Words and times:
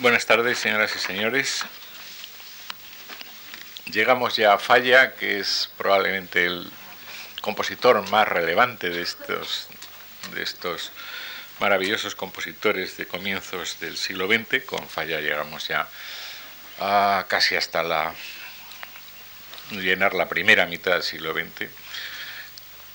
Buenas 0.00 0.24
tardes, 0.24 0.58
señoras 0.58 0.96
y 0.96 0.98
señores. 0.98 1.62
Llegamos 3.84 4.34
ya 4.34 4.54
a 4.54 4.58
Falla, 4.58 5.14
que 5.14 5.38
es 5.38 5.70
probablemente 5.76 6.46
el 6.46 6.72
compositor 7.42 8.08
más 8.08 8.26
relevante 8.26 8.88
de 8.88 9.02
estos, 9.02 9.68
de 10.32 10.42
estos 10.42 10.90
maravillosos 11.58 12.14
compositores 12.14 12.96
de 12.96 13.06
comienzos 13.06 13.78
del 13.80 13.98
siglo 13.98 14.26
XX. 14.26 14.64
Con 14.64 14.88
Falla 14.88 15.20
llegamos 15.20 15.68
ya 15.68 15.86
a 16.78 17.26
casi 17.28 17.56
hasta 17.56 17.82
la 17.82 18.14
llenar 19.72 20.14
la 20.14 20.30
primera 20.30 20.64
mitad 20.64 20.92
del 20.92 21.02
siglo 21.02 21.34
XX. 21.34 21.68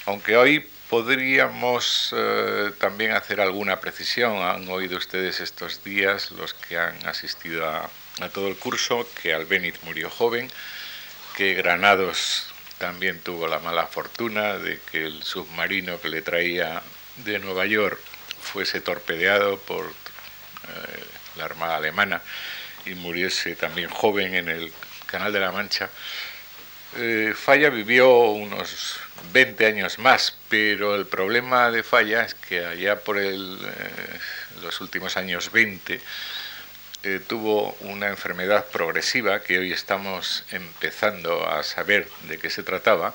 Aunque 0.07 0.37
hoy 0.37 0.67
Podríamos 0.89 2.13
eh, 2.15 2.71
también 2.79 3.11
hacer 3.11 3.41
alguna 3.41 3.79
precisión. 3.79 4.37
Han 4.37 4.69
oído 4.69 4.97
ustedes 4.97 5.39
estos 5.39 5.83
días, 5.83 6.31
los 6.31 6.53
que 6.53 6.77
han 6.77 7.05
asistido 7.07 7.67
a, 7.67 7.89
todo 8.33 8.47
el 8.47 8.55
curso, 8.55 9.07
que 9.21 9.33
Albéniz 9.33 9.81
murió 9.83 10.09
joven, 10.09 10.49
que 11.35 11.53
Granados 11.55 12.53
también 12.77 13.19
tuvo 13.19 13.47
la 13.47 13.59
mala 13.59 13.87
fortuna 13.87 14.57
de 14.57 14.79
que 14.91 15.05
el 15.05 15.23
submarino 15.23 15.99
que 15.99 16.09
le 16.09 16.21
traía 16.21 16.81
de 17.17 17.39
Nueva 17.39 17.65
York 17.65 17.99
fuese 18.41 18.79
torpedeado 18.79 19.57
por 19.59 19.85
eh, 19.85 21.03
la 21.35 21.45
Armada 21.45 21.77
Alemana 21.77 22.21
y 22.85 22.93
muriese 22.93 23.55
también 23.55 23.89
joven 23.89 24.35
en 24.35 24.49
el 24.49 24.71
Canal 25.07 25.33
de 25.33 25.39
la 25.39 25.51
Mancha. 25.51 25.89
Eh, 26.97 27.33
Falla 27.35 27.69
vivió 27.69 28.09
unos 28.29 28.99
20 29.31 29.65
años 29.65 29.99
más, 29.99 30.35
pero 30.49 30.95
el 30.95 31.05
problema 31.05 31.71
de 31.71 31.83
Falla 31.83 32.23
es 32.23 32.33
que 32.33 32.65
allá 32.65 32.99
por 33.01 33.17
el, 33.17 33.59
eh, 33.63 34.19
los 34.61 34.81
últimos 34.81 35.17
años 35.17 35.51
20 35.51 36.01
eh, 37.03 37.21
tuvo 37.27 37.77
una 37.81 38.07
enfermedad 38.07 38.65
progresiva 38.65 39.41
que 39.41 39.59
hoy 39.59 39.71
estamos 39.71 40.43
empezando 40.51 41.47
a 41.47 41.63
saber 41.63 42.07
de 42.27 42.39
qué 42.39 42.49
se 42.49 42.63
trataba 42.63 43.13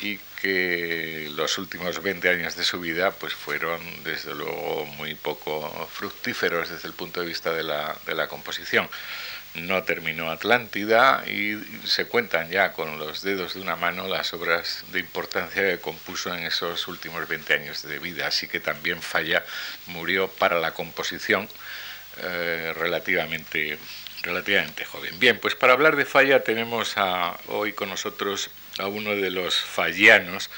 y 0.00 0.18
que 0.40 1.28
los 1.34 1.58
últimos 1.58 2.02
20 2.02 2.28
años 2.30 2.56
de 2.56 2.64
su 2.64 2.80
vida 2.80 3.10
pues 3.10 3.34
fueron 3.34 3.80
desde 4.04 4.34
luego 4.34 4.86
muy 4.96 5.14
poco 5.14 5.88
fructíferos 5.92 6.70
desde 6.70 6.88
el 6.88 6.94
punto 6.94 7.20
de 7.20 7.26
vista 7.26 7.52
de 7.52 7.62
la, 7.62 7.94
de 8.06 8.14
la 8.14 8.26
composición 8.26 8.88
no 9.54 9.82
terminó 9.82 10.30
Atlántida 10.30 11.24
y 11.26 11.60
se 11.84 12.06
cuentan 12.06 12.50
ya 12.50 12.72
con 12.72 12.98
los 12.98 13.22
dedos 13.22 13.54
de 13.54 13.60
una 13.60 13.76
mano 13.76 14.06
las 14.06 14.32
obras 14.32 14.84
de 14.92 15.00
importancia 15.00 15.62
que 15.62 15.80
compuso 15.80 16.34
en 16.34 16.44
esos 16.44 16.86
últimos 16.86 17.26
20 17.26 17.54
años 17.54 17.82
de 17.82 17.98
vida, 17.98 18.28
así 18.28 18.46
que 18.46 18.60
también 18.60 19.02
Falla 19.02 19.44
murió 19.86 20.28
para 20.28 20.60
la 20.60 20.72
composición 20.72 21.48
eh, 22.18 22.72
relativamente, 22.76 23.76
relativamente 24.22 24.84
joven. 24.84 25.18
Bien, 25.18 25.38
pues 25.38 25.56
para 25.56 25.72
hablar 25.72 25.96
de 25.96 26.04
Falla 26.04 26.44
tenemos 26.44 26.94
hoy 27.48 27.72
con 27.72 27.88
nosotros 27.88 28.50
a 28.78 28.86
uno 28.86 29.16
de 29.16 29.30
los 29.30 29.56
fallanos, 29.56 30.48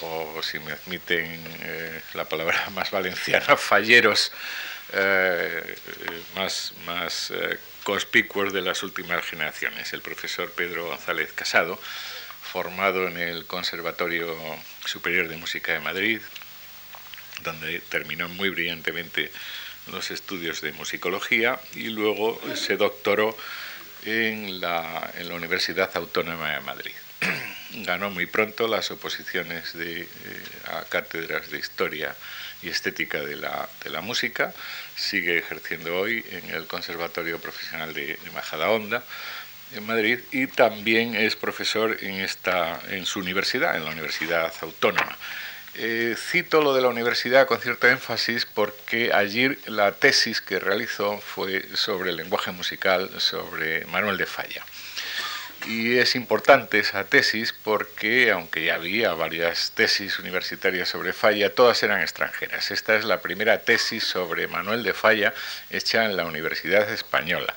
o 0.00 0.42
si 0.42 0.58
me 0.58 0.72
admiten 0.72 1.26
eh, 1.62 2.00
la 2.14 2.24
palabra 2.24 2.70
más 2.74 2.90
valenciana, 2.90 3.56
falleros, 3.56 4.32
eh, 4.94 5.76
más, 6.34 6.72
más 6.86 7.32
conspicuos 7.84 8.52
de 8.52 8.62
las 8.62 8.82
últimas 8.82 9.24
generaciones, 9.24 9.92
el 9.92 10.02
profesor 10.02 10.50
Pedro 10.52 10.86
González 10.86 11.32
Casado, 11.32 11.78
formado 12.42 13.08
en 13.08 13.16
el 13.16 13.46
Conservatorio 13.46 14.36
Superior 14.84 15.28
de 15.28 15.36
Música 15.36 15.72
de 15.72 15.80
Madrid, 15.80 16.20
donde 17.42 17.80
terminó 17.80 18.28
muy 18.28 18.50
brillantemente 18.50 19.30
los 19.90 20.10
estudios 20.10 20.60
de 20.60 20.72
musicología 20.72 21.58
y 21.74 21.88
luego 21.88 22.40
se 22.54 22.76
doctoró 22.76 23.36
en 24.04 24.60
la, 24.60 25.10
en 25.18 25.28
la 25.28 25.34
Universidad 25.34 25.90
Autónoma 25.94 26.50
de 26.50 26.60
Madrid. 26.60 26.92
Ganó 27.84 28.10
muy 28.10 28.26
pronto 28.26 28.68
las 28.68 28.90
oposiciones 28.90 29.72
de, 29.72 30.02
eh, 30.02 30.06
a 30.72 30.84
cátedras 30.84 31.50
de 31.50 31.58
historia 31.58 32.14
y 32.62 32.68
estética 32.68 33.20
de 33.20 33.36
la, 33.36 34.00
música 34.02 34.54
sigue 34.96 35.38
ejerciendo 35.38 35.98
hoy 35.98 36.24
en 36.30 36.50
el 36.50 36.66
Conservatorio 36.66 37.38
Profesional 37.38 37.94
de, 37.94 38.16
de 38.16 38.30
Majadahonda 38.32 39.02
en 39.74 39.86
Madrid 39.86 40.20
y 40.30 40.46
también 40.46 41.14
es 41.14 41.36
profesor 41.36 41.96
en, 42.00 42.16
esta, 42.16 42.80
en 42.90 43.06
su 43.06 43.20
universidad, 43.20 43.76
en 43.76 43.84
la 43.84 43.90
Universidad 43.90 44.52
Autónoma. 44.60 45.16
Eh, 45.74 46.14
cito 46.18 46.60
lo 46.60 46.74
de 46.74 46.82
la 46.82 46.88
universidad 46.88 47.46
con 47.46 47.58
cierto 47.58 47.88
énfasis 47.88 48.44
porque 48.44 49.12
allí 49.12 49.56
la 49.66 49.92
tesis 49.92 50.42
que 50.42 50.58
realizó 50.58 51.18
fue 51.18 51.64
sobre 51.74 52.10
el 52.10 52.16
lenguaje 52.16 52.52
musical, 52.52 53.10
sobre 53.18 53.86
Manuel 53.86 54.18
de 54.18 54.26
Falla. 54.26 54.62
Y 55.66 55.98
es 55.98 56.16
importante 56.16 56.80
esa 56.80 57.04
tesis 57.04 57.54
porque, 57.62 58.32
aunque 58.32 58.64
ya 58.64 58.74
había 58.74 59.14
varias 59.14 59.72
tesis 59.74 60.18
universitarias 60.18 60.88
sobre 60.88 61.12
Falla, 61.12 61.54
todas 61.54 61.82
eran 61.82 62.00
extranjeras. 62.00 62.70
Esta 62.70 62.96
es 62.96 63.04
la 63.04 63.20
primera 63.20 63.58
tesis 63.62 64.02
sobre 64.02 64.48
Manuel 64.48 64.82
de 64.82 64.92
Falla 64.92 65.32
hecha 65.70 66.04
en 66.04 66.16
la 66.16 66.26
Universidad 66.26 66.90
Española, 66.90 67.54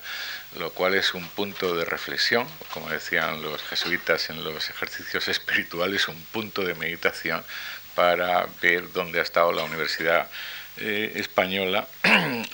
lo 0.58 0.70
cual 0.70 0.94
es 0.94 1.14
un 1.14 1.28
punto 1.28 1.74
de 1.74 1.84
reflexión, 1.84 2.46
como 2.72 2.88
decían 2.90 3.42
los 3.42 3.60
jesuitas 3.62 4.30
en 4.30 4.44
los 4.44 4.70
ejercicios 4.70 5.26
espirituales, 5.36 6.06
un 6.06 6.22
punto 6.26 6.62
de 6.62 6.74
meditación 6.74 7.42
para 7.96 8.46
ver 8.62 8.92
dónde 8.92 9.18
ha 9.18 9.22
estado 9.22 9.52
la 9.52 9.64
Universidad 9.64 10.28
eh, 10.78 11.12
Española 11.16 11.88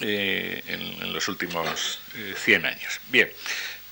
eh, 0.01 0.63
en, 0.67 1.13
los 1.13 1.29
últimos 1.29 2.01
100 2.37 2.65
eh, 2.65 2.69
años. 2.69 3.01
Bien. 3.09 3.31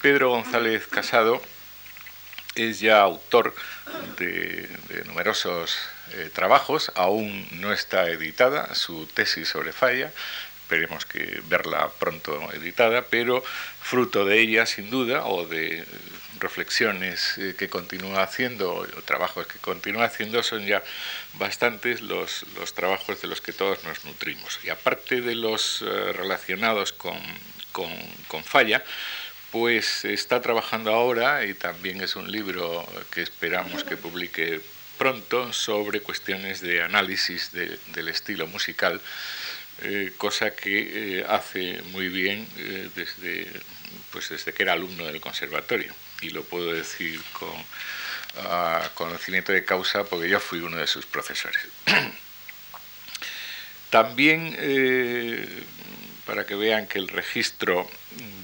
Pedro 0.00 0.30
González 0.30 0.86
Casado 0.86 1.42
es 2.54 2.80
ya 2.80 3.02
autor 3.02 3.54
de, 4.16 4.66
numerosos 5.04 5.76
eh, 6.12 6.30
trabajos, 6.32 6.90
aún 6.94 7.46
no 7.60 7.72
está 7.72 8.08
editada 8.08 8.74
su 8.74 9.06
tesis 9.06 9.48
sobre 9.48 9.72
falla, 9.72 10.10
esperemos 10.62 11.04
que 11.04 11.42
verla 11.48 11.90
pronto 11.98 12.50
editada, 12.52 13.02
pero 13.10 13.42
fruto 13.82 14.24
de 14.24 14.40
ella, 14.40 14.64
sin 14.64 14.88
duda, 14.88 15.26
o 15.26 15.46
de 15.46 15.84
reflexiones 16.38 17.36
eh, 17.36 17.54
que 17.58 17.68
continúa 17.68 18.22
haciendo, 18.22 18.72
o 18.72 19.02
trabajos 19.02 19.46
que 19.48 19.58
continúa 19.58 20.04
haciendo, 20.04 20.42
son 20.42 20.64
ya 20.64 20.82
bastantes 21.34 22.00
los, 22.00 22.46
los 22.56 22.72
trabajos 22.72 23.20
de 23.20 23.28
los 23.28 23.42
que 23.42 23.52
todos 23.52 23.84
nos 23.84 24.04
nutrimos. 24.06 24.60
Y 24.64 24.70
aparte 24.70 25.20
de 25.20 25.34
los 25.34 25.82
eh, 25.82 26.12
relacionados 26.14 26.94
con, 26.94 27.18
con, 27.72 27.92
con 28.28 28.42
falla, 28.44 28.82
pues 29.50 30.04
está 30.04 30.40
trabajando 30.40 30.92
ahora 30.92 31.44
y 31.44 31.54
también 31.54 32.00
es 32.00 32.16
un 32.16 32.30
libro 32.30 32.86
que 33.10 33.22
esperamos 33.22 33.84
que 33.84 33.96
publique 33.96 34.60
pronto 35.00 35.52
sobre 35.52 36.02
cuestiones 36.02 36.60
de 36.60 36.82
análisis 36.82 37.50
del 37.52 38.08
estilo 38.08 38.46
musical, 38.46 39.00
eh, 39.82 40.12
cosa 40.18 40.54
que 40.54 41.20
eh, 41.20 41.26
hace 41.26 41.80
muy 41.90 42.08
bien 42.08 42.46
eh, 42.58 42.90
desde, 42.94 43.50
pues 44.12 44.28
desde 44.28 44.52
que 44.52 44.62
era 44.62 44.74
alumno 44.74 45.06
del 45.06 45.20
conservatorio. 45.20 45.92
Y 46.20 46.30
lo 46.30 46.44
puedo 46.44 46.72
decir 46.72 47.18
con 47.32 47.54
ah, 48.44 48.90
conocimiento 48.94 49.52
de 49.52 49.64
causa 49.64 50.04
porque 50.04 50.28
yo 50.28 50.38
fui 50.38 50.60
uno 50.60 50.76
de 50.76 50.86
sus 50.86 51.06
profesores. 51.06 51.62
También 53.88 54.54
para 56.30 56.46
que 56.46 56.54
vean 56.54 56.86
que 56.86 57.00
el 57.00 57.08
registro 57.08 57.90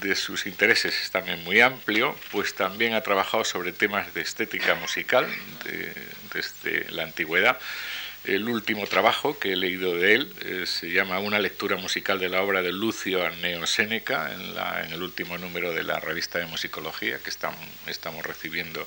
de 0.00 0.16
sus 0.16 0.46
intereses 0.46 0.92
es 1.04 1.12
también 1.12 1.44
muy 1.44 1.60
amplio, 1.60 2.16
pues 2.32 2.52
también 2.52 2.94
ha 2.94 3.00
trabajado 3.00 3.44
sobre 3.44 3.70
temas 3.70 4.12
de 4.12 4.22
estética 4.22 4.74
musical 4.74 5.24
desde 6.34 6.90
la 6.90 7.04
antigüedad. 7.04 7.60
El 8.24 8.48
último 8.48 8.88
trabajo 8.88 9.38
que 9.38 9.52
he 9.52 9.56
leído 9.56 9.94
de 9.94 10.14
él 10.14 10.34
eh, 10.44 10.64
se 10.66 10.90
llama 10.90 11.20
Una 11.20 11.38
lectura 11.38 11.76
musical 11.76 12.18
de 12.18 12.28
la 12.28 12.42
obra 12.42 12.60
de 12.60 12.72
Lucio 12.72 13.24
Anneo 13.24 13.64
Séneca, 13.68 14.34
en, 14.34 14.92
el 14.92 15.00
último 15.00 15.38
número 15.38 15.72
de 15.72 15.84
la 15.84 16.00
revista 16.00 16.40
de 16.40 16.46
musicología 16.46 17.20
que 17.20 17.30
estamos 17.30 18.24
recibiendo 18.24 18.84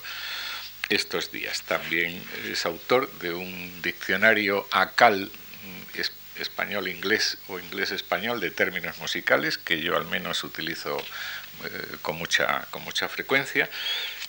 estos 0.90 1.32
días. 1.32 1.62
También 1.62 2.22
es 2.52 2.66
autor 2.66 3.10
de 3.20 3.32
un 3.32 3.82
diccionario 3.82 4.68
ACAL 4.72 5.32
español-inglés 6.40 7.38
o 7.48 7.60
inglés-español 7.60 8.40
de 8.40 8.52
términos 8.52 8.98
musicales, 8.98 9.58
que 9.58 9.82
yo 9.82 9.96
al 9.96 10.06
menos 10.06 10.44
utilizo 10.44 10.98
eh, 11.66 11.98
con, 12.02 12.18
mucha, 12.18 12.66
con 12.72 12.84
mucha 12.84 13.10
frecuencia. 13.10 13.70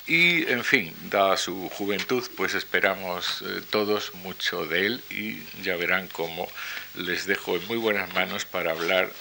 Y, 0.07 0.51
en 0.51 0.65
fin, 0.65 0.95
dada 1.11 1.37
su 1.37 1.69
juventud, 1.69 2.29
pues 2.37 2.55
esperamos 2.55 3.43
eh, 3.43 3.63
todos 3.71 4.15
mucho 4.15 4.67
de 4.67 4.87
él 4.87 5.03
y 5.11 5.45
ya 5.63 5.77
verán 5.77 6.09
cómo 6.09 6.49
les 6.95 7.27
dejo 7.27 7.55
en 7.57 7.67
muy 7.69 7.77
buenas 7.77 8.13
manos 8.15 8.45
para 8.45 8.73
hablar 8.73 9.13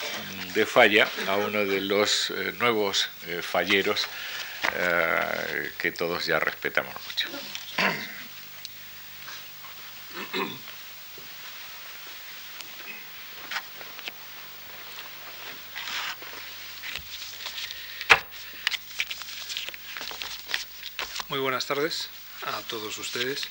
de 0.56 0.66
Falla, 0.66 1.08
a 1.28 1.36
uno 1.36 1.66
de 1.66 1.82
los 1.82 2.32
eh, 2.32 2.54
nuevos 2.60 3.10
falleros 3.42 4.08
que 5.78 5.92
todos 5.92 6.26
ya 6.26 6.38
respetamos 6.38 6.94
mucho. 7.08 7.30
Muy 21.30 21.38
buenas 21.38 21.68
tardes 21.68 22.10
a 22.48 22.60
todos 22.62 22.98
ustedes. 22.98 23.48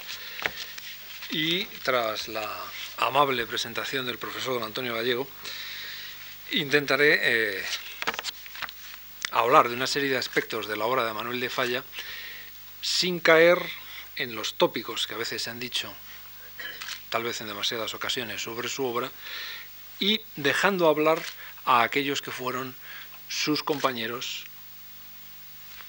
Y 1.31 1.65
tras 1.85 2.27
la 2.27 2.51
amable 2.97 3.47
presentación 3.47 4.05
del 4.05 4.19
profesor 4.19 4.55
don 4.55 4.65
Antonio 4.65 4.97
Gallego, 4.97 5.29
intentaré 6.51 7.21
eh, 7.23 7.65
hablar 9.31 9.69
de 9.69 9.77
una 9.77 9.87
serie 9.87 10.11
de 10.11 10.17
aspectos 10.17 10.67
de 10.67 10.77
la 10.77 10.87
obra 10.87 11.05
de 11.05 11.13
Manuel 11.13 11.39
de 11.39 11.51
Falla 11.51 11.85
sin 12.83 13.21
caer 13.21 13.65
en 14.17 14.35
los 14.35 14.55
tópicos 14.55 15.07
que 15.07 15.15
a 15.15 15.19
veces 15.19 15.43
se 15.43 15.51
han 15.51 15.61
dicho, 15.61 15.95
tal 17.11 17.23
vez 17.23 17.41
en 17.41 17.47
demasiadas 17.47 17.95
ocasiones, 17.95 18.43
sobre 18.43 18.69
su 18.69 18.85
obra, 18.87 19.09
y 20.01 20.21
dejando 20.35 20.89
hablar 20.89 21.23
a 21.65 21.83
aquellos 21.83 22.23
que 22.23 22.33
fueron 22.33 22.75
sus 23.29 23.63
compañeros 23.63 24.48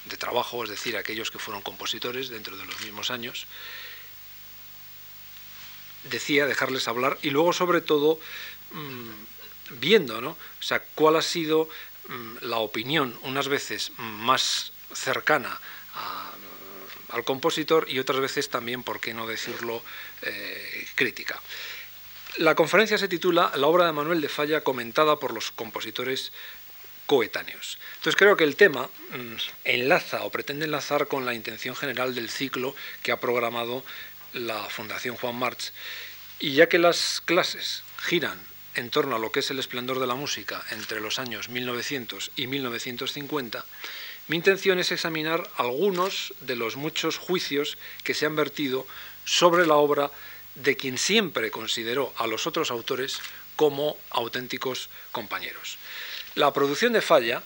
de 0.10 0.18
trabajo, 0.18 0.64
es 0.64 0.70
decir, 0.70 0.98
aquellos 0.98 1.32
que 1.32 1.40
fueron 1.40 1.62
compositores 1.62 2.30
dentro 2.30 2.58
de 2.58 2.66
los 2.66 2.82
mismos 2.82 3.12
años, 3.12 3.48
decía 6.04 6.46
dejarles 6.46 6.88
hablar 6.88 7.18
y 7.22 7.30
luego 7.30 7.54
sobre 7.54 7.82
todo 7.82 8.20
mm, 8.72 9.80
viendo, 9.80 10.22
¿no? 10.22 10.32
O 10.32 10.64
sea, 10.64 10.82
cuál 10.96 11.16
ha 11.16 11.22
sido 11.22 11.70
mm, 12.08 12.38
la 12.42 12.58
opinión 12.58 13.18
unas 13.24 13.48
veces 13.48 13.92
más 13.98 14.72
cercana 14.94 15.60
al 17.10 17.24
compositor 17.24 17.90
y 17.90 18.00
otras 18.00 18.20
veces 18.20 18.50
también, 18.50 18.84
por 18.84 19.00
qué 19.00 19.14
no 19.14 19.28
decirlo, 19.28 19.84
eh, 20.22 20.88
crítica. 20.96 21.42
La 22.38 22.56
conferencia 22.56 22.98
se 22.98 23.08
titula 23.08 23.52
La 23.56 23.68
obra 23.68 23.86
de 23.86 23.92
Manuel 23.92 24.22
de 24.22 24.30
Falla 24.30 24.62
comentada 24.62 25.18
por 25.18 25.34
los 25.34 25.52
compositores 25.52 26.32
coetáneos. 27.10 27.80
Entonces 27.96 28.16
creo 28.16 28.38
que 28.38 28.44
el 28.44 28.56
tema 28.56 28.84
mm, 28.86 29.36
enlaza 29.64 30.26
o 30.26 30.30
pretende 30.30 30.66
enlazar 30.66 31.08
con 31.08 31.26
la 31.26 31.34
intención 31.34 31.76
general 31.76 32.14
del 32.14 32.30
ciclo 32.30 32.76
que 33.02 33.12
ha 33.12 33.20
programado 33.20 33.84
la 34.34 34.64
Fundación 34.66 35.16
Juan 35.16 35.36
March. 35.36 35.74
Y 36.40 36.54
ya 36.54 36.70
que 36.70 36.78
las 36.78 37.20
clases 37.26 37.82
giran 37.98 38.40
en 38.76 38.92
torno 38.92 39.16
a 39.16 39.20
lo 39.20 39.32
que 39.32 39.40
es 39.40 39.50
el 39.50 39.58
esplendor 39.58 40.00
de 40.00 40.06
la 40.06 40.14
música 40.14 40.64
entre 40.70 41.02
los 41.02 41.18
años 41.18 41.50
1900 41.50 42.30
y 42.36 42.46
1950, 42.46 43.66
mi 44.28 44.36
intención 44.36 44.78
es 44.78 44.92
examinar 44.92 45.50
algunos 45.58 46.36
de 46.42 46.58
los 46.58 46.76
muchos 46.76 47.18
juicios 47.18 47.80
que 48.04 48.14
se 48.14 48.28
han 48.28 48.36
vertido 48.36 48.86
sobre 49.26 49.66
la 49.66 49.78
obra 49.78 50.12
de 50.54 50.78
quien 50.78 51.00
siempre 51.00 51.50
consideró 51.50 52.14
a 52.18 52.28
los 52.28 52.46
otros 52.46 52.70
autores 52.70 53.20
como 53.56 53.98
auténticos 54.12 54.92
compañeros. 55.12 55.80
La 56.36 56.54
producción 56.54 56.94
de 56.94 57.02
Falla, 57.02 57.44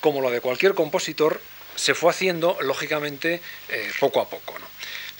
como 0.00 0.20
la 0.20 0.30
de 0.30 0.40
cualquier 0.40 0.74
compositor, 0.74 1.40
se 1.76 1.94
fue 1.94 2.10
haciendo, 2.10 2.58
lógicamente, 2.60 3.40
eh, 3.68 3.90
poco 4.00 4.20
a 4.20 4.28
poco. 4.28 4.54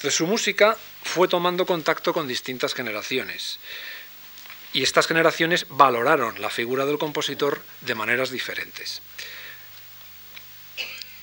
Entonces 0.02 0.14
su 0.14 0.26
música 0.26 0.76
fue 1.04 1.28
tomando 1.28 1.64
contacto 1.64 2.12
con 2.12 2.26
distintas 2.26 2.74
generaciones. 2.74 3.60
Y 4.72 4.82
estas 4.82 5.06
generaciones 5.06 5.66
valoraron 5.68 6.40
la 6.40 6.50
figura 6.50 6.86
del 6.86 6.98
compositor 6.98 7.62
de 7.82 7.94
maneras 7.94 8.30
diferentes. 8.30 9.02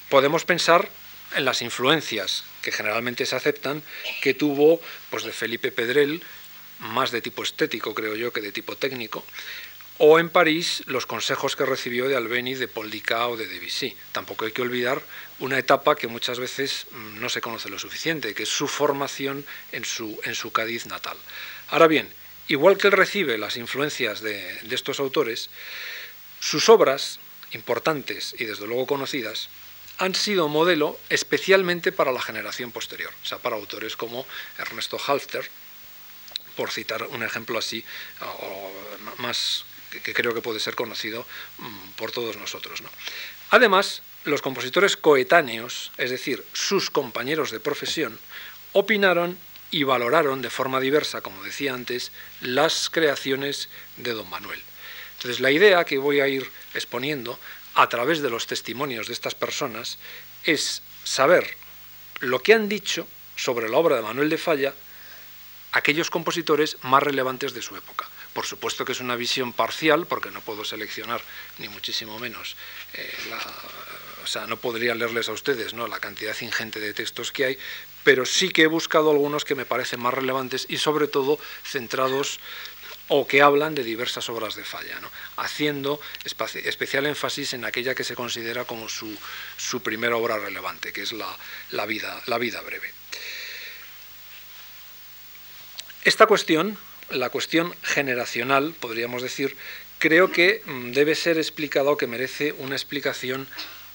Podemos 0.10 0.46
pensar 0.46 0.88
en 1.36 1.46
las 1.46 1.62
influencias 1.62 2.44
que 2.62 2.72
generalmente 2.72 3.26
se 3.26 3.36
aceptan 3.36 3.84
que 4.22 4.34
tuvo 4.34 4.80
pues, 5.10 5.24
de 5.24 5.32
Felipe 5.32 5.72
Pedrel, 5.72 6.24
más 6.80 7.12
de 7.12 7.22
tipo 7.22 7.44
estético 7.44 7.94
creo 7.94 8.16
yo 8.16 8.32
que 8.32 8.42
de 8.42 8.52
tipo 8.52 8.76
técnico, 8.76 9.26
o 10.00 10.18
en 10.18 10.30
París 10.30 10.82
los 10.88 11.06
consejos 11.06 11.56
que 11.56 11.66
recibió 11.66 12.08
de 12.08 12.16
Albéniz, 12.16 12.58
de 12.58 12.70
Paul 12.70 12.88
o 12.88 13.38
de 13.38 13.48
Debussy. 13.48 13.96
Tampoco 14.14 14.46
hay 14.46 14.54
que 14.54 14.62
olvidar 14.62 15.02
una 15.40 15.60
etapa 15.60 15.96
que 15.96 16.08
muchas 16.08 16.40
veces 16.40 16.88
mm, 16.92 17.20
no 17.20 17.30
se 17.30 17.42
conoce 17.42 17.70
lo 17.70 17.78
suficiente, 17.78 18.34
que 18.34 18.44
es 18.44 18.50
su 18.50 18.68
formación 18.68 19.46
en 19.74 19.84
su, 19.84 20.20
en 20.24 20.36
su 20.36 20.52
Cádiz 20.52 20.86
natal. 20.86 21.18
Ahora 21.68 21.88
bien, 21.88 22.10
igual 22.48 22.78
que 22.78 22.88
él 22.88 22.94
recibe 22.94 23.38
las 23.38 23.58
influencias 23.58 24.22
de, 24.22 24.60
de 24.64 24.76
estos 24.76 25.02
autores, 25.02 25.50
sus 26.40 26.70
obras, 26.70 27.20
importantes 27.52 28.36
y 28.40 28.46
desde 28.46 28.68
luego 28.68 28.88
conocidas, 28.88 29.50
han 29.98 30.16
sido 30.16 30.48
modelo 30.48 30.98
especialmente 31.10 31.92
para 31.92 32.14
la 32.14 32.22
generación 32.22 32.72
posterior, 32.72 33.12
o 33.22 33.26
sea, 33.26 33.40
para 33.40 33.58
autores 33.58 33.98
como 33.98 34.26
Ernesto 34.58 34.98
Halfter, 35.06 35.50
por 36.56 36.72
citar 36.72 37.04
un 37.08 37.24
ejemplo 37.24 37.60
así, 37.60 37.84
o 38.22 38.72
más 39.18 39.66
que, 39.90 40.14
creo 40.14 40.34
que 40.34 40.42
puede 40.42 40.60
ser 40.60 40.76
conocido 40.76 41.26
mm, 41.58 41.90
por 41.96 42.12
todos 42.12 42.38
nosotros. 42.38 42.82
Además, 43.52 44.02
los 44.26 44.42
compositores 44.42 44.98
coetáneos, 44.98 45.92
es 45.98 46.12
decir, 46.12 46.44
sus 46.54 46.90
compañeros 46.90 47.52
de 47.52 47.60
profesión, 47.60 48.20
opinaron 48.74 49.38
y 49.72 49.84
valoraron 49.84 50.42
de 50.42 50.50
forma 50.50 50.80
diversa, 50.80 51.22
como 51.22 51.44
decía 51.44 51.74
antes, 51.74 52.12
las 52.42 52.90
creaciones 52.90 53.70
de 53.98 54.14
don 54.14 54.30
Manuel. 54.30 54.62
Entonces, 55.18 55.40
la 55.40 55.52
idea 55.52 55.84
que 55.84 55.98
voy 55.98 56.22
a 56.22 56.28
ir 56.28 56.50
exponiendo 56.74 57.40
a 57.76 57.88
través 57.90 58.22
de 58.22 58.30
los 58.30 58.48
testimonios 58.48 59.08
de 59.08 59.14
estas 59.14 59.36
personas 59.36 59.98
es 60.44 60.82
saber 61.04 61.56
lo 62.20 62.42
que 62.42 62.54
han 62.54 62.70
dicho 62.70 63.08
sobre 63.36 63.70
la 63.70 63.78
obra 63.78 63.96
de 63.96 64.02
Manuel 64.02 64.30
de 64.30 64.38
Falla 64.38 64.74
aquellos 65.72 66.10
compositores 66.10 66.78
más 66.84 67.04
relevantes 67.04 67.54
de 67.54 67.62
su 67.62 67.76
época. 67.76 68.08
Por 68.34 68.46
supuesto 68.46 68.86
que 68.86 68.92
es 68.92 69.00
una 69.00 69.16
visión 69.16 69.54
parcial, 69.54 70.06
porque 70.06 70.32
no 70.32 70.42
puedo 70.42 70.64
seleccionar, 70.64 71.22
ni 71.58 71.68
muchísimo 71.68 72.20
menos, 72.20 72.56
eh, 72.94 73.12
o 74.24 74.28
sea, 74.28 74.46
no 74.46 74.58
podría 74.58 74.94
leerles 74.96 75.30
a 75.30 75.32
ustedes 75.32 75.74
¿no? 75.74 75.88
la 75.88 76.00
cantidad 76.00 76.36
ingente 76.40 76.80
de 76.80 76.94
textos 76.94 77.32
que 77.32 77.46
hay, 77.46 77.60
pero 78.04 78.26
sí 78.26 78.50
que 78.50 78.64
he 78.64 78.68
buscado 78.68 79.12
algunos 79.12 79.46
que 79.46 79.56
me 79.56 79.66
parecen 79.66 80.00
más 80.00 80.14
relevantes 80.14 80.66
y 80.70 80.78
sobre 80.78 81.08
todo 81.08 81.40
centrados 81.64 82.40
o 83.10 83.26
que 83.26 83.42
hablan 83.42 83.74
de 83.74 83.84
diversas 83.84 84.30
obras 84.30 84.56
de 84.56 84.64
falla, 84.64 85.00
haciendo 85.38 86.00
especial 86.24 87.08
énfasis 87.08 87.54
en 87.54 87.66
aquella 87.66 87.96
que 87.96 88.04
se 88.04 88.16
considera 88.16 88.66
como 88.66 88.88
su, 88.88 89.18
su 89.58 89.82
primera 89.82 90.16
obra 90.16 90.38
relevante, 90.38 90.94
que 90.94 91.02
es 91.02 91.12
la, 91.12 91.86
vida, 91.88 92.22
la 92.28 92.38
vida 92.38 92.62
breve. 92.62 92.94
Esta 96.04 96.28
cuestión 96.28 96.78
la 97.12 97.30
cuestión 97.30 97.74
generacional, 97.84 98.74
podríamos 98.80 99.22
decir, 99.22 99.56
creo 100.00 100.32
que 100.32 100.62
mm, 100.66 100.92
debe 100.92 101.16
ser 101.16 101.38
explicada 101.38 101.92
o 101.92 101.98
que 101.98 102.08
merece 102.08 102.54
una 102.54 102.76
explicación 102.76 103.48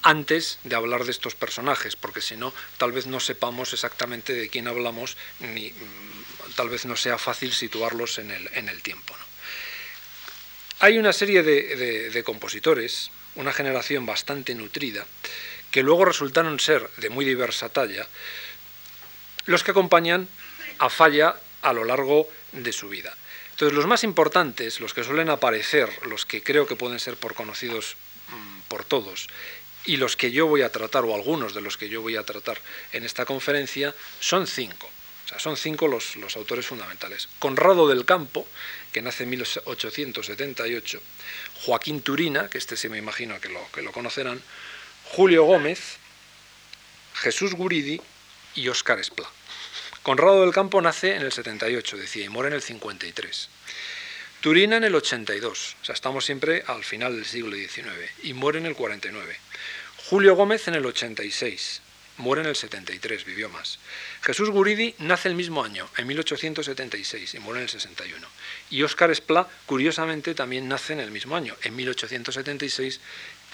antes 0.03 0.59
de 0.65 0.77
hablar 0.77 1.05
de 1.05 1.11
estos 1.11 1.35
personajes, 1.35 1.97
porque 1.97 2.21
si 2.21 2.37
no, 2.37 2.53
tal 2.77 2.93
vez 2.93 3.07
no 3.07 3.21
sepamos 3.21 3.73
exactamente 3.73 4.35
de 4.35 4.49
quién 4.49 4.69
hablamos, 4.69 5.17
ni 5.41 5.71
mm, 5.71 6.53
tal 6.57 6.69
vez 6.69 6.85
no 6.85 6.97
sea 6.97 7.19
fácil 7.19 7.53
situarlos 7.53 8.19
en 8.19 8.31
el, 8.31 8.83
tiempo. 8.83 9.15
Hay 10.81 10.99
una 10.99 11.13
serie 11.13 11.43
de, 11.43 12.11
de 12.11 12.25
compositores, 12.25 13.11
una 13.35 13.53
generación 13.53 14.05
bastante 14.05 14.55
nutrida, 14.55 15.07
que 15.71 15.83
luego 15.83 16.05
resultaron 16.05 16.61
ser 16.61 16.89
de 16.99 17.09
muy 17.09 17.25
diversa 17.25 17.69
talla, 17.71 18.07
los 19.47 19.65
que 19.65 19.73
acompañan 19.73 20.29
a 20.79 20.91
Falla 20.91 21.37
a 21.65 21.73
lo 21.73 21.85
largo 21.85 22.29
de 22.53 22.73
su 22.73 22.89
vida. 22.89 23.17
Entonces, 23.51 23.75
los 23.75 23.87
más 23.87 24.05
importantes, 24.05 24.81
los 24.81 24.95
que 24.95 25.03
suelen 25.03 25.31
aparecer, 25.31 25.91
los 26.07 26.27
que 26.27 26.43
creo 26.43 26.67
que 26.67 26.77
pueden 26.77 27.01
ser 27.01 27.17
por 27.17 27.35
conocidos 27.35 27.97
mm, 28.29 28.61
por 28.69 28.85
todos, 28.85 29.29
y 29.85 29.97
los 29.97 30.17
que 30.17 30.31
yo 30.31 30.47
voy 30.47 30.63
a 30.63 30.73
tratar, 30.73 31.05
o 31.05 31.15
algunos 31.15 31.55
de 31.55 31.61
los 31.61 31.77
que 31.77 31.89
yo 31.89 32.03
voy 32.03 32.17
a 32.17 32.25
tratar 32.25 32.59
en 32.93 33.05
esta 33.05 33.25
conferencia, 33.25 33.95
son 34.21 34.47
cinco. 34.47 34.89
O 35.25 35.29
sea, 35.29 35.39
son 35.39 35.57
cinco 35.57 35.89
los, 35.89 36.17
los 36.17 36.37
autores 36.37 36.67
fundamentales. 36.67 37.29
Conrado 37.39 37.89
del 37.89 38.05
Campo, 38.05 38.47
que 38.93 39.03
nace 39.03 39.25
en 39.25 39.31
1878, 39.31 41.01
Joaquín 41.65 42.03
Turina, 42.03 42.49
que 42.49 42.59
este 42.59 42.77
sí 42.77 42.89
me 42.89 42.99
imagino 42.99 43.41
que 43.41 43.49
lo, 43.49 43.71
que 43.73 43.83
lo 43.83 43.93
conocerán, 43.93 44.43
Julio 45.05 45.45
Gómez, 45.45 45.97
Jesús 47.15 47.55
Guridi 47.55 48.01
y 48.55 48.69
Óscar 48.69 48.99
Esplá. 48.99 49.31
Conrado 50.05 50.43
del 50.43 50.53
Campo 50.53 50.83
nace 50.83 51.17
en 51.17 51.23
el 51.23 51.33
78, 51.33 51.97
decía, 51.97 52.27
y 52.27 52.29
muere 52.29 52.49
en 52.49 52.57
el 52.57 52.61
53. 52.61 53.49
Turina 54.43 54.77
en 54.77 54.85
el 54.85 54.95
82, 54.95 55.77
o 55.81 55.85
sea, 55.87 55.95
estamos 55.95 56.27
siempre 56.27 56.63
al 56.67 56.85
final 56.85 57.17
del 57.17 57.25
siglo 57.25 57.57
XIX, 57.57 57.89
y 58.23 58.35
muere 58.35 58.59
en 58.59 58.67
el 58.67 58.75
49. 58.75 59.35
Julio 60.11 60.37
Gómez 60.37 60.69
en 60.69 60.75
el 60.75 60.85
86, 60.85 61.81
muere 62.19 62.43
en 62.43 62.49
el 62.49 62.55
73, 62.55 63.25
vivió 63.25 63.49
más. 63.49 63.79
Jesús 64.21 64.51
Guridi 64.51 64.95
nace 64.99 65.29
el 65.29 65.37
mismo 65.37 65.65
año, 65.65 65.89
en 65.97 66.07
1876, 66.07 67.33
y 67.33 67.39
muere 67.39 67.61
en 67.61 67.65
el 67.65 67.71
61. 67.71 68.29
Y 68.69 68.83
Óscar 68.83 69.11
Esplá, 69.11 69.49
curiosamente, 69.65 70.35
también 70.35 70.69
nace 70.69 70.93
en 70.93 71.01
el 71.01 71.13
mismo 71.13 71.35
año, 71.35 71.57
en 71.63 71.75
1876, 71.77 73.01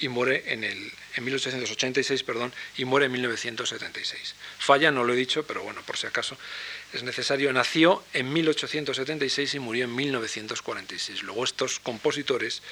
y 0.01 0.09
muere 0.09 0.45
en, 0.47 0.65
el, 0.65 0.93
en 1.15 1.25
1886 1.25 2.23
perdón, 2.23 2.53
y 2.77 2.85
muere 2.85 3.07
en 3.07 3.13
1976. 3.13 4.35
Falla, 4.59 4.91
no 4.91 5.05
lo 5.05 5.13
he 5.13 5.17
dicho, 5.17 5.45
pero 5.45 5.63
bueno, 5.63 5.83
por 5.83 5.97
si 5.97 6.07
acaso 6.07 6.37
es 6.93 7.03
necesario, 7.03 7.53
nació 7.53 8.03
en 8.13 8.33
1876 8.33 9.55
y 9.55 9.59
murió 9.59 9.85
en 9.85 9.95
1946. 9.95 11.23
Luego 11.23 11.45
estos 11.45 11.81
compositores 11.81 12.63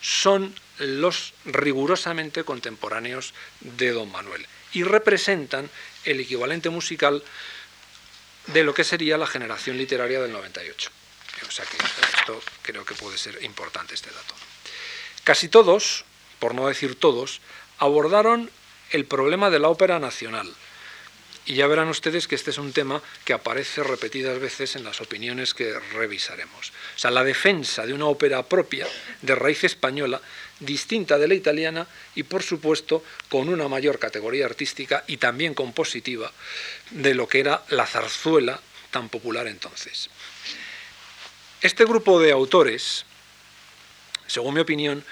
son 0.00 0.54
los 0.78 1.32
rigurosamente 1.44 2.44
contemporáneos 2.44 3.34
de 3.60 3.92
don 3.92 4.10
Manuel 4.10 4.46
y 4.72 4.82
representan 4.82 5.70
el 6.04 6.20
equivalente 6.20 6.70
musical 6.70 7.22
de 8.46 8.64
lo 8.64 8.74
que 8.74 8.84
sería 8.84 9.16
la 9.16 9.26
generación 9.26 9.78
literaria 9.78 10.20
del 10.20 10.32
98. 10.32 10.90
O 11.46 11.50
sea 11.50 11.64
que 11.64 11.76
esto 12.18 12.42
creo 12.62 12.84
que 12.84 12.94
puede 12.94 13.18
ser 13.18 13.42
importante 13.42 13.94
este 13.94 14.10
dato. 14.10 14.34
Casi 15.24 15.48
todos, 15.48 16.04
por 16.42 16.56
no 16.56 16.66
decir 16.66 16.98
todos, 16.98 17.40
abordaron 17.78 18.50
el 18.90 19.04
problema 19.04 19.48
de 19.48 19.60
la 19.60 19.68
ópera 19.68 20.00
nacional, 20.00 20.52
y 21.46 21.54
ya 21.54 21.68
verán 21.68 21.86
ustedes 21.86 22.26
que 22.26 22.34
este 22.34 22.50
es 22.50 22.58
un 22.58 22.72
tema 22.72 23.00
que 23.24 23.32
aparece 23.32 23.84
repetidas 23.84 24.40
veces 24.40 24.74
en 24.74 24.82
las 24.82 25.00
opiniones 25.00 25.54
que 25.54 25.78
revisaremos. 25.92 26.70
O 26.96 26.98
sea, 26.98 27.12
la 27.12 27.22
defensa 27.22 27.86
de 27.86 27.94
una 27.94 28.06
ópera 28.06 28.42
propia, 28.42 28.88
de 29.22 29.36
raíz 29.36 29.62
española, 29.62 30.20
distinta 30.58 31.16
de 31.16 31.28
la 31.28 31.34
italiana 31.34 31.86
y, 32.16 32.24
por 32.24 32.42
supuesto, 32.42 33.04
con 33.28 33.48
una 33.48 33.68
mayor 33.68 34.00
categoría 34.00 34.46
artística 34.46 35.04
y 35.06 35.18
también 35.18 35.54
compositiva 35.54 36.32
de 36.90 37.14
lo 37.14 37.28
que 37.28 37.38
era 37.38 37.62
la 37.68 37.86
zarzuela 37.86 38.60
tan 38.90 39.08
popular 39.08 39.46
entonces. 39.46 40.10
Este 41.60 41.84
grupo 41.84 42.18
de 42.18 42.32
autores, 42.32 43.04
según 44.26 44.54
mi 44.54 44.60
opinión, 44.60 45.04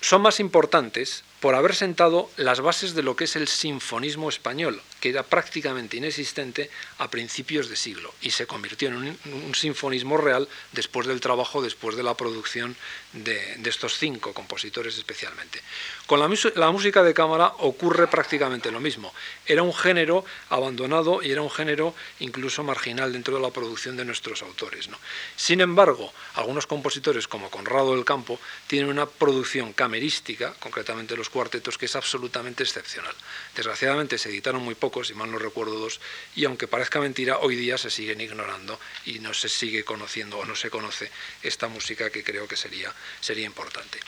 son 0.00 0.22
más 0.22 0.40
importantes 0.40 1.24
por 1.40 1.54
haber 1.54 1.74
sentado 1.74 2.30
las 2.36 2.60
bases 2.60 2.94
de 2.94 3.02
lo 3.02 3.14
que 3.14 3.24
es 3.24 3.36
el 3.36 3.46
sinfonismo 3.46 4.28
español, 4.28 4.82
que 5.00 5.10
era 5.10 5.22
prácticamente 5.22 5.96
inexistente 5.96 6.70
a 6.98 7.08
principios 7.10 7.68
de 7.68 7.76
siglo 7.76 8.12
y 8.20 8.30
se 8.30 8.46
convirtió 8.46 8.88
en 8.88 8.96
un, 8.96 9.54
sinfonismo 9.54 10.16
real 10.16 10.48
después 10.72 11.06
del 11.06 11.20
trabajo, 11.20 11.62
después 11.62 11.96
de 11.96 12.02
la 12.02 12.14
producción 12.14 12.76
de, 13.12 13.58
estos 13.64 13.98
cinco 13.98 14.34
compositores 14.34 14.96
especialmente. 14.96 15.62
Con 16.06 16.18
la, 16.18 16.72
música 16.72 17.02
de 17.02 17.14
cámara 17.14 17.52
ocurre 17.58 18.08
prácticamente 18.08 18.70
lo 18.70 18.80
mismo. 18.80 19.12
Era 19.46 19.62
un 19.62 19.74
género 19.74 20.24
abandonado 20.48 21.22
y 21.22 21.30
era 21.30 21.42
un 21.42 21.50
género 21.50 21.94
incluso 22.18 22.64
marginal 22.64 23.12
dentro 23.12 23.36
de 23.36 23.42
la 23.42 23.50
producción 23.50 23.96
de 23.96 24.04
nuestros 24.04 24.42
autores. 24.42 24.88
Sin 25.36 25.60
embargo, 25.60 26.12
algunos 26.34 26.66
compositores 26.66 27.28
como 27.28 27.50
Conrado 27.50 27.94
del 27.94 28.04
Campo 28.04 28.40
tienen 28.66 28.88
una 28.88 29.06
producción 29.06 29.72
camerística, 29.72 30.54
concretamente 30.58 31.16
los 31.16 31.27
cuartetos, 31.28 31.78
que 31.78 31.86
es 31.86 31.96
absolutamente 31.96 32.62
excepcional. 32.62 33.14
Desgraciadamente 33.54 34.18
se 34.18 34.28
editaron 34.28 34.62
muy 34.62 34.74
pocos, 34.74 35.08
si 35.08 35.14
mal 35.14 35.30
no 35.30 35.38
recuerdo 35.38 35.78
dos, 35.78 36.00
y 36.34 36.44
aunque 36.44 36.68
parezca 36.68 37.00
mentira, 37.00 37.38
hoy 37.38 37.56
día 37.56 37.78
se 37.78 37.90
siguen 37.90 38.20
ignorando 38.20 38.78
y 39.06 39.18
no 39.18 39.34
se 39.34 39.48
sigue 39.48 39.84
conociendo 39.84 40.38
o 40.38 40.44
no 40.44 40.56
se 40.56 40.70
conoce 40.70 41.10
esta 41.42 41.68
música 41.68 42.10
que 42.10 42.24
creo 42.24 42.48
que 42.48 42.56
sería, 42.56 42.92
sería 43.20 43.46
importante. 43.46 43.98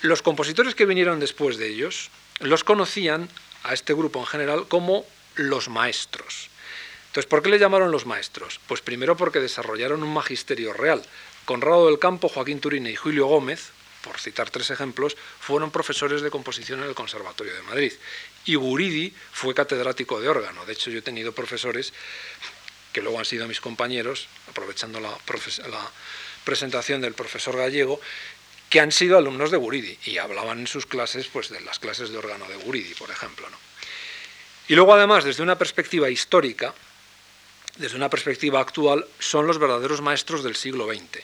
Los 0.00 0.22
compositores 0.22 0.74
que 0.74 0.86
vinieron 0.86 1.18
después 1.20 1.56
de 1.56 1.68
ellos 1.68 2.10
los 2.40 2.62
conocían 2.62 3.28
a 3.64 3.74
este 3.74 3.94
grupo 3.94 4.20
en 4.20 4.26
general 4.26 4.68
como 4.68 5.04
los 5.34 5.68
maestros. 5.68 6.50
Entonces, 7.08 7.28
¿por 7.28 7.42
qué 7.42 7.48
le 7.48 7.58
llamaron 7.58 7.90
los 7.90 8.06
maestros? 8.06 8.60
Pues 8.66 8.80
primero 8.80 9.16
porque 9.16 9.40
desarrollaron 9.40 10.02
un 10.02 10.12
magisterio 10.12 10.72
real. 10.72 11.02
Conrado 11.46 11.86
del 11.86 11.98
Campo, 11.98 12.28
Joaquín 12.28 12.60
Turina 12.60 12.90
y 12.90 12.96
Julio 12.96 13.26
Gómez, 13.26 13.72
por 14.02 14.18
citar 14.18 14.50
tres 14.50 14.70
ejemplos, 14.70 15.16
fueron 15.40 15.70
profesores 15.70 16.22
de 16.22 16.30
composición 16.30 16.80
en 16.80 16.88
el 16.88 16.94
Conservatorio 16.94 17.54
de 17.54 17.62
Madrid. 17.62 17.92
Y 18.44 18.54
Guridi 18.54 19.12
fue 19.32 19.54
catedrático 19.54 20.20
de 20.20 20.28
órgano. 20.28 20.64
De 20.64 20.72
hecho, 20.72 20.90
yo 20.90 20.98
he 20.98 21.02
tenido 21.02 21.32
profesores 21.32 21.92
que 22.92 23.02
luego 23.02 23.18
han 23.18 23.24
sido 23.24 23.46
mis 23.46 23.60
compañeros, 23.60 24.28
aprovechando 24.48 25.00
la, 25.00 25.16
presentación 26.44 27.00
del 27.00 27.14
profesor 27.14 27.56
gallego, 27.56 28.00
que 28.70 28.80
han 28.80 28.92
sido 28.92 29.18
alumnos 29.18 29.50
de 29.50 29.56
Guridi 29.56 29.98
y 30.04 30.18
hablaban 30.18 30.60
en 30.60 30.66
sus 30.66 30.86
clases 30.86 31.26
pues, 31.26 31.50
de 31.50 31.60
las 31.60 31.78
clases 31.78 32.10
de 32.10 32.18
órgano 32.18 32.46
de 32.48 32.56
Guridi, 32.56 32.94
por 32.94 33.10
ejemplo. 33.10 33.46
Y 34.68 34.74
luego, 34.74 34.94
además, 34.94 35.24
desde 35.24 35.42
una 35.42 35.58
perspectiva 35.58 36.08
histórica, 36.10 36.74
desde 37.76 37.96
una 37.96 38.10
perspectiva 38.10 38.60
actual, 38.60 39.06
son 39.18 39.46
los 39.46 39.58
verdaderos 39.58 40.00
maestros 40.00 40.42
del 40.42 40.56
siglo 40.56 40.86
XX 40.86 41.22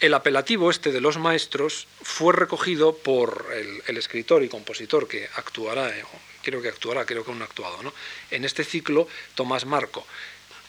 el 0.00 0.14
apelativo 0.14 0.70
este 0.70 0.92
de 0.92 1.00
los 1.00 1.18
maestros 1.18 1.86
fue 2.02 2.32
recogido 2.32 2.96
por 2.96 3.46
el, 3.86 3.96
escritor 3.96 4.42
y 4.42 4.48
compositor 4.48 5.08
que 5.08 5.28
actuará, 5.36 5.88
eh, 5.96 6.04
creo 6.42 6.60
que 6.60 6.68
actuará, 6.68 7.06
creo 7.06 7.24
que 7.24 7.30
un 7.30 7.42
actuado, 7.42 7.82
¿no? 7.82 7.92
en 8.30 8.44
este 8.44 8.64
ciclo, 8.64 9.08
Tomás 9.34 9.64
Marco. 9.64 10.06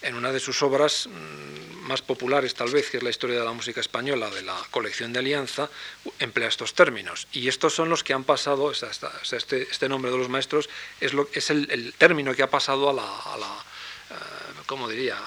En 0.01 0.13
una 0.13 0.31
de 0.31 0.39
sus 0.39 0.61
obras 0.61 1.07
mm, 1.07 1.87
más 1.87 2.03
populares, 2.03 2.53
tal 2.53 2.69
vez, 2.69 2.91
que 2.91 2.97
es 2.97 3.03
la 3.03 3.09
historia 3.09 3.39
de 3.39 3.45
la 3.45 3.53
música 3.53 3.81
española, 3.81 4.29
de 4.29 4.43
la 4.43 4.55
colección 4.69 5.11
de 5.11 5.19
Alianza, 5.19 5.69
emplea 6.19 6.47
estos 6.47 6.75
términos. 6.75 7.27
Y 7.31 7.47
estos 7.47 7.73
son 7.73 7.89
los 7.89 8.03
que 8.03 8.13
han 8.13 8.23
pasado, 8.23 8.71
este, 8.71 9.63
este, 9.63 9.89
nombre 9.89 10.11
de 10.11 10.17
los 10.17 10.29
maestros 10.29 10.69
es, 11.01 11.13
lo, 11.13 11.27
es 11.33 11.49
el, 11.49 11.93
término 11.97 12.35
que 12.35 12.43
ha 12.43 12.49
pasado 12.51 12.89
a 12.89 12.93
la 12.93 13.65
¿cómo 14.65 14.89
diría?, 14.89 15.17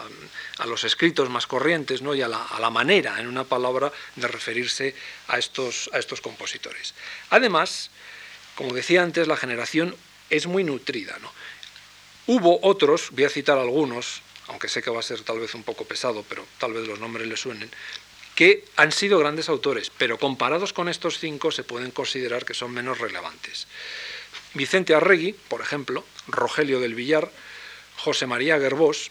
a 0.58 0.66
los 0.66 0.84
escritos 0.84 1.30
más 1.30 1.46
corrientes 1.46 2.02
¿no? 2.02 2.14
y 2.14 2.22
a 2.22 2.28
la, 2.28 2.70
manera, 2.70 3.20
en 3.20 3.26
una 3.26 3.44
palabra, 3.44 3.92
de 4.16 4.28
referirse 4.28 4.94
a 5.28 5.38
estos, 5.38 5.90
a 5.92 5.98
estos 5.98 6.20
compositores. 6.20 6.94
Además, 7.30 7.90
como 8.54 8.74
decía 8.74 9.02
antes, 9.02 9.28
la 9.28 9.36
generación 9.36 9.94
es 10.30 10.46
muy 10.46 10.64
nutrida. 10.64 11.18
¿no? 11.20 11.32
Hubo 12.26 12.58
otros, 12.62 13.10
voy 13.12 13.24
a 13.24 13.30
citar 13.30 13.58
algunos, 13.58 14.22
aunque 14.48 14.68
sé 14.68 14.82
que 14.82 14.90
va 14.90 15.00
a 15.00 15.02
ser 15.02 15.22
tal 15.22 15.40
vez 15.40 15.54
un 15.54 15.62
poco 15.62 15.84
pesado, 15.84 16.24
pero 16.28 16.46
tal 16.58 16.72
vez 16.72 16.86
los 16.86 16.98
nombres 16.98 17.26
le 17.26 17.36
suenen, 17.36 17.70
que 18.34 18.64
han 18.76 18.92
sido 18.92 19.18
grandes 19.18 19.48
autores, 19.48 19.90
pero 19.96 20.18
comparados 20.18 20.72
con 20.72 20.88
estos 20.88 21.18
cinco 21.18 21.50
se 21.50 21.64
pueden 21.64 21.90
considerar 21.90 22.44
que 22.44 22.54
son 22.54 22.72
menos 22.72 22.98
relevantes. 22.98 23.66
Vicente 24.54 24.94
Arregui, 24.94 25.32
por 25.32 25.60
ejemplo, 25.60 26.04
Rogelio 26.28 26.80
del 26.80 26.94
Villar, 26.94 27.30
José 27.98 28.26
María 28.26 28.58
Gerbós, 28.58 29.10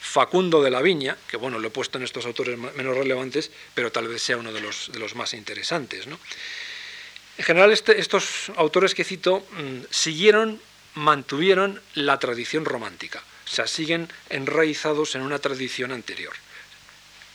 Facundo 0.00 0.62
de 0.62 0.70
la 0.70 0.80
Viña, 0.80 1.16
que 1.28 1.36
bueno, 1.36 1.58
lo 1.58 1.68
he 1.68 1.70
puesto 1.70 1.98
en 1.98 2.04
estos 2.04 2.24
autores 2.24 2.56
menos 2.56 2.96
relevantes, 2.96 3.50
pero 3.74 3.92
tal 3.92 4.08
vez 4.08 4.22
sea 4.22 4.38
uno 4.38 4.52
de 4.52 4.60
los, 4.60 5.14
más 5.14 5.34
interesantes. 5.34 6.06
En 6.06 7.44
general, 7.44 7.70
este, 7.72 8.00
estos 8.00 8.50
autores 8.56 8.94
que 8.94 9.04
cito 9.04 9.40
mm, 9.40 9.84
siguieron, 9.90 10.60
mantuvieron 10.94 11.80
la 11.94 12.18
tradición 12.18 12.64
romántica, 12.64 13.22
o 13.44 13.48
sea, 13.48 13.66
siguen 13.66 14.08
enraizados 14.30 15.14
en 15.14 15.22
una 15.22 15.38
tradición 15.38 15.92
anterior. 15.92 16.32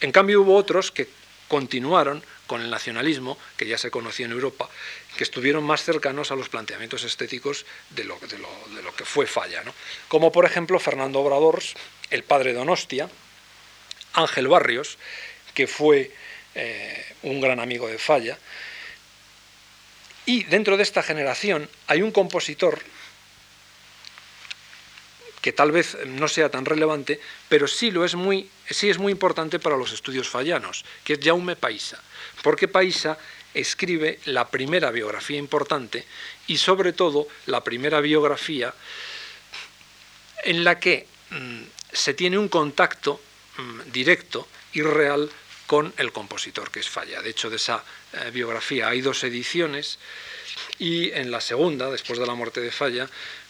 En 0.01 0.11
cambio, 0.11 0.41
hubo 0.41 0.55
otros 0.55 0.91
que 0.91 1.07
continuaron 1.47 2.23
con 2.47 2.61
el 2.61 2.69
nacionalismo, 2.69 3.37
que 3.57 3.67
ya 3.67 3.77
se 3.77 3.91
conocía 3.91 4.25
en 4.25 4.31
Europa, 4.31 4.69
que 5.17 5.23
estuvieron 5.23 5.63
más 5.63 5.83
cercanos 5.83 6.31
a 6.31 6.35
los 6.35 6.49
planteamientos 6.49 7.03
estéticos 7.03 7.65
de 7.91 8.03
lo, 8.03 8.19
que 8.19 9.05
fue 9.05 9.27
Falla. 9.27 9.63
Como 10.07 10.31
por 10.31 10.45
ejemplo 10.45 10.79
Fernando 10.79 11.19
Obrador, 11.19 11.61
el 12.09 12.23
padre 12.23 12.53
de 12.53 12.59
Donostia, 12.59 13.09
Ángel 14.13 14.47
Barrios, 14.47 14.97
que 15.53 15.67
fue 15.67 16.11
eh, 16.53 17.05
un 17.23 17.41
gran 17.41 17.59
amigo 17.59 17.87
de 17.87 17.97
Falla. 17.97 18.37
Y 20.25 20.43
dentro 20.43 20.77
de 20.77 20.83
esta 20.83 21.03
generación 21.03 21.69
hay 21.87 22.01
un 22.01 22.11
compositor 22.11 22.81
que 25.45 25.53
tal 25.53 25.71
vez 25.71 25.95
no 26.07 26.27
sea 26.27 26.49
tan 26.49 26.65
relevante, 26.65 27.21
pero 27.47 27.67
sí, 27.67 27.91
lo 27.91 28.03
es, 28.03 28.15
muy, 28.15 28.49
sí 28.67 28.89
es 28.89 28.97
muy 28.97 29.11
importante 29.11 29.59
para 29.59 29.77
los 29.77 29.93
estudios 29.93 30.27
fallanos, 30.27 30.83
que 31.03 31.13
es 31.13 31.19
Jaume 31.21 31.55
Paisa, 31.55 32.01
porque 32.41 32.67
Paisa 32.67 33.15
escribe 33.53 34.17
la 34.25 34.49
primera 34.49 34.89
biografía 34.89 35.37
importante 35.37 36.03
y 36.47 36.57
sobre 36.57 36.93
todo 36.93 37.27
la 37.45 37.63
primera 37.63 38.01
biografía 38.01 38.73
en 40.45 40.63
la 40.63 40.79
que 40.79 41.05
mm, 41.29 41.61
se 41.93 42.15
tiene 42.15 42.39
un 42.39 42.49
contacto 42.49 43.21
mm, 43.57 43.91
directo 43.91 44.47
y 44.73 44.81
real 44.81 45.29
con 45.67 45.93
el 45.97 46.11
compositor 46.11 46.71
que 46.71 46.79
es 46.79 46.89
Falla. 46.89 47.21
De 47.21 47.29
hecho, 47.29 47.51
de 47.51 47.57
esa 47.57 47.83
eh, 48.13 48.31
biografía 48.31 48.87
hay 48.87 49.01
dos 49.01 49.23
ediciones 49.23 49.99
y 50.79 51.11
en 51.11 51.29
la 51.29 51.39
segunda, 51.39 51.91
después 51.91 52.17
de 52.17 52.25
la 52.25 52.33
muerte 52.33 52.61
de 52.61 52.71
Falla, 52.71 53.07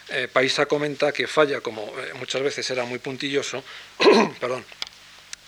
eh, 0.10 0.28
Paisa 0.32 0.66
comenta 0.68 1.12
que 1.12 1.28
Falla, 1.28 1.62
como 1.62 1.82
eh, 2.00 2.14
muchas 2.16 2.42
veces 2.42 2.70
era 2.70 2.86
muy 2.86 3.00
puntilloso, 3.00 3.64
perdón, 4.40 4.64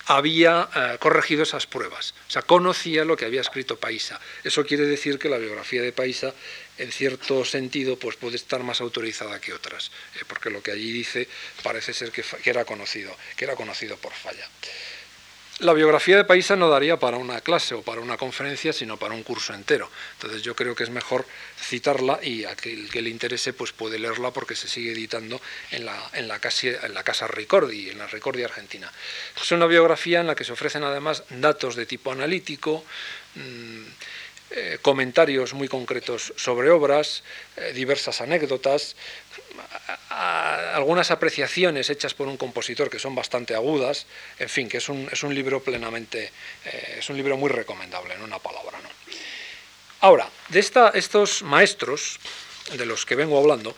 había 0.08 0.70
eh, 0.74 0.98
corregido 1.00 1.44
esas 1.44 1.68
pruebas, 1.68 2.16
o 2.28 2.32
sea, 2.32 2.42
conocía 2.42 3.06
lo 3.06 3.16
que 3.16 3.26
había 3.26 3.42
escrito 3.42 3.78
Paisa. 3.78 4.20
Eso 4.44 4.66
quiere 4.66 4.86
decir 4.86 5.20
que 5.20 5.30
la 5.30 5.38
biografía 5.38 5.82
de 5.82 5.92
Paisa, 5.92 6.34
en 6.78 6.92
cierto 6.92 7.46
sentido, 7.46 8.00
pues 8.00 8.16
puede 8.16 8.38
estar 8.38 8.64
más 8.64 8.82
autorizada 8.82 9.40
que 9.40 9.54
otras, 9.54 9.92
porque 10.28 10.50
lo 10.50 10.64
que 10.64 10.72
allí 10.72 10.92
dice 10.92 11.28
parece 11.62 11.94
ser 11.94 12.12
que, 12.12 12.24
era 12.46 12.66
conocido, 12.66 13.16
que 13.36 13.46
era 13.46 13.56
conocido 13.56 13.98
por 13.98 14.14
Falla. 14.14 14.48
La 15.60 15.74
biografía 15.74 16.16
de 16.18 16.24
Paisa 16.24 16.56
no 16.56 16.70
daría 16.70 17.00
para 17.00 17.18
una 17.18 17.42
clase 17.42 17.74
o 17.74 17.82
para 17.82 18.00
una 18.00 18.16
conferencia, 18.16 18.72
sino 18.72 18.98
para 18.98 19.16
un 19.16 19.24
curso 19.24 19.56
entero. 19.56 19.90
Entonces 20.14 20.44
yo 20.44 20.56
creo 20.56 20.76
que 20.76 20.84
es 20.84 20.92
mejor 20.92 21.26
citarla 21.60 22.20
y 22.22 22.46
a 22.46 22.56
que 22.56 22.76
le 23.02 23.10
interese 23.10 23.54
pues 23.54 23.72
puede 23.72 23.98
leerla 23.98 24.30
porque 24.30 24.56
se 24.56 24.68
sigue 24.68 24.92
editando 24.92 25.42
en 25.72 25.86
la, 25.86 26.12
en 26.14 26.28
la, 26.28 26.38
casa, 26.40 26.68
en 26.68 26.94
la 26.94 27.04
casa 27.04 27.28
Ricordi, 27.28 27.90
en 27.90 27.98
la 27.98 28.06
Ricordi 28.06 28.44
Argentina. 28.44 28.92
Es 29.42 29.52
una 29.52 29.66
biografía 29.66 30.20
en 30.20 30.28
la 30.28 30.36
que 30.36 30.44
se 30.44 30.52
ofrecen 30.52 30.84
además 30.84 31.24
datos 31.32 31.76
de 31.76 31.88
tipo 31.88 32.12
analítico, 32.12 32.86
mm, 33.34 33.82
eh, 34.50 34.80
comentarios 34.82 35.54
muy 35.54 35.68
concretos 35.68 36.34
sobre 36.38 36.70
obras, 36.70 37.24
eh, 37.58 37.74
diversas 37.74 38.22
anécdotas, 38.22 38.96
algunas 40.10 41.12
apreciaciones 41.12 41.90
hechas 41.90 42.14
por 42.14 42.30
un 42.30 42.38
compositor 42.38 42.90
que 42.90 42.98
son 42.98 43.14
bastante 43.14 43.56
agudas, 43.56 44.06
en 44.40 44.48
fin, 44.48 44.70
que 44.70 44.78
es 44.78 44.88
un, 44.88 45.10
es 45.12 45.24
un 45.24 45.36
libro 45.36 45.62
plenamente, 45.62 46.32
eh, 46.64 46.96
es 47.00 47.10
un 47.10 47.18
libro 47.18 47.36
muy 47.36 47.50
recomendable, 47.50 48.14
en 48.14 48.22
una 48.22 48.40
palabra. 48.40 48.80
¿no? 48.82 48.90
Ahora, 50.00 50.30
de 50.48 50.60
esta, 50.62 50.90
estos 50.90 51.44
maestros 51.44 52.18
de 52.74 52.86
los 52.86 53.06
que 53.06 53.16
vengo 53.16 53.38
hablando, 53.38 53.76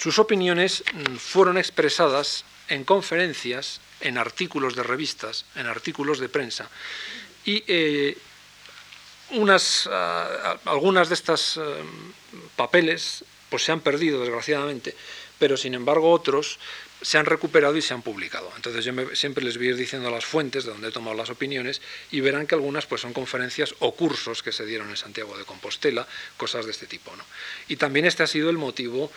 sus 0.00 0.20
opiniones 0.20 0.84
mm, 0.92 1.16
fueron 1.16 1.58
expresadas 1.58 2.44
en 2.68 2.84
conferencias, 2.84 3.80
en 4.00 4.18
artículos 4.18 4.76
de 4.76 4.84
revistas, 4.84 5.46
en 5.56 5.66
artículos 5.66 6.20
de 6.20 6.28
prensa, 6.28 6.70
y 7.44 7.64
unas, 9.30 9.88
ah, 9.90 10.58
algunas 10.64 11.08
de 11.08 11.14
estas 11.14 11.56
eh, 11.56 11.60
papeles 12.56 13.24
pues 13.48 13.64
se 13.64 13.72
han 13.72 13.80
perdido 13.80 14.20
desgraciadamente, 14.20 14.94
pero 15.38 15.56
sin 15.56 15.74
embargo 15.74 16.10
otros 16.10 16.58
se 17.04 17.18
han 17.18 17.26
recuperado 17.26 17.76
y 17.76 17.82
se 17.82 17.92
han 17.92 18.00
publicado. 18.00 18.50
Entonces 18.56 18.84
yo 18.84 18.92
siempre 19.14 19.44
les 19.44 19.58
voy 19.58 19.66
a 19.66 19.70
ir 19.70 19.76
diciendo 19.76 20.10
las 20.10 20.24
fuentes 20.24 20.64
de 20.64 20.72
donde 20.72 20.88
he 20.88 20.90
tomado 20.90 21.14
las 21.14 21.28
opiniones 21.28 21.82
y 22.10 22.20
verán 22.20 22.46
que 22.46 22.54
algunas 22.54 22.86
pues 22.86 23.02
son 23.02 23.12
conferencias 23.12 23.74
o 23.80 23.94
cursos 23.94 24.42
que 24.42 24.52
se 24.52 24.64
dieron 24.64 24.88
en 24.88 24.96
Santiago 24.96 25.36
de 25.36 25.44
Compostela, 25.44 26.08
cosas 26.38 26.64
de 26.64 26.70
este 26.70 26.86
tipo. 26.86 27.14
¿no? 27.14 27.24
Y 27.68 27.76
también 27.76 28.06
este 28.06 28.22
ha 28.22 28.26
sido 28.26 28.48
el 28.48 28.56
motivo, 28.56 29.12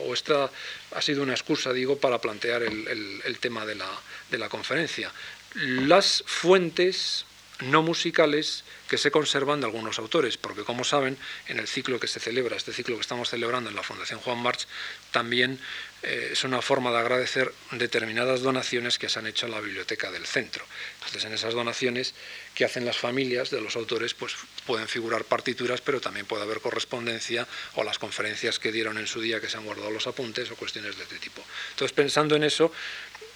o 0.00 0.12
esta 0.12 0.50
ha 0.90 1.02
sido 1.02 1.22
una 1.22 1.34
excusa, 1.34 1.72
digo, 1.72 1.98
para 1.98 2.20
plantear 2.20 2.64
el, 2.64 3.22
el 3.24 3.38
tema 3.38 3.64
de 3.64 3.76
la, 3.76 3.88
de 4.30 4.38
la 4.38 4.48
conferencia. 4.48 5.12
Las 5.54 6.24
fuentes 6.26 7.26
no 7.60 7.82
musicales 7.82 8.64
que 8.88 8.98
se 8.98 9.10
conservan 9.10 9.60
de 9.60 9.66
algunos 9.66 9.98
autores, 9.98 10.36
porque 10.36 10.64
como 10.64 10.84
saben, 10.84 11.16
en 11.46 11.58
el 11.58 11.68
ciclo 11.68 12.00
que 12.00 12.08
se 12.08 12.20
celebra, 12.20 12.56
este 12.56 12.72
ciclo 12.72 12.96
que 12.96 13.00
estamos 13.00 13.30
celebrando 13.30 13.70
en 13.70 13.76
la 13.76 13.82
Fundación 13.82 14.20
Juan 14.20 14.38
March, 14.38 14.66
también 15.12 15.60
eh, 16.02 16.30
es 16.32 16.44
una 16.44 16.60
forma 16.60 16.90
de 16.90 16.98
agradecer 16.98 17.52
determinadas 17.70 18.42
donaciones 18.42 18.98
que 18.98 19.08
se 19.08 19.18
han 19.18 19.26
hecho 19.26 19.46
en 19.46 19.52
la 19.52 19.60
biblioteca 19.60 20.10
del 20.10 20.26
centro. 20.26 20.66
Entonces, 20.96 21.24
en 21.24 21.32
esas 21.32 21.54
donaciones 21.54 22.14
que 22.54 22.64
hacen 22.64 22.84
las 22.84 22.98
familias 22.98 23.50
de 23.50 23.60
los 23.60 23.76
autores, 23.76 24.14
pues 24.14 24.34
pueden 24.66 24.86
figurar 24.86 25.24
partituras, 25.24 25.80
pero 25.80 26.00
también 26.00 26.26
puede 26.26 26.42
haber 26.42 26.60
correspondencia 26.60 27.46
o 27.74 27.84
las 27.84 27.98
conferencias 27.98 28.58
que 28.58 28.70
dieron 28.70 28.98
en 28.98 29.06
su 29.06 29.20
día 29.20 29.40
que 29.40 29.48
se 29.48 29.56
han 29.56 29.64
guardado 29.64 29.90
los 29.90 30.06
apuntes 30.06 30.50
o 30.50 30.56
cuestiones 30.56 30.96
de 30.96 31.04
este 31.04 31.18
tipo. 31.18 31.42
Entonces, 31.70 31.94
pensando 31.94 32.36
en 32.36 32.44
eso, 32.44 32.70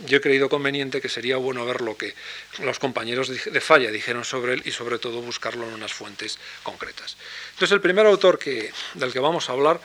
yo 0.01 0.19
he 0.19 0.21
creído 0.21 0.49
conveniente 0.49 1.01
que 1.01 1.09
sería 1.09 1.37
bueno 1.37 1.65
ver 1.67 1.81
lo 1.81 1.97
que 1.97 2.15
los 2.61 2.79
compañeros 2.79 3.29
de 3.29 3.61
Falla 3.61 3.91
dijeron 3.91 4.25
sobre 4.25 4.55
él 4.55 4.63
y 4.65 4.71
sobre 4.71 4.99
todo 4.99 5.21
buscarlo 5.21 5.67
en 5.67 5.75
unas 5.75 5.93
fuentes 5.93 6.39
concretas. 6.63 7.17
Entonces 7.51 7.73
el 7.73 7.81
primer 7.81 8.07
autor 8.07 8.39
que, 8.39 8.73
del 8.95 9.13
que 9.13 9.19
vamos 9.19 9.49
a 9.49 9.53
hablar 9.53 9.81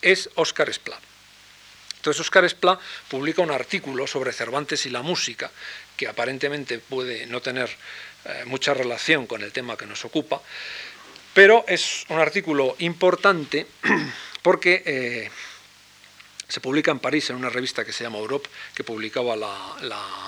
es 0.00 0.30
Óscar 0.36 0.70
Esplá. 0.70 0.98
Entonces 1.96 2.20
Óscar 2.20 2.44
Esplá 2.44 2.80
publica 3.08 3.42
un 3.42 3.50
artículo 3.50 4.06
sobre 4.06 4.32
Cervantes 4.32 4.86
y 4.86 4.90
la 4.90 5.02
música 5.02 5.50
que 5.96 6.08
aparentemente 6.08 6.78
puede 6.78 7.26
no 7.26 7.40
tener 7.40 7.70
eh, 8.24 8.44
mucha 8.46 8.74
relación 8.74 9.26
con 9.26 9.42
el 9.42 9.52
tema 9.52 9.76
que 9.76 9.86
nos 9.86 10.04
ocupa, 10.04 10.40
pero 11.34 11.64
es 11.68 12.04
un 12.08 12.18
artículo 12.18 12.74
importante 12.78 13.66
porque 14.42 14.82
eh, 14.84 15.30
se 16.52 16.60
publica 16.60 16.90
en 16.90 16.98
París 16.98 17.30
en 17.30 17.36
una 17.36 17.48
revista 17.48 17.82
que 17.82 17.94
se 17.94 18.04
llama 18.04 18.18
Europe, 18.18 18.46
que 18.74 18.84
publicaba 18.84 19.34
la, 19.36 19.56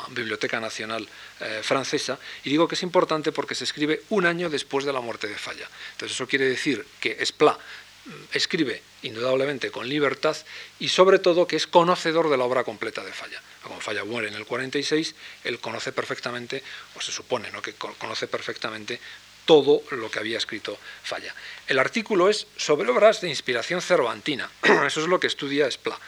Biblioteca 0.09 0.59
Nacional 0.59 1.07
eh, 1.41 1.61
Francesa, 1.63 2.19
y 2.45 2.51
digo 2.51 2.67
que 2.67 2.77
es 2.77 2.83
importante 2.83 3.31
porque 3.31 3.55
se 3.55 3.65
escribe 3.65 4.03
un 4.09 4.25
año 4.25 4.49
después 4.49 4.87
de 4.87 4.93
la 4.93 5.01
muerte 5.01 5.27
de 5.29 5.35
Falla. 5.35 5.69
Entonces 5.93 6.17
eso 6.17 6.27
quiere 6.27 6.47
decir 6.47 6.87
que 6.99 7.17
Esplá 7.21 7.59
mm, 8.07 8.11
escribe 8.33 8.83
indudablemente 9.03 9.71
con 9.71 9.87
libertad 9.87 10.37
y 10.79 10.89
sobre 10.89 11.19
todo 11.19 11.47
que 11.47 11.57
es 11.57 11.67
conocedor 11.67 12.31
de 12.31 12.39
la 12.39 12.45
obra 12.45 12.65
completa 12.65 13.05
de 13.05 13.13
Falla. 13.13 13.43
Como 13.63 13.81
Falla 13.81 14.05
muere 14.05 14.29
en 14.29 14.35
el 14.35 14.47
46, 14.47 15.15
él 15.45 15.59
conoce 15.59 15.93
perfectamente, 15.93 16.63
o 16.97 17.03
se 17.03 17.13
supone 17.13 17.51
¿no? 17.51 17.61
que 17.61 17.75
conoce 17.75 18.29
perfectamente 18.29 18.99
todo 19.45 19.83
lo 19.91 20.11
que 20.11 20.19
había 20.19 20.39
escrito 20.39 20.79
Falla. 21.03 21.35
El 21.67 21.79
artículo 21.79 22.29
es 22.29 22.47
sobre 22.57 22.91
obras 22.91 23.21
de 23.21 23.29
inspiración 23.29 23.83
cervantina. 23.83 24.51
Eso 24.87 25.01
es 25.01 25.09
lo 25.09 25.21
que 25.21 25.27
estudia 25.27 25.67
Esplá. 25.67 25.99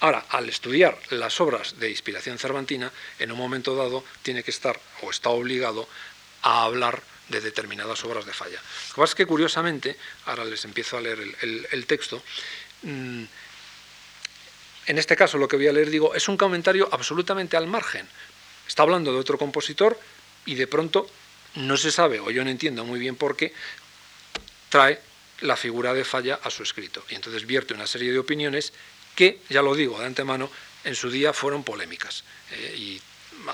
Ahora, 0.00 0.26
al 0.28 0.48
estudiar 0.48 0.98
las 1.10 1.40
obras 1.40 1.78
de 1.78 1.90
inspiración 1.90 2.38
cervantina, 2.38 2.92
en 3.18 3.32
un 3.32 3.38
momento 3.38 3.74
dado 3.74 4.04
tiene 4.22 4.42
que 4.42 4.50
estar 4.50 4.78
o 5.02 5.10
está 5.10 5.30
obligado 5.30 5.88
a 6.42 6.64
hablar 6.64 7.02
de 7.28 7.40
determinadas 7.40 8.04
obras 8.04 8.26
de 8.26 8.32
Falla. 8.32 8.60
Lo 8.88 8.94
que 8.94 9.00
pasa 9.00 9.12
es 9.12 9.14
que 9.14 9.26
curiosamente, 9.26 9.96
ahora 10.26 10.44
les 10.44 10.64
empiezo 10.64 10.98
a 10.98 11.00
leer 11.00 11.18
el, 11.40 11.86
texto, 11.86 12.22
mm, 12.82 13.24
en 14.86 14.98
este 14.98 15.16
caso 15.16 15.38
lo 15.38 15.48
que 15.48 15.56
voy 15.56 15.68
a 15.68 15.72
leer 15.72 15.88
digo, 15.88 16.14
es 16.14 16.28
un 16.28 16.36
comentario 16.36 16.88
absolutamente 16.92 17.56
al 17.56 17.66
margen. 17.66 18.06
Está 18.68 18.82
hablando 18.82 19.12
de 19.12 19.18
otro 19.18 19.38
compositor 19.38 19.98
y 20.44 20.54
de 20.54 20.66
pronto 20.66 21.08
no 21.56 21.76
se 21.76 21.90
sabe, 21.90 22.20
o 22.20 22.30
yo 22.30 22.44
no 22.44 22.50
entiendo 22.50 22.84
muy 22.84 22.98
bien 22.98 23.16
por 23.16 23.36
qué, 23.36 23.52
trae 24.68 25.00
la 25.40 25.56
figura 25.56 25.94
de 25.94 26.04
falla 26.04 26.40
a 26.42 26.50
su 26.50 26.62
escrito. 26.62 27.04
Y 27.08 27.14
entonces 27.14 27.46
vierte 27.46 27.74
una 27.74 27.86
serie 27.86 28.12
de 28.12 28.18
opiniones 28.18 28.72
que, 29.14 29.40
ya 29.48 29.62
lo 29.62 29.74
digo 29.74 29.98
de 29.98 30.06
antemano, 30.06 30.50
en 30.84 30.94
su 30.94 31.10
día 31.10 31.32
fueron 31.32 31.64
polémicas. 31.64 32.24
Eh, 32.50 32.74
y 32.76 33.02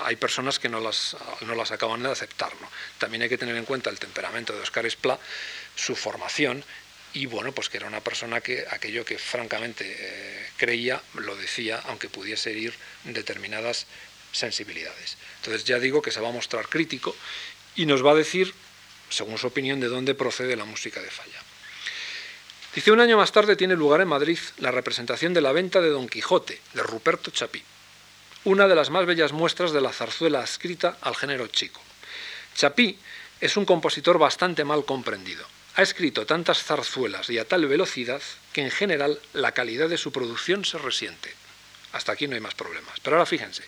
hay 0.03 0.15
personas 0.15 0.59
que 0.59 0.69
no 0.69 0.79
las, 0.79 1.15
no 1.41 1.55
las 1.55 1.71
acaban 1.71 2.03
de 2.03 2.11
aceptar. 2.11 2.51
También 2.97 3.23
hay 3.23 3.29
que 3.29 3.37
tener 3.37 3.55
en 3.55 3.65
cuenta 3.65 3.89
el 3.89 3.99
temperamento 3.99 4.53
de 4.53 4.61
Oscar 4.61 4.85
Esplá, 4.85 5.19
su 5.75 5.95
formación, 5.95 6.63
y 7.13 7.25
bueno, 7.25 7.51
pues 7.51 7.67
que 7.67 7.77
era 7.77 7.87
una 7.87 8.01
persona 8.01 8.39
que 8.39 8.65
aquello 8.69 9.03
que 9.03 9.17
francamente 9.17 9.85
eh, 9.99 10.49
creía 10.57 11.01
lo 11.15 11.35
decía, 11.35 11.81
aunque 11.87 12.09
pudiese 12.09 12.51
herir 12.51 12.73
determinadas 13.03 13.85
sensibilidades. 14.31 15.17
Entonces 15.37 15.65
ya 15.65 15.77
digo 15.79 16.01
que 16.01 16.11
se 16.11 16.21
va 16.21 16.29
a 16.29 16.31
mostrar 16.31 16.69
crítico 16.69 17.15
y 17.75 17.85
nos 17.85 18.05
va 18.05 18.11
a 18.11 18.15
decir, 18.15 18.53
según 19.09 19.37
su 19.37 19.47
opinión, 19.47 19.79
de 19.79 19.87
dónde 19.87 20.15
procede 20.15 20.55
la 20.55 20.65
música 20.65 21.01
de 21.01 21.09
Falla. 21.09 21.39
Dice, 22.73 22.91
un 22.91 23.01
año 23.01 23.17
más 23.17 23.31
tarde 23.31 23.55
tiene 23.55 23.75
lugar 23.75 23.99
en 24.01 24.07
Madrid 24.07 24.39
la 24.57 24.71
representación 24.71 25.33
de 25.33 25.41
la 25.41 25.51
venta 25.51 25.81
de 25.81 25.89
Don 25.89 26.07
Quijote, 26.07 26.61
de 26.73 26.83
Ruperto 26.83 27.29
Chapí, 27.31 27.61
una 28.45 28.67
de 28.67 28.75
las 28.75 28.89
más 28.89 29.05
bellas 29.05 29.33
muestras 29.33 29.71
de 29.71 29.81
la 29.81 29.91
zarzuela 29.91 30.43
escrita 30.43 30.97
al 31.01 31.15
género 31.15 31.47
chico. 31.47 31.81
Chapí 32.55 32.97
es 33.41 33.57
un 33.57 33.65
compositor 33.65 34.17
bastante 34.17 34.63
mal 34.63 34.85
comprendido. 34.85 35.45
Ha 35.75 35.81
escrito 35.81 36.25
tantas 36.25 36.63
zarzuelas 36.63 37.29
y 37.29 37.39
a 37.39 37.47
tal 37.47 37.65
velocidad 37.65 38.21
que 38.53 38.61
en 38.61 38.71
general 38.71 39.19
la 39.33 39.51
calidad 39.53 39.89
de 39.89 39.97
su 39.97 40.11
producción 40.11 40.63
se 40.63 40.77
resiente. 40.77 41.33
Hasta 41.91 42.13
aquí 42.13 42.27
no 42.27 42.35
hay 42.35 42.41
más 42.41 42.55
problemas. 42.55 42.99
Pero 43.01 43.17
ahora 43.17 43.25
fíjense, 43.25 43.63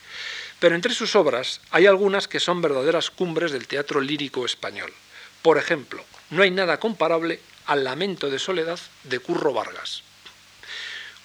pero 0.64 0.76
entre 0.76 0.94
sus 0.94 1.18
obras 1.18 1.60
hay 1.72 1.88
algunas 1.88 2.30
que 2.30 2.40
son 2.40 2.62
verdaderas 2.62 3.12
cumbres 3.12 3.52
del 3.52 3.68
teatro 3.68 4.00
lírico 4.00 4.46
español. 4.46 4.94
Por 5.42 5.58
ejemplo, 5.58 6.06
no 6.30 6.42
hay 6.42 6.52
nada 6.52 6.80
comparable 6.80 7.42
al 7.66 7.84
Lamento 7.84 8.30
de 8.30 8.40
Soledad 8.40 8.80
de 9.04 9.20
Curro 9.20 9.52
Vargas, 9.52 10.04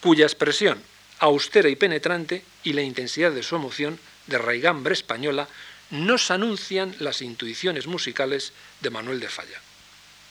cuya 0.01 0.25
expresión 0.25 0.83
austera 1.21 1.69
y 1.69 1.77
penetrante 1.77 2.45
y 2.65 2.73
la 2.73 2.83
intensidad 2.83 3.31
de 3.31 3.45
su 3.45 3.55
emoción 3.55 4.01
de 4.27 4.39
raigambre 4.39 4.95
española 4.95 5.47
nos 5.91 6.33
anuncian 6.33 6.97
las 6.99 7.23
intuiciones 7.23 7.87
musicales 7.87 8.53
de 8.81 8.91
Manuel 8.91 9.21
de 9.21 9.29
Falla. 9.29 9.61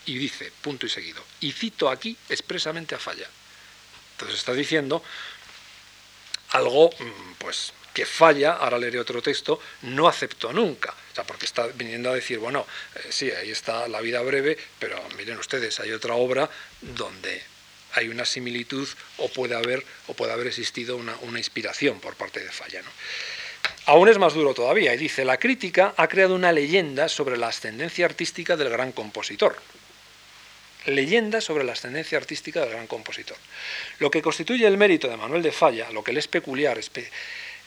Y 0.05 0.17
dice, 0.17 0.51
punto 0.59 0.85
y 0.85 0.89
seguido, 0.89 1.23
y 1.39 1.53
cito 1.53 1.89
aquí 1.89 2.17
expresamente 2.27 2.93
a 2.93 2.99
Falla. 2.99 3.29
Entonces 4.15 4.37
está 4.37 4.51
diciendo 4.51 5.01
algo, 6.49 6.89
mm, 6.89 7.35
pues, 7.37 7.71
que 7.97 8.05
falla, 8.05 8.53
ahora 8.53 8.77
leeré 8.77 8.99
otro 8.99 9.23
texto, 9.23 9.59
no 9.81 10.07
aceptó 10.07 10.53
nunca. 10.53 10.91
O 10.91 11.15
sea, 11.15 11.23
porque 11.23 11.47
está 11.47 11.65
viniendo 11.65 12.11
a 12.11 12.13
decir, 12.13 12.37
bueno, 12.37 12.67
eh, 12.93 13.07
sí, 13.09 13.31
ahí 13.31 13.49
está 13.49 13.87
la 13.87 14.01
vida 14.01 14.21
breve, 14.21 14.55
pero 14.77 15.01
miren 15.17 15.39
ustedes, 15.39 15.79
hay 15.79 15.91
otra 15.93 16.13
obra 16.13 16.47
donde 16.79 17.41
hay 17.93 18.09
una 18.09 18.23
similitud 18.23 18.87
o 19.17 19.29
puede 19.29 19.55
haber, 19.55 19.83
o 20.05 20.13
puede 20.13 20.31
haber 20.31 20.45
existido 20.45 20.95
una, 20.95 21.17
inspiración 21.39 21.99
por 21.99 22.13
parte 22.13 22.39
de 22.39 22.51
Falla. 22.51 22.83
¿no? 22.83 22.89
Aún 23.87 24.09
es 24.09 24.19
más 24.19 24.35
duro 24.35 24.53
todavía, 24.53 24.93
y 24.93 24.97
dice, 24.97 25.25
la 25.25 25.39
crítica 25.39 25.95
ha 25.97 26.07
creado 26.07 26.35
una 26.35 26.51
leyenda 26.51 27.09
sobre 27.09 27.35
la 27.35 27.47
ascendencia 27.47 28.05
artística 28.05 28.55
del 28.57 28.69
gran 28.69 28.91
compositor. 28.91 29.55
Leyenda 30.85 31.41
sobre 31.41 31.63
la 31.63 31.73
ascendencia 31.73 32.19
artística 32.19 32.61
del 32.61 32.69
gran 32.69 32.85
compositor. 32.85 33.37
Lo 33.97 34.11
que 34.11 34.21
constituye 34.21 34.67
el 34.67 34.77
mérito 34.77 35.07
de 35.07 35.17
Manuel 35.17 35.41
de 35.41 35.51
Falla, 35.51 35.89
lo 35.89 36.03
que 36.03 36.13
le 36.13 36.19
es 36.19 36.27
peculiar, 36.27 36.77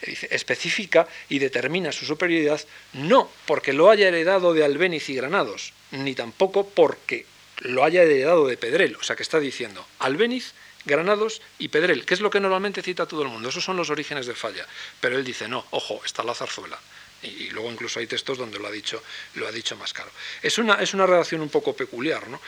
especifica 0.03 1.07
y 1.29 1.39
determina 1.39 1.93
su 1.93 2.07
superioridad 2.07 2.61
no 2.93 3.31
porque 3.47 3.73
lo 3.73 3.91
haya 3.91 4.09
heredado 4.09 4.55
de 4.55 4.65
Albéniz 4.65 5.09
y 5.09 5.15
Granados, 5.15 5.73
ni 5.91 6.15
tampoco 6.15 6.69
porque 6.69 7.27
lo 7.61 7.85
haya 7.85 8.03
heredado 8.03 8.47
de 8.47 8.57
Pedrel. 8.57 8.97
O 8.97 9.03
sea, 9.03 9.17
que 9.17 9.23
está 9.23 9.41
diciendo 9.41 9.87
Albéniz, 9.99 10.55
Granados 10.85 11.43
y 11.59 11.69
Pedrel, 11.69 12.05
que 12.07 12.15
es 12.15 12.21
lo 12.21 12.31
que 12.31 12.41
normalmente 12.41 12.83
cita 12.83 13.07
todo 13.07 13.23
el 13.23 13.29
mundo. 13.29 13.49
Esos 13.49 13.65
son 13.65 13.77
los 13.77 13.91
orígenes 13.91 14.27
de 14.27 14.35
Falla. 14.35 14.67
Pero 15.01 15.19
él 15.19 15.25
dice, 15.25 15.49
no, 15.49 15.67
ojo, 15.71 16.01
está 16.05 16.23
la 16.23 16.35
zarzuela. 16.35 16.79
Y, 17.23 17.51
luego 17.51 17.71
incluso 17.71 18.01
hay 18.01 18.07
textos 18.07 18.39
donde 18.39 18.59
lo 18.59 18.67
ha 18.67 18.71
dicho, 18.71 19.03
lo 19.35 19.47
ha 19.47 19.53
dicho 19.53 19.77
más 19.77 19.93
claro. 19.93 20.11
Es 20.43 20.57
una, 20.57 20.77
es 20.77 20.95
una 20.95 21.07
redacción 21.07 21.43
un 21.43 21.51
poco 21.51 21.77
peculiar, 21.77 22.29
¿no? 22.29 22.41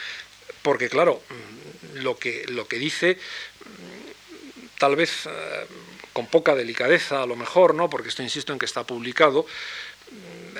Porque, 0.62 0.88
claro, 0.88 1.22
mm, 1.28 1.98
lo 1.98 2.16
que, 2.18 2.46
lo 2.48 2.66
que 2.66 2.78
dice, 2.78 3.18
tal 4.82 4.96
vez 4.96 5.26
eh, 5.26 5.30
con 6.12 6.26
poca 6.26 6.56
delicadeza 6.56 7.22
a 7.22 7.26
lo 7.26 7.36
mejor, 7.36 7.72
¿no? 7.72 7.88
Porque 7.88 8.08
esto 8.08 8.20
insisto 8.20 8.52
en 8.52 8.58
que 8.58 8.66
está 8.66 8.82
publicado, 8.82 9.46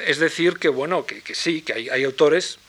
es 0.07 0.19
decir 0.19 0.61
que, 0.61 0.69
bueno, 0.69 1.05
que, 1.05 1.35
sí, 1.35 1.63
que 1.63 1.73
hay, 1.73 1.89
hay 1.89 2.05
autores. 2.05 2.61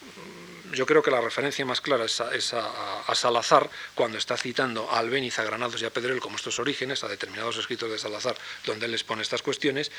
Yo 0.74 0.88
creo 0.88 1.04
que 1.04 1.12
la 1.12 1.22
referencia 1.22 1.64
más 1.64 1.80
clara 1.80 2.06
es, 2.06 2.20
a, 2.20 3.14
Salazar, 3.14 3.70
cuando 3.94 4.18
está 4.18 4.36
citando 4.36 4.90
a 4.90 4.98
Albéniz, 4.98 5.38
a 5.38 5.44
Granados 5.44 5.80
y 5.80 5.86
a 5.86 5.92
Pedrel 5.92 6.20
como 6.20 6.38
estos 6.38 6.58
orígenes, 6.58 7.04
a 7.04 7.08
determinados 7.08 7.56
escritos 7.58 7.92
de 7.92 8.00
Salazar, 8.00 8.36
donde 8.66 8.88
él 8.88 8.92
les 8.92 9.04
pone 9.04 9.22
estas 9.22 9.44
cuestiones, 9.44 9.92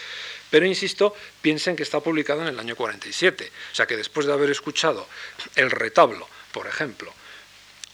pero 0.51 0.67
insisto, 0.67 1.15
piensen 1.41 1.77
que 1.77 1.85
está 1.85 2.01
publicado 2.01 2.43
en 2.43 2.49
el 2.49 2.59
año 2.59 2.75
47, 2.75 3.53
o 3.71 3.75
sea 3.77 3.87
que 3.87 3.97
después 3.97 4.27
de 4.27 4.33
haber 4.33 4.51
escuchado 4.51 5.07
el 5.55 5.71
retablo, 5.71 6.29
por 6.51 6.67
ejemplo, 6.67 7.15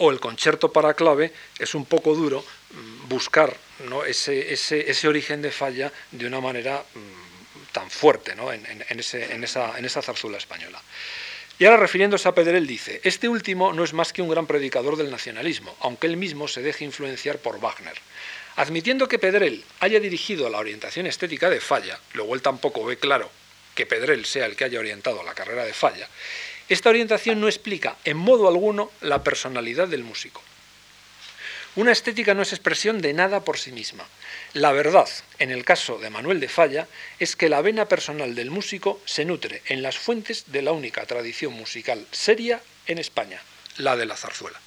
o 0.01 0.11
el 0.11 0.19
concierto 0.19 0.73
para 0.73 0.95
clave, 0.95 1.33
es 1.59 1.75
un 1.75 1.85
poco 1.85 2.15
duro 2.15 2.43
mm, 2.43 3.09
buscar 3.09 3.57
ese, 4.07 5.09
origen 5.09 5.43
de 5.43 5.51
falla 5.51 5.93
de 6.11 6.27
una 6.27 6.41
manera 6.41 6.83
mm, 6.95 7.73
tan 7.73 7.91
fuerte 7.91 8.33
en, 8.33 9.01
esa, 9.01 9.79
en 9.79 9.85
esa 9.85 10.03
zarzuela 10.03 10.39
española. 10.39 10.81
Y 11.59 11.67
ahora 11.67 11.77
refiriéndose 11.77 12.27
a 12.27 12.35
Pedrell 12.35 12.67
dice, 12.67 13.03
este 13.05 13.29
último 13.29 13.75
no 13.75 13.85
es 13.85 13.93
más 13.93 14.15
que 14.15 14.23
un 14.23 14.31
gran 14.31 14.47
predicador 14.47 14.97
del 14.97 15.11
nacionalismo, 15.11 15.77
aunque 15.81 16.07
él 16.07 16.17
mismo 16.17 16.49
se 16.49 16.63
deje 16.63 16.87
influenciar 16.87 17.39
por 17.39 17.61
Wagner. 17.61 17.99
Admitiendo 18.57 19.07
que 19.07 19.19
Pedrell 19.19 19.63
haya 19.81 20.01
dirigido 20.01 20.49
la 20.49 20.59
orientación 20.59 21.07
estética 21.07 21.51
de 21.51 21.61
Falla, 21.61 22.01
luego 22.15 22.35
él 22.35 22.41
tampoco 22.41 22.83
ve 22.87 22.97
claro 22.97 23.31
que 23.75 23.85
Pedrell 23.85 24.25
sea 24.25 24.47
el 24.47 24.57
que 24.57 24.65
haya 24.65 24.79
orientado 24.79 25.23
la 25.23 25.35
carrera 25.35 25.67
de 25.67 25.75
Falla, 25.75 26.09
esta 26.71 26.89
orientación 26.89 27.41
no 27.41 27.49
explica 27.49 27.97
en 28.05 28.17
modo 28.17 28.47
alguno 28.47 28.93
la 29.01 29.25
personalidad 29.25 29.89
del 29.89 30.05
músico. 30.05 30.41
Una 31.75 31.91
estética 31.91 32.33
no 32.33 32.43
es 32.43 32.53
expresión 32.53 33.01
de 33.01 33.13
nada 33.13 33.41
por 33.41 33.59
sí 33.59 33.73
misma. 33.73 34.07
La 34.55 34.71
verdad, 34.71 35.09
en 35.41 35.51
el 35.51 35.65
caso 35.65 35.99
de 35.99 36.11
Manuel 36.11 36.39
de 36.39 36.49
Falla, 36.49 36.87
es 37.19 37.35
que 37.35 37.49
la 37.49 37.61
vena 37.61 37.87
personal 37.87 38.37
del 38.37 38.53
músico 38.53 39.01
se 39.05 39.25
nutre 39.25 39.63
en 39.67 39.83
las 39.83 39.99
fuentes 39.99 40.45
de 40.53 40.63
la 40.63 40.71
única 40.71 41.05
tradición 41.07 41.55
musical 41.55 42.07
seria 42.13 42.61
en 42.87 42.99
España, 42.99 43.43
la 43.77 43.97
de 43.97 44.07
la 44.07 44.17
zarzuela. 44.17 44.61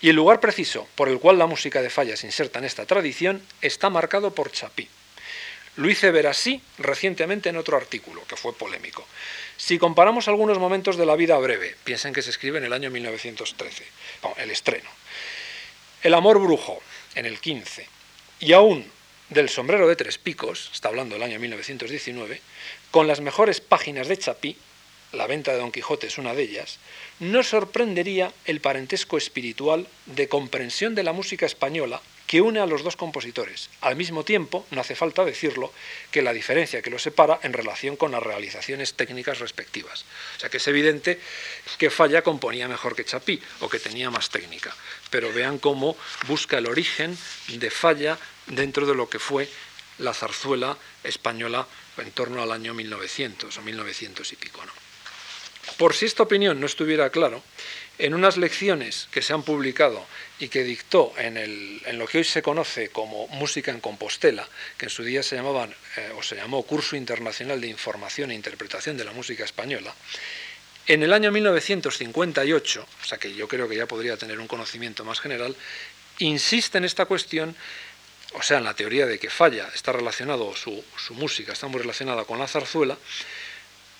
Y 0.00 0.08
el 0.08 0.16
lugar 0.16 0.40
preciso 0.40 0.88
por 0.94 1.10
el 1.10 1.18
cual 1.18 1.38
la 1.38 1.46
música 1.46 1.82
de 1.82 1.90
Falla 1.90 2.16
se 2.16 2.26
inserta 2.26 2.58
en 2.58 2.64
esta 2.64 2.86
tradición 2.86 3.42
está 3.60 3.90
marcado 3.90 4.34
por 4.34 4.50
Chapí. 4.50 4.88
Lo 5.80 5.88
hice 5.88 6.10
ver 6.10 6.26
así 6.26 6.60
recientemente 6.76 7.48
en 7.48 7.56
otro 7.56 7.74
artículo, 7.74 8.22
que 8.26 8.36
fue 8.36 8.52
polémico. 8.52 9.06
Si 9.56 9.78
comparamos 9.78 10.28
algunos 10.28 10.58
momentos 10.58 10.98
de 10.98 11.06
la 11.06 11.16
vida 11.16 11.38
breve, 11.38 11.74
piensen 11.84 12.12
que 12.12 12.20
se 12.20 12.28
escribe 12.28 12.58
en 12.58 12.64
el 12.64 12.74
año 12.74 12.90
1913, 12.90 13.86
el 14.36 14.50
estreno, 14.50 14.90
el 16.02 16.12
amor 16.12 16.38
brujo, 16.38 16.82
en 17.14 17.24
el 17.24 17.40
15, 17.40 17.88
y 18.40 18.52
aún 18.52 18.92
del 19.30 19.48
sombrero 19.48 19.88
de 19.88 19.96
tres 19.96 20.18
picos, 20.18 20.68
está 20.70 20.90
hablando 20.90 21.14
del 21.14 21.22
año 21.22 21.40
1919, 21.40 22.42
con 22.90 23.06
las 23.06 23.22
mejores 23.22 23.62
páginas 23.62 24.06
de 24.06 24.18
Chapí, 24.18 24.58
la 25.12 25.26
venta 25.26 25.52
de 25.52 25.60
Don 25.60 25.72
Quijote 25.72 26.08
es 26.08 26.18
una 26.18 26.34
de 26.34 26.42
ellas, 26.42 26.78
no 27.20 27.42
sorprendería 27.42 28.34
el 28.44 28.60
parentesco 28.60 29.16
espiritual 29.16 29.88
de 30.04 30.28
comprensión 30.28 30.94
de 30.94 31.04
la 31.04 31.14
música 31.14 31.46
española 31.46 32.02
que 32.30 32.40
une 32.40 32.60
a 32.60 32.66
los 32.66 32.84
dos 32.84 32.94
compositores. 32.94 33.70
Al 33.80 33.96
mismo 33.96 34.22
tiempo, 34.22 34.64
no 34.70 34.80
hace 34.80 34.94
falta 34.94 35.24
decirlo, 35.24 35.72
que 36.12 36.22
la 36.22 36.32
diferencia 36.32 36.80
que 36.80 36.88
los 36.88 37.02
separa 37.02 37.40
en 37.42 37.52
relación 37.52 37.96
con 37.96 38.12
las 38.12 38.22
realizaciones 38.22 38.94
técnicas 38.94 39.40
respectivas. 39.40 40.04
O 40.36 40.38
sea 40.38 40.48
que 40.48 40.58
es 40.58 40.68
evidente 40.68 41.18
que 41.76 41.90
Falla 41.90 42.22
componía 42.22 42.68
mejor 42.68 42.94
que 42.94 43.04
Chapí 43.04 43.42
o 43.58 43.68
que 43.68 43.80
tenía 43.80 44.10
más 44.10 44.30
técnica. 44.30 44.72
Pero 45.10 45.32
vean 45.32 45.58
cómo 45.58 45.96
busca 46.28 46.58
el 46.58 46.68
origen 46.68 47.18
de 47.48 47.68
Falla 47.68 48.16
dentro 48.46 48.86
de 48.86 48.94
lo 48.94 49.10
que 49.10 49.18
fue 49.18 49.48
la 49.98 50.14
zarzuela 50.14 50.78
española 51.02 51.66
en 51.98 52.12
torno 52.12 52.44
al 52.44 52.52
año 52.52 52.74
1900 52.74 53.58
o 53.58 53.60
1900 53.60 54.32
y 54.32 54.36
pico. 54.36 54.62
Por 55.78 55.94
si 55.94 56.06
esta 56.06 56.22
opinión 56.22 56.60
no 56.60 56.66
estuviera 56.66 57.10
claro, 57.10 57.42
en 58.00 58.14
unas 58.14 58.36
lecciones 58.36 59.08
que 59.10 59.22
se 59.22 59.32
han 59.32 59.42
publicado 59.42 60.06
y 60.38 60.48
que 60.48 60.64
dictó 60.64 61.12
en, 61.18 61.98
lo 61.98 62.06
que 62.06 62.18
hoy 62.18 62.24
se 62.24 62.42
conoce 62.42 62.88
como 62.88 63.28
Música 63.28 63.70
en 63.70 63.80
Compostela, 63.80 64.48
que 64.78 64.86
en 64.86 64.90
su 64.90 65.04
día 65.04 65.22
se 65.22 65.36
llamaban 65.36 65.74
eh, 65.96 66.12
o 66.16 66.22
se 66.22 66.36
llamó 66.36 66.62
Curso 66.62 66.96
Internacional 66.96 67.60
de 67.60 67.68
Información 67.68 68.30
e 68.30 68.34
Interpretación 68.34 68.96
de 68.96 69.04
la 69.04 69.12
Música 69.12 69.44
Española, 69.44 69.94
en 70.86 71.02
el 71.02 71.12
año 71.12 71.30
1958, 71.30 72.86
o 73.02 73.04
sea 73.04 73.18
que 73.18 73.34
yo 73.34 73.46
creo 73.46 73.68
que 73.68 73.76
ya 73.76 73.86
podría 73.86 74.16
tener 74.16 74.40
un 74.40 74.48
conocimiento 74.48 75.04
más 75.04 75.20
general, 75.20 75.54
insiste 76.18 76.78
en 76.78 76.84
esta 76.84 77.04
cuestión, 77.04 77.54
o 78.32 78.42
sea, 78.42 78.58
en 78.58 78.64
la 78.64 78.74
teoría 78.74 79.06
de 79.06 79.18
que 79.18 79.30
falla, 79.30 79.68
está 79.74 79.92
relacionado, 79.92 80.54
su, 80.56 80.82
su 80.96 81.14
música 81.14 81.52
está 81.52 81.68
muy 81.68 81.80
relacionada 81.80 82.24
con 82.24 82.38
la 82.38 82.48
zarzuela, 82.48 82.96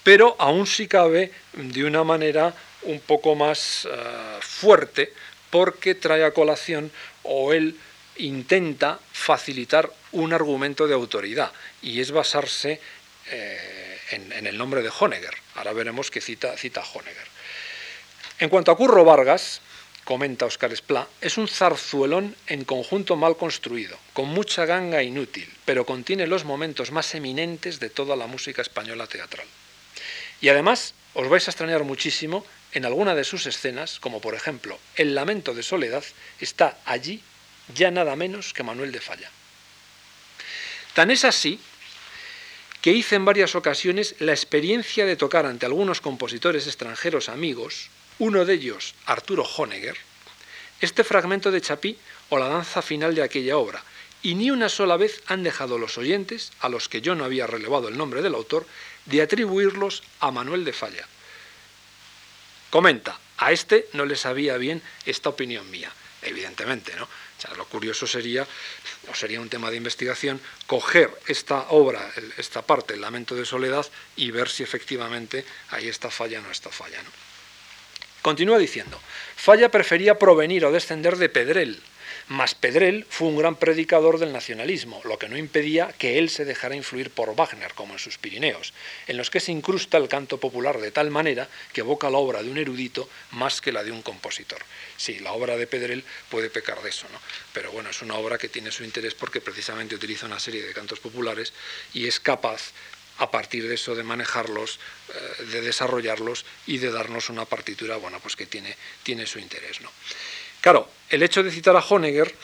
pero 0.03 0.35
aún 0.39 0.67
si 0.67 0.89
cabe 0.89 1.33
de 1.53 1.85
una 1.85 2.03
manera 2.03 2.55
un 2.83 3.01
poco 3.01 3.35
más 3.35 3.87
eh, 3.91 3.97
fuerte 4.41 5.13
porque 5.51 5.95
trae 5.95 6.25
a 6.25 6.33
colación 6.33 6.91
o 7.23 7.53
él 7.53 7.79
intenta 8.17 8.99
facilitar 9.13 9.91
un 10.13 10.33
argumento 10.33 10.87
de 10.87 10.95
autoridad 10.95 11.53
y 11.83 12.01
es 12.01 12.11
basarse 12.11 12.81
eh, 13.31 13.99
en, 14.11 14.47
el 14.47 14.57
nombre 14.57 14.83
de 14.83 14.91
Honegger. 14.99 15.35
Ahora 15.55 15.73
veremos 15.73 16.11
que 16.11 16.21
cita, 16.21 16.57
cita 16.57 16.83
Honegger. 16.83 17.27
En 18.39 18.49
cuanto 18.49 18.73
a 18.73 18.77
Curro 18.77 19.05
Vargas, 19.05 19.61
comenta 20.05 20.47
Oscar 20.47 20.73
Esplá, 20.73 21.07
es 21.21 21.37
un 21.37 21.47
zarzuelón 21.47 22.35
en 22.47 22.65
conjunto 22.65 23.17
mal 23.17 23.37
construido, 23.37 23.99
con 24.13 24.29
mucha 24.29 24.65
ganga 24.65 25.03
inútil, 25.03 25.49
pero 25.65 25.87
contiene 25.87 26.27
los 26.27 26.45
momentos 26.45 26.91
más 26.91 27.15
eminentes 27.15 27.81
de 27.81 27.91
toda 27.91 28.17
la 28.17 28.27
música 28.27 28.63
española 28.63 29.07
teatral. 29.07 29.47
Y 30.41 30.49
además 30.49 30.95
os 31.15 31.29
vais 31.29 31.47
a 31.47 31.51
extrañar 31.51 31.85
muchísimo 31.85 32.47
en 32.73 32.85
alguna 32.85 33.15
de 33.15 33.25
sus 33.25 33.47
escenas, 33.47 33.99
como 33.99 34.21
por 34.21 34.35
ejemplo 34.35 34.79
El 34.95 35.15
lamento 35.15 35.55
de 35.55 35.63
soledad, 35.63 36.05
está 36.41 36.79
allí 36.85 37.23
ya 37.75 37.91
nada 37.91 38.17
menos 38.17 38.53
que 38.53 38.63
Manuel 38.63 38.93
de 38.93 39.01
Falla. 39.01 39.31
Tan 40.95 41.11
es 41.11 41.25
así 41.25 41.61
que 42.81 42.93
hice 42.93 43.17
en 43.17 43.25
varias 43.25 43.55
ocasiones 43.55 44.15
la 44.19 44.33
experiencia 44.33 45.05
de 45.05 45.17
tocar 45.17 45.47
ante 45.47 45.67
algunos 45.67 46.01
compositores 46.01 46.67
extranjeros 46.67 47.29
amigos, 47.29 47.91
uno 48.19 48.45
de 48.45 48.55
ellos 48.55 48.95
Arturo 49.07 49.45
Honegger, 49.45 49.97
este 50.81 51.05
fragmento 51.05 51.51
de 51.51 51.61
Chapí 51.61 51.99
o 52.31 52.39
la 52.39 52.49
danza 52.49 52.81
final 52.81 53.15
de 53.15 53.23
aquella 53.23 53.59
obra, 53.59 53.83
y 54.23 54.35
ni 54.35 54.51
una 54.51 54.69
sola 54.69 54.97
vez 54.97 55.23
han 55.27 55.43
dejado 55.43 55.79
los 55.79 55.99
oyentes, 55.99 56.53
a 56.61 56.69
los 56.69 56.89
que 56.89 57.01
yo 57.01 57.15
no 57.15 57.25
había 57.25 57.47
relevado 57.47 57.89
el 57.89 57.97
nombre 57.97 58.23
del 58.23 58.35
autor, 58.35 58.67
de 59.07 59.23
atribuirlos 59.23 60.03
a 60.21 60.31
Manuel 60.31 60.65
de 60.65 60.73
Falla. 60.73 61.07
Comenta, 62.71 63.19
a 63.39 63.53
este 63.53 63.89
no 63.95 64.05
le 64.05 64.17
sabía 64.17 64.57
bien 64.57 64.83
esta 65.07 65.31
opinión 65.31 65.69
mía, 65.71 65.91
evidentemente, 66.23 66.95
¿no? 66.97 67.05
O 67.05 67.41
sea, 67.41 67.55
lo 67.55 67.65
curioso 67.65 68.07
sería, 68.07 68.47
o 69.11 69.15
sería 69.15 69.41
un 69.41 69.49
tema 69.49 69.71
de 69.71 69.79
investigación, 69.79 70.41
coger 70.67 71.11
esta 71.27 71.71
obra, 71.71 72.13
esta 72.37 72.61
parte, 72.61 72.95
el 72.95 73.01
lamento 73.01 73.35
de 73.35 73.47
soledad, 73.47 73.87
y 74.15 74.31
ver 74.31 74.51
si 74.51 74.63
efectivamente 74.63 75.47
ahí 75.71 75.89
está 75.89 76.11
falla 76.11 76.41
o 76.41 76.43
no 76.43 76.51
está 76.51 76.69
falla. 76.69 77.03
¿no? 77.03 77.09
Continúa 78.21 78.59
diciendo, 78.59 79.01
Falla 79.37 79.71
prefería 79.71 80.19
provenir 80.19 80.67
o 80.67 80.73
descender 80.73 81.17
de 81.17 81.31
Pedrel, 81.31 81.81
mas 82.31 82.55
Pedrell 82.55 83.05
fue 83.11 83.27
un 83.27 83.37
gran 83.37 83.57
predicador 83.57 84.21
del 84.21 84.33
nacionalismo, 84.33 85.01
lo 85.05 85.19
que 85.19 85.29
no 85.29 85.37
impedía 85.37 85.93
que 85.99 86.17
él 86.17 86.31
se 86.31 86.45
dejara 86.45 86.77
influir 86.77 87.11
por 87.11 87.35
Wagner, 87.35 87.75
como 87.75 87.95
en 87.95 87.99
sus 87.99 88.19
Pirineos, 88.19 88.73
en 89.09 89.17
los 89.17 89.31
que 89.31 89.41
se 89.41 89.51
incrusta 89.51 89.99
el 89.99 90.09
canto 90.09 90.39
popular 90.39 90.81
de 90.81 90.93
tal 90.93 91.11
manera 91.11 91.49
que 91.73 91.81
evoca 91.81 92.09
la 92.09 92.19
obra 92.19 92.41
de 92.41 92.49
un 92.49 92.59
erudito 92.59 93.11
más 93.33 93.61
que 93.61 93.73
la 93.73 93.83
de 93.83 93.91
un 93.91 94.03
compositor. 94.03 94.61
Sí, 94.97 95.19
la 95.19 95.33
obra 95.33 95.57
de 95.57 95.67
Pedrell 95.67 96.05
puede 96.29 96.51
pecar 96.51 96.81
de 96.83 96.91
eso, 96.91 97.09
¿no? 97.13 97.19
pero 97.53 97.73
bueno, 97.73 97.91
es 97.91 98.01
una 98.01 98.15
obra 98.15 98.39
que 98.39 98.49
tiene 98.49 98.71
su 98.71 98.85
interés 98.85 99.15
porque 99.15 99.41
precisamente 99.41 99.97
utiliza 99.97 100.27
una 100.27 100.39
serie 100.39 100.63
de 100.63 100.73
cantos 100.73 101.01
populares 101.01 101.53
y 101.95 102.07
es 102.07 102.21
capaz 102.21 102.71
a 103.19 103.29
partir 103.33 103.67
de 103.67 103.75
eso 103.75 103.97
de 103.97 104.05
manejarlos, 104.05 104.79
eh, 105.09 105.45
de 105.47 105.63
desarrollarlos 105.63 106.47
y 106.69 106.79
de 106.79 106.93
darnos 106.93 107.29
una 107.29 107.45
partitura, 107.45 107.97
bueno, 107.97 108.21
pues 108.21 108.37
que 108.37 108.47
tiene, 108.47 108.77
tiene 109.03 109.27
su 109.27 109.41
interés, 109.41 109.81
¿no? 109.81 109.91
Claro, 110.61 110.89
el 111.09 111.23
hecho 111.23 111.43
de 111.43 111.51
citar 111.51 111.77
a 111.77 111.81
Honegger 111.81 112.35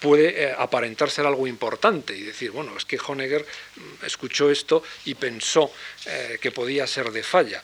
puede 0.00 0.44
eh, 0.44 0.54
aparentar 0.56 1.10
ser 1.10 1.26
algo 1.26 1.46
importante 1.46 2.16
y 2.16 2.22
decir, 2.22 2.50
bueno, 2.50 2.76
es 2.76 2.84
que 2.84 2.98
Honegger 3.04 3.44
mm, 3.76 4.04
escuchó 4.04 4.50
esto 4.50 4.82
y 5.04 5.14
pensó 5.14 5.72
eh, 6.06 6.38
que 6.40 6.52
podía 6.52 6.86
ser 6.86 7.10
de 7.10 7.22
falla. 7.22 7.62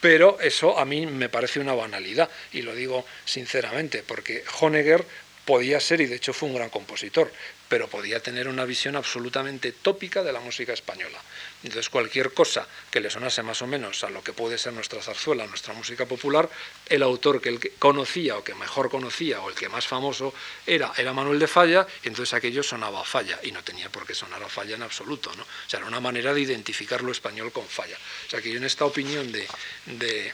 Pero 0.00 0.38
eso 0.40 0.78
a 0.78 0.84
mí 0.84 1.06
me 1.06 1.28
parece 1.28 1.60
una 1.60 1.72
banalidad 1.72 2.28
y 2.52 2.62
lo 2.62 2.74
digo 2.74 3.06
sinceramente, 3.24 4.02
porque 4.06 4.44
Honegger 4.60 5.04
podía 5.44 5.80
ser, 5.80 6.00
y 6.00 6.06
de 6.06 6.16
hecho 6.16 6.32
fue 6.32 6.48
un 6.48 6.54
gran 6.54 6.70
compositor, 6.70 7.30
pero 7.68 7.88
podía 7.88 8.20
tener 8.20 8.48
una 8.48 8.64
visión 8.64 8.94
absolutamente 8.96 9.72
tópica 9.72 10.22
de 10.22 10.32
la 10.32 10.40
música 10.40 10.72
española. 10.72 11.18
Entonces 11.62 11.88
cualquier 11.88 12.32
cosa 12.32 12.66
que 12.90 13.00
le 13.00 13.10
sonase 13.10 13.42
más 13.42 13.62
o 13.62 13.66
menos 13.66 14.04
a 14.04 14.10
lo 14.10 14.22
que 14.22 14.32
puede 14.32 14.58
ser 14.58 14.74
nuestra 14.74 15.02
zarzuela, 15.02 15.46
nuestra 15.46 15.72
música 15.72 16.06
popular, 16.06 16.48
el 16.86 17.02
autor 17.02 17.40
que 17.40 17.48
él 17.48 17.72
conocía 17.78 18.36
o 18.36 18.44
que 18.44 18.54
mejor 18.54 18.90
conocía 18.90 19.40
o 19.40 19.48
el 19.48 19.54
que 19.54 19.68
más 19.68 19.86
famoso 19.86 20.34
era, 20.66 20.92
era 20.96 21.12
Manuel 21.12 21.38
de 21.38 21.46
Falla, 21.46 21.86
y 22.02 22.08
entonces 22.08 22.34
aquello 22.34 22.62
sonaba 22.62 23.00
a 23.00 23.04
Falla, 23.04 23.40
y 23.42 23.50
no 23.50 23.62
tenía 23.64 23.88
por 23.88 24.06
qué 24.06 24.14
sonar 24.14 24.42
a 24.42 24.48
Falla 24.48 24.76
en 24.76 24.82
absoluto. 24.82 25.34
¿no? 25.34 25.42
O 25.42 25.68
sea, 25.68 25.78
era 25.78 25.88
una 25.88 26.00
manera 26.00 26.34
de 26.34 26.40
identificar 26.40 27.02
lo 27.02 27.12
español 27.12 27.50
con 27.50 27.66
Falla. 27.66 27.96
O 28.26 28.30
sea, 28.30 28.40
que 28.40 28.50
yo 28.50 28.58
en 28.58 28.64
esta 28.64 28.84
opinión 28.84 29.32
de 29.32 29.46
de 29.86 30.32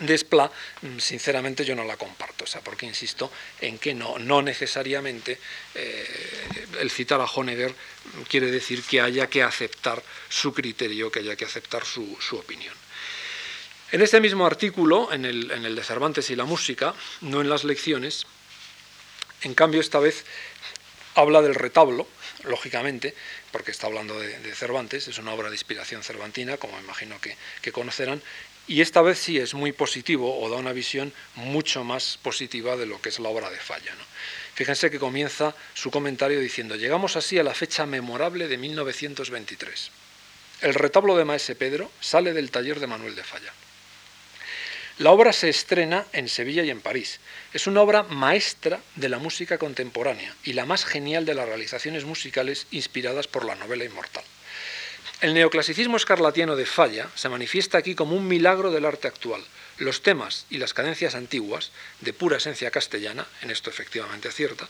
Spla, 0.00 0.50
mm, 0.82 0.98
sinceramente 0.98 1.64
yo 1.64 1.74
no 1.74 1.84
la 1.84 1.96
comparto, 1.96 2.44
o 2.44 2.46
sea, 2.46 2.60
porque 2.60 2.86
insisto 2.86 3.30
en 3.60 3.78
que 3.78 3.94
no, 3.94 4.18
no 4.18 4.42
necesariamente 4.42 5.38
eh, 5.74 6.46
el 6.80 6.90
citar 6.90 7.20
a 7.20 7.24
Honegger 7.24 7.74
quiere 8.28 8.50
decir 8.50 8.82
que 8.82 9.00
haya 9.00 9.28
que 9.28 9.42
aceptar 9.42 10.02
su 10.28 10.52
criterio, 10.52 11.10
que 11.10 11.20
haya 11.20 11.36
que 11.36 11.44
aceptar 11.44 11.84
su, 11.84 12.18
opinión. 12.32 12.74
En 13.92 14.02
este 14.02 14.20
mismo 14.20 14.44
artículo, 14.44 15.12
en 15.12 15.24
el, 15.24 15.50
en 15.50 15.64
el, 15.64 15.74
de 15.74 15.82
Cervantes 15.82 16.28
y 16.30 16.36
la 16.36 16.44
música, 16.44 16.94
no 17.22 17.40
en 17.40 17.48
las 17.48 17.64
lecciones, 17.64 18.26
en 19.42 19.54
cambio 19.54 19.80
esta 19.80 19.98
vez 19.98 20.24
habla 21.14 21.40
del 21.40 21.54
retablo, 21.54 22.06
lógicamente, 22.44 23.14
porque 23.50 23.70
está 23.70 23.86
hablando 23.86 24.18
de, 24.18 24.54
Cervantes, 24.54 25.08
es 25.08 25.18
una 25.18 25.32
obra 25.32 25.48
de 25.48 25.54
inspiración 25.54 26.02
cervantina, 26.02 26.56
como 26.58 26.78
imagino 26.78 27.20
que, 27.20 27.36
que 27.62 27.72
conocerán, 27.72 28.22
y 28.68 28.80
esta 28.80 29.02
vez 29.02 29.18
sí 29.18 29.38
es 29.38 29.54
muy 29.54 29.72
positivo 29.72 30.40
o 30.40 30.50
da 30.50 30.56
una 30.56 30.72
visión 30.72 31.12
mucho 31.34 31.84
más 31.84 32.18
positiva 32.22 32.76
de 32.76 32.86
lo 32.86 33.00
que 33.00 33.10
es 33.10 33.18
la 33.18 33.28
obra 33.28 33.50
de 33.50 33.58
Falla. 33.58 33.94
Fíjense 34.54 34.90
que 34.90 34.98
comienza 34.98 35.54
su 35.74 35.90
comentario 35.90 36.40
diciendo, 36.40 36.76
llegamos 36.76 37.16
así 37.16 37.38
a 37.38 37.42
la 37.42 37.54
fecha 37.54 37.86
memorable 37.86 38.48
de 38.48 38.56
1923. 38.56 39.90
El 40.62 40.74
retablo 40.74 41.16
de 41.16 41.24
Maese 41.24 41.54
Pedro 41.54 41.90
sale 42.00 42.32
del 42.32 42.50
taller 42.50 42.80
de 42.80 42.86
Manuel 42.86 43.14
de 43.14 43.22
Falla. 43.22 43.52
La 44.98 45.10
obra 45.10 45.34
se 45.34 45.50
estrena 45.50 46.06
en 46.14 46.26
Sevilla 46.26 46.62
y 46.62 46.70
en 46.70 46.80
París. 46.80 47.20
Es 47.52 47.66
una 47.66 47.82
obra 47.82 48.02
maestra 48.04 48.80
de 48.94 49.10
la 49.10 49.18
música 49.18 49.58
contemporánea 49.58 50.34
y 50.42 50.54
la 50.54 50.64
más 50.64 50.86
genial 50.86 51.26
de 51.26 51.34
las 51.34 51.46
realizaciones 51.46 52.06
musicales 52.06 52.66
inspiradas 52.70 53.26
por 53.26 53.44
la 53.44 53.56
novela 53.56 53.84
inmortal. 53.84 54.24
El 55.22 55.32
neoclasicismo 55.32 55.96
escarlatiano 55.96 56.56
de 56.56 56.66
Falla 56.66 57.08
se 57.14 57.30
manifiesta 57.30 57.78
aquí 57.78 57.94
como 57.94 58.14
un 58.14 58.28
milagro 58.28 58.70
del 58.70 58.84
arte 58.84 59.08
actual. 59.08 59.42
Los 59.78 60.02
temas 60.02 60.44
y 60.50 60.58
las 60.58 60.74
cadencias 60.74 61.14
antiguas, 61.14 61.70
de 62.02 62.12
pura 62.12 62.36
esencia 62.36 62.70
castellana, 62.70 63.26
en 63.40 63.50
esto 63.50 63.70
efectivamente 63.70 64.28
acierta, 64.28 64.68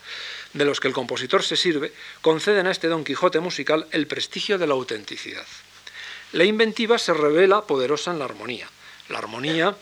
de 0.53 0.65
los 0.65 0.79
que 0.79 0.87
el 0.87 0.95
compositor 0.95 1.43
se 1.43 1.57
sirve, 1.57 1.93
conceden 2.23 2.69
a 2.69 2.71
este 2.71 2.87
Don 2.87 3.03
Quijote 3.03 3.41
musical 3.41 3.89
el 3.91 4.07
prestigio 4.07 4.57
de 4.57 4.69
la 4.69 4.75
autenticidad. 4.75 5.47
La 6.33 6.45
inventiva 6.45 6.99
se 6.99 7.13
revela 7.13 7.63
poderosa 7.63 8.13
en 8.13 8.21
la 8.21 8.27
armonía. 8.27 8.69
La 9.09 9.19
armonía 9.19 9.77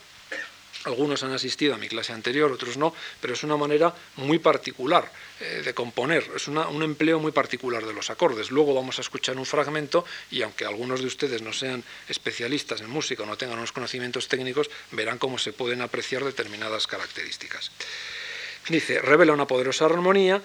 algunos 0.84 1.22
han 1.22 1.32
asistido 1.32 1.74
a 1.74 1.78
mi 1.78 1.88
clase 1.88 2.12
anterior, 2.12 2.52
otros 2.52 2.76
no, 2.76 2.94
pero 3.20 3.34
es 3.34 3.42
una 3.42 3.56
manera 3.56 3.94
muy 4.16 4.38
particular 4.38 5.10
eh, 5.40 5.62
de 5.64 5.74
componer, 5.74 6.30
es 6.36 6.48
un 6.48 6.82
empleo 6.82 7.18
muy 7.18 7.32
particular 7.32 7.84
de 7.84 7.92
los 7.92 8.10
acordes. 8.10 8.50
Luego 8.50 8.74
vamos 8.74 8.98
a 8.98 9.02
escuchar 9.02 9.36
un 9.36 9.46
fragmento 9.46 10.04
y 10.30 10.42
aunque 10.42 10.64
algunos 10.64 11.00
de 11.00 11.06
ustedes 11.06 11.42
no 11.42 11.52
sean 11.52 11.82
especialistas 12.08 12.80
en 12.80 12.90
música 12.90 13.22
o 13.22 13.26
no 13.26 13.36
tengan 13.36 13.58
unos 13.58 13.72
conocimientos 13.72 14.28
técnicos, 14.28 14.70
verán 14.90 15.18
cómo 15.18 15.38
se 15.38 15.52
pueden 15.52 15.82
apreciar 15.82 16.24
determinadas 16.24 16.86
características. 16.86 17.70
Dice, 18.68 19.00
revela 19.00 19.32
una 19.34 19.46
poderosa 19.46 19.84
armonía, 19.84 20.42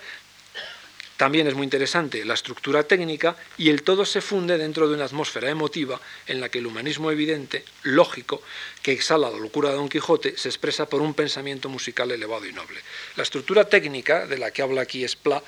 también 1.19 1.47
es 1.47 1.53
muy 1.53 1.65
interesante 1.65 2.23
la 2.23 2.34
estructura 2.34 2.84
técnica 2.84 3.36
y 3.58 3.67
el 3.69 3.84
todo 3.84 4.05
se 4.05 4.21
funde 4.21 4.58
dentro 4.58 4.88
de 4.88 4.95
una 4.95 5.03
atmósfera 5.03 5.49
emotiva 5.49 5.99
en 6.27 6.39
la 6.39 6.47
que 6.47 6.60
el 6.60 6.67
humanismo 6.67 7.12
evidente, 7.12 7.65
lógico, 7.84 8.41
que 8.82 8.93
exhala 8.93 9.29
la 9.29 9.38
locura 9.38 9.67
de 9.67 9.75
Don 9.75 9.89
Quijote, 9.89 10.38
se 10.38 10.47
expresa 10.47 10.88
por 10.88 11.01
un 11.01 11.13
pensamiento 11.13 11.67
musical 11.67 12.10
elevado 12.12 12.45
y 12.45 12.53
noble. 12.53 12.79
La 13.17 13.23
estructura 13.23 13.65
técnica 13.65 14.27
de 14.27 14.38
la 14.38 14.51
que 14.51 14.62
habla 14.62 14.79
aquí 14.79 15.03
Spla 15.03 15.43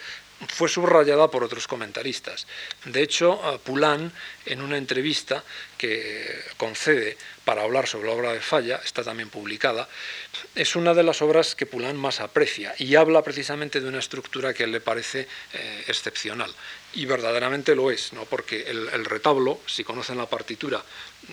fue 0.47 0.69
subrayada 0.69 1.29
por 1.29 1.43
otros 1.43 1.67
comentaristas. 1.67 2.47
De 2.85 3.01
hecho, 3.01 3.39
Poulain, 3.63 4.11
en 4.45 4.61
una 4.61 4.77
entrevista 4.77 5.43
que 5.77 6.43
concede 6.57 7.17
para 7.45 7.63
hablar 7.63 7.87
sobre 7.87 8.07
la 8.07 8.15
obra 8.15 8.33
de 8.33 8.39
Falla, 8.39 8.81
está 8.83 9.03
también 9.03 9.29
publicada, 9.29 9.87
es 10.55 10.75
una 10.75 10.93
de 10.93 11.03
las 11.03 11.21
obras 11.21 11.55
que 11.55 11.65
Poulain 11.65 11.97
más 11.97 12.19
aprecia 12.19 12.73
y 12.77 12.95
habla 12.95 13.23
precisamente 13.23 13.81
de 13.81 13.87
una 13.87 13.99
estructura 13.99 14.53
que 14.53 14.67
le 14.67 14.81
parece 14.81 15.27
eh, 15.53 15.83
excepcional. 15.87 16.53
Y 16.93 17.05
verdaderamente 17.05 17.75
lo 17.75 17.89
es, 17.89 18.13
¿no? 18.13 18.25
porque 18.25 18.69
el, 18.69 19.05
retablo, 19.05 19.59
si 19.65 19.83
conocen 19.83 20.17
la 20.17 20.25
partitura, 20.25 20.83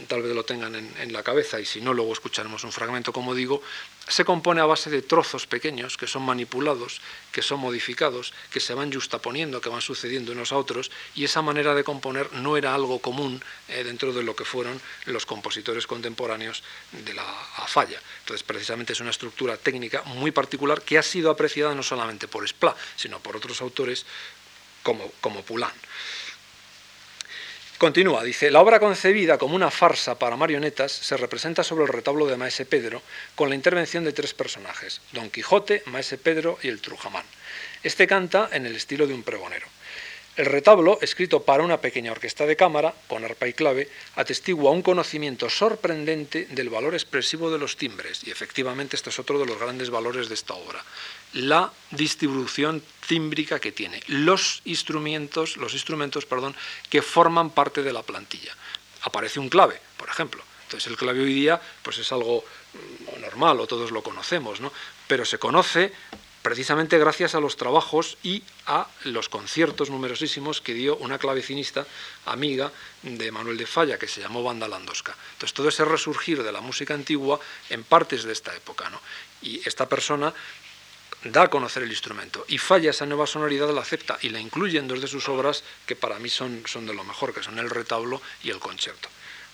tal 0.06 0.22
vez 0.22 0.34
lo 0.34 0.44
tengan 0.44 0.74
en, 0.74 1.12
la 1.12 1.22
cabeza 1.22 1.58
y 1.60 1.64
si 1.64 1.80
no, 1.80 1.94
luego 1.94 2.12
escucharemos 2.12 2.62
un 2.64 2.72
fragmento, 2.72 3.12
como 3.12 3.34
digo, 3.34 3.62
se 4.06 4.24
compone 4.24 4.60
a 4.60 4.66
base 4.66 4.90
de 4.90 5.02
trozos 5.02 5.46
pequeños 5.46 5.96
que 5.96 6.06
son 6.06 6.22
manipulados, 6.22 7.00
que 7.32 7.42
son 7.42 7.60
modificados, 7.60 8.32
que 8.50 8.60
se 8.60 8.74
van 8.74 8.92
justaponiendo, 8.92 9.60
que 9.60 9.68
van 9.68 9.80
sucediendo 9.80 10.32
unos 10.32 10.52
a 10.52 10.56
otros, 10.56 10.90
y 11.14 11.24
esa 11.24 11.42
manera 11.42 11.74
de 11.74 11.84
componer 11.84 12.32
no 12.34 12.56
era 12.56 12.74
algo 12.74 13.00
común 13.00 13.42
eh, 13.68 13.82
dentro 13.84 14.12
de 14.12 14.22
lo 14.22 14.36
que 14.36 14.44
fueron 14.44 14.80
los 15.06 15.26
compositores 15.26 15.86
contemporáneos 15.86 16.62
de 16.92 17.14
la 17.14 17.24
falla. 17.66 18.00
Entonces, 18.20 18.42
precisamente 18.42 18.92
es 18.92 19.00
una 19.00 19.10
estructura 19.10 19.56
técnica 19.56 20.02
muy 20.04 20.30
particular 20.30 20.82
que 20.82 20.98
ha 20.98 21.02
sido 21.02 21.30
apreciada 21.30 21.74
no 21.74 21.82
solamente 21.82 22.28
por 22.28 22.46
Spla, 22.46 22.76
sino 22.96 23.20
por 23.20 23.36
otros 23.36 23.60
autores 23.62 24.04
como, 24.82 25.10
como 25.20 25.42
Poulain. 25.42 25.72
Continúa, 27.78 28.24
dice, 28.24 28.50
la 28.50 28.60
obra 28.60 28.80
concebida 28.80 29.38
como 29.38 29.54
una 29.54 29.70
farsa 29.70 30.18
para 30.18 30.34
marionetas 30.34 30.90
se 30.90 31.16
representa 31.16 31.62
sobre 31.62 31.84
el 31.84 31.92
retablo 31.92 32.26
de 32.26 32.36
Maese 32.36 32.66
Pedro 32.66 33.02
con 33.36 33.48
la 33.48 33.54
intervención 33.54 34.02
de 34.02 34.12
tres 34.12 34.34
personajes, 34.34 35.00
Don 35.12 35.30
Quijote, 35.30 35.84
Maese 35.86 36.18
Pedro 36.18 36.58
y 36.60 36.66
el 36.66 36.80
Trujamán. 36.80 37.24
Este 37.84 38.08
canta 38.08 38.48
en 38.50 38.66
el 38.66 38.74
estilo 38.74 39.06
de 39.06 39.14
un 39.14 39.22
pregonero. 39.22 39.68
El 40.34 40.46
retablo, 40.46 40.98
escrito 41.02 41.44
para 41.44 41.62
una 41.62 41.80
pequeña 41.80 42.10
orquesta 42.10 42.46
de 42.46 42.56
cámara, 42.56 42.94
con 43.06 43.24
arpa 43.24 43.46
y 43.46 43.52
clave, 43.52 43.88
atestigua 44.16 44.72
un 44.72 44.82
conocimiento 44.82 45.48
sorprendente 45.48 46.46
del 46.50 46.70
valor 46.70 46.94
expresivo 46.94 47.48
de 47.48 47.58
los 47.58 47.76
timbres, 47.76 48.22
y 48.24 48.32
efectivamente 48.32 48.96
este 48.96 49.10
es 49.10 49.18
otro 49.20 49.38
de 49.38 49.46
los 49.46 49.58
grandes 49.58 49.90
valores 49.90 50.28
de 50.28 50.34
esta 50.34 50.54
obra, 50.54 50.84
la 51.32 51.72
distribución 51.90 52.82
tímbrica 53.06 53.60
que 53.60 53.72
tiene, 53.72 54.02
los 54.06 54.62
instrumentos, 54.64 55.56
los 55.56 55.72
instrumentos 55.72 56.26
perdón, 56.26 56.54
que 56.90 57.02
forman 57.02 57.50
parte 57.50 57.82
de 57.82 57.92
la 57.92 58.02
plantilla. 58.02 58.54
Aparece 59.02 59.40
un 59.40 59.48
clave, 59.48 59.80
por 59.96 60.08
ejemplo. 60.08 60.42
Entonces 60.64 60.90
el 60.90 60.98
clave 60.98 61.20
hoy 61.20 61.32
día 61.32 61.60
pues 61.82 61.98
es 61.98 62.12
algo 62.12 62.44
mm, 62.44 63.20
normal 63.22 63.60
o 63.60 63.66
todos 63.66 63.90
lo 63.90 64.02
conocemos, 64.02 64.60
¿no? 64.60 64.70
pero 65.06 65.24
se 65.24 65.38
conoce 65.38 65.92
precisamente 66.42 66.98
gracias 66.98 67.34
a 67.34 67.40
los 67.40 67.56
trabajos 67.56 68.16
y 68.22 68.42
a 68.66 68.86
los 69.04 69.28
conciertos 69.28 69.90
numerosísimos 69.90 70.60
que 70.60 70.74
dio 70.74 70.96
una 70.96 71.18
clavecinista 71.18 71.86
amiga 72.26 72.72
de 73.02 73.32
Manuel 73.32 73.56
de 73.56 73.66
Falla, 73.66 73.98
que 73.98 74.08
se 74.08 74.20
llamó 74.20 74.42
Banda 74.42 74.68
Landosca. 74.68 75.16
Entonces, 75.32 75.52
todo 75.52 75.68
ese 75.68 75.84
resurgir 75.84 76.42
de 76.42 76.52
la 76.52 76.60
música 76.60 76.94
antigua 76.94 77.40
en 77.68 77.84
partes 77.84 78.24
de 78.24 78.32
esta 78.32 78.54
época. 78.54 78.88
¿no? 78.88 79.00
Y 79.42 79.60
esta 79.68 79.88
persona 79.88 80.32
da 81.24 81.42
a 81.42 81.50
conocer 81.50 81.82
el 81.82 81.90
instrumento 81.90 82.44
y 82.48 82.58
Falla 82.58 82.90
esa 82.90 83.06
nueva 83.06 83.26
sonoridad, 83.26 83.70
la 83.70 83.80
acepta 83.80 84.18
y 84.22 84.28
la 84.28 84.40
incluye 84.40 84.78
en 84.78 84.88
dos 84.88 85.00
de 85.00 85.08
sus 85.08 85.28
obras 85.28 85.64
que 85.86 85.96
para 85.96 86.18
mí 86.18 86.28
son, 86.28 86.62
son 86.66 86.86
de 86.86 86.94
lo 86.94 87.04
mejor, 87.04 87.34
que 87.34 87.42
son 87.42 87.58
el 87.58 87.70
retablo 87.70 88.22
y 88.42 88.50
el 88.50 88.58
concierto. 88.58 89.08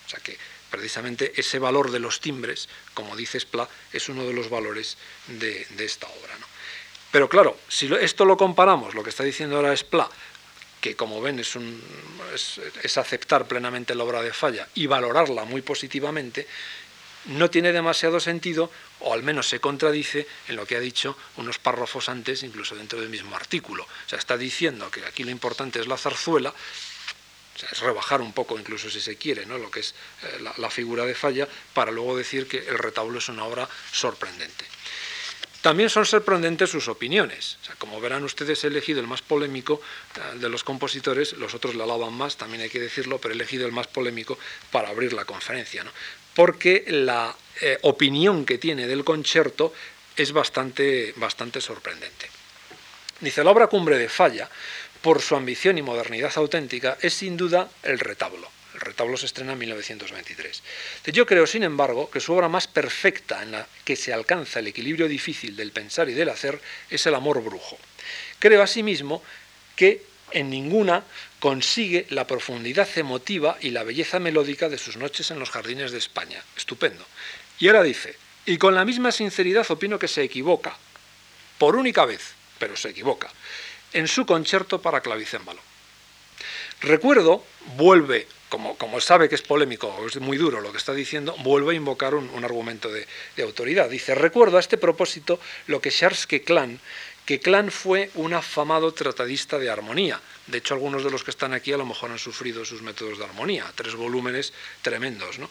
O 0.05 0.09
sea 0.09 0.19
que 0.19 0.37
precisamente 0.69 1.33
ese 1.35 1.59
valor 1.59 1.91
de 1.91 1.99
los 1.99 2.19
timbres, 2.19 2.69
como 2.93 3.15
dice 3.15 3.39
Spla, 3.39 3.67
es 3.91 4.09
uno 4.09 4.23
de 4.23 4.33
los 4.33 4.49
valores 4.49 4.97
de, 5.27 5.65
de 5.71 5.85
esta 5.85 6.07
obra. 6.07 6.37
¿no? 6.39 6.45
Pero 7.11 7.29
claro, 7.29 7.57
si 7.69 7.91
esto 8.01 8.25
lo 8.25 8.35
comparamos, 8.35 8.93
lo 8.93 9.01
que 9.01 9.09
está 9.09 9.23
diciendo 9.23 9.55
ahora 9.55 9.73
es 9.73 9.83
Pla, 9.83 10.09
que 10.81 10.95
como 10.95 11.21
ven 11.21 11.39
es, 11.39 11.57
es, 12.83 12.97
aceptar 12.97 13.47
plenamente 13.47 13.95
la 13.95 14.03
obra 14.03 14.21
de 14.21 14.33
Falla 14.33 14.67
y 14.75 14.85
valorarla 14.85 15.45
muy 15.45 15.61
positivamente, 15.61 16.45
no 17.27 17.49
tiene 17.49 17.71
demasiado 17.71 18.19
sentido, 18.19 18.71
o 18.99 19.13
al 19.13 19.23
menos 19.23 19.47
se 19.49 19.59
contradice 19.59 20.27
en 20.47 20.55
lo 20.55 20.65
que 20.65 20.75
ha 20.75 20.79
dicho 20.79 21.17
unos 21.37 21.59
párrafos 21.59 22.09
antes, 22.09 22.43
incluso 22.43 22.75
dentro 22.75 22.99
del 22.99 23.09
mismo 23.09 23.35
artículo. 23.35 23.83
O 23.83 24.09
sea, 24.09 24.19
está 24.19 24.37
diciendo 24.37 24.89
que 24.91 25.05
aquí 25.05 25.23
lo 25.23 25.31
importante 25.31 25.79
es 25.79 25.87
la 25.87 25.97
zarzuela, 25.97 26.49
o 26.49 27.59
sea, 27.59 27.69
es 27.71 27.79
rebajar 27.79 28.21
un 28.21 28.33
poco, 28.33 28.59
incluso 28.59 28.89
si 28.89 28.99
se 28.99 29.17
quiere, 29.17 29.45
¿no? 29.45 29.57
lo 29.57 29.71
que 29.71 29.79
es 29.79 29.95
eh, 30.23 30.43
la 30.57 30.69
figura 30.69 31.05
de 31.05 31.15
Falla, 31.15 31.47
para 31.73 31.91
luego 31.91 32.17
decir 32.17 32.47
que 32.47 32.59
el 32.59 32.77
retablo 32.77 33.19
es 33.19 33.29
una 33.29 33.45
obra 33.45 33.67
sorprendente. 33.91 34.65
También 35.65 35.89
son 35.89 36.05
sorprendentes 36.05 36.69
sus 36.69 36.87
opiniones. 36.89 37.57
como 37.79 37.99
verán 37.99 38.23
ustedes, 38.23 38.63
he 38.63 38.67
elegido 38.67 38.99
el 38.99 39.07
más 39.07 39.23
polémico 39.23 39.81
eh, 40.15 40.37
de 40.37 40.47
los 40.47 40.63
compositores, 40.63 41.33
los 41.33 41.55
otros 41.55 41.73
le 41.73 41.81
alaban 41.81 42.13
más, 42.13 42.37
también 42.37 42.61
hay 42.61 42.69
que 42.69 42.79
decirlo, 42.79 43.17
pero 43.17 43.33
he 43.33 43.35
elegido 43.35 43.65
el 43.65 43.71
más 43.71 43.87
polémico 43.87 44.37
para 44.69 44.89
abrir 44.89 45.13
la 45.13 45.25
conferencia, 45.25 45.83
porque 46.35 46.83
la 46.87 47.35
eh, 47.61 47.79
opinión 47.83 48.45
que 48.45 48.57
tiene 48.57 48.85
del 48.85 49.03
concierto 49.03 49.73
es 50.15 50.31
bastante, 50.31 51.13
bastante 51.15 51.61
sorprendente. 51.61 52.29
Dice, 53.21 53.43
la 53.43 53.51
obra 53.51 53.67
cumbre 53.67 53.97
de 53.97 54.09
Falla, 54.09 54.49
por 55.01 55.21
su 55.21 55.35
ambición 55.35 55.77
y 55.77 55.81
modernidad 55.81 56.33
auténtica, 56.35 56.97
es 57.01 57.13
sin 57.13 57.37
duda 57.37 57.69
el 57.83 57.99
retablo. 57.99 58.49
El 58.73 58.81
retablo 58.81 59.15
se 59.15 59.25
estrena 59.25 59.53
en 59.53 59.59
1923. 59.59 60.63
Yo 61.13 61.25
creo, 61.25 61.47
sin 61.47 61.63
embargo, 61.63 62.09
que 62.11 62.19
su 62.19 62.33
obra 62.33 62.49
más 62.49 62.67
perfecta 62.67 63.41
en 63.41 63.51
la 63.53 63.67
que 63.85 63.95
se 63.95 64.11
alcanza 64.11 64.59
el 64.59 64.67
equilibrio 64.67 65.07
difícil 65.07 65.55
del 65.55 65.71
pensar 65.71 66.09
y 66.09 66.13
del 66.13 66.27
hacer 66.27 66.59
es 66.89 67.05
el 67.05 67.15
amor 67.15 67.41
brujo. 67.41 67.77
Creo 68.39 68.61
asimismo 68.61 69.23
que 69.77 70.03
en 70.31 70.49
ninguna 70.49 71.03
consigue 71.39 72.07
la 72.09 72.27
profundidad 72.27 72.87
emotiva 72.95 73.57
y 73.61 73.69
la 73.69 73.83
belleza 73.83 74.19
melódica 74.19 74.69
de 74.69 74.77
sus 74.77 74.97
noches 74.97 75.31
en 75.31 75.39
los 75.39 75.49
jardines 75.49 75.91
de 75.91 75.97
España. 75.97 76.43
Estupendo. 76.57 77.05
Y 77.59 77.67
ahora 77.67 77.83
dice, 77.83 78.15
y 78.45 78.57
con 78.57 78.75
la 78.75 78.85
misma 78.85 79.11
sinceridad 79.11 79.69
opino 79.69 79.97
que 79.97 80.07
se 80.07 80.23
equivoca, 80.23 80.77
por 81.57 81.75
única 81.75 82.05
vez, 82.05 82.33
pero 82.59 82.75
se 82.75 82.89
equivoca, 82.89 83.29
en 83.93 84.07
su 84.07 84.25
concierto 84.25 84.81
para 84.81 85.01
clavicémbalo. 85.01 85.61
Recuerdo, 86.81 87.43
vuelve, 87.77 88.27
como, 88.49 88.77
como, 88.77 88.99
sabe 88.99 89.29
que 89.29 89.35
es 89.35 89.41
polémico, 89.41 90.05
es 90.05 90.19
muy 90.19 90.37
duro 90.37 90.61
lo 90.61 90.71
que 90.71 90.77
está 90.77 90.93
diciendo, 90.93 91.35
vuelve 91.39 91.73
a 91.73 91.77
invocar 91.77 92.13
un, 92.13 92.43
argumento 92.43 92.89
de, 92.91 93.07
autoridad. 93.41 93.89
Dice, 93.89 94.13
recuerdo 94.13 94.57
a 94.57 94.59
este 94.59 94.77
propósito 94.77 95.39
lo 95.67 95.81
que 95.81 95.91
Charles 95.91 96.27
Keklan, 96.27 96.79
que 97.25 97.39
Klan 97.39 97.71
fue 97.71 98.11
un 98.15 98.33
afamado 98.33 98.93
tratadista 98.93 99.57
de 99.57 99.69
armonía. 99.69 100.21
De 100.47 100.59
hecho, 100.59 100.75
algunos 100.75 101.03
de 101.03 101.09
los 101.09 101.23
que 101.23 101.31
están 101.31 101.53
aquí 101.53 101.73
a 101.73 101.77
lo 101.77 101.85
mejor 101.85 102.11
han 102.11 102.19
sufrido 102.19 102.63
sus 102.65 102.83
métodos 102.83 103.17
de 103.17 103.25
armonía, 103.25 103.71
tres 103.73 103.95
volúmenes 103.95 104.53
tremendos. 104.83 105.39
¿no? 105.39 105.49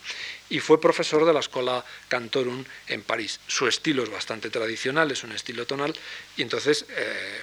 Y 0.50 0.60
fue 0.60 0.80
profesor 0.80 1.24
de 1.24 1.32
la 1.32 1.40
Escuela 1.40 1.84
Cantorum 2.08 2.64
en 2.86 3.02
París. 3.02 3.40
Su 3.48 3.66
estilo 3.66 4.04
es 4.04 4.10
bastante 4.10 4.50
tradicional, 4.50 5.10
es 5.10 5.24
un 5.24 5.32
estilo 5.32 5.66
tonal, 5.66 5.94
y 6.36 6.42
entonces 6.42 6.86
eh, 6.90 7.40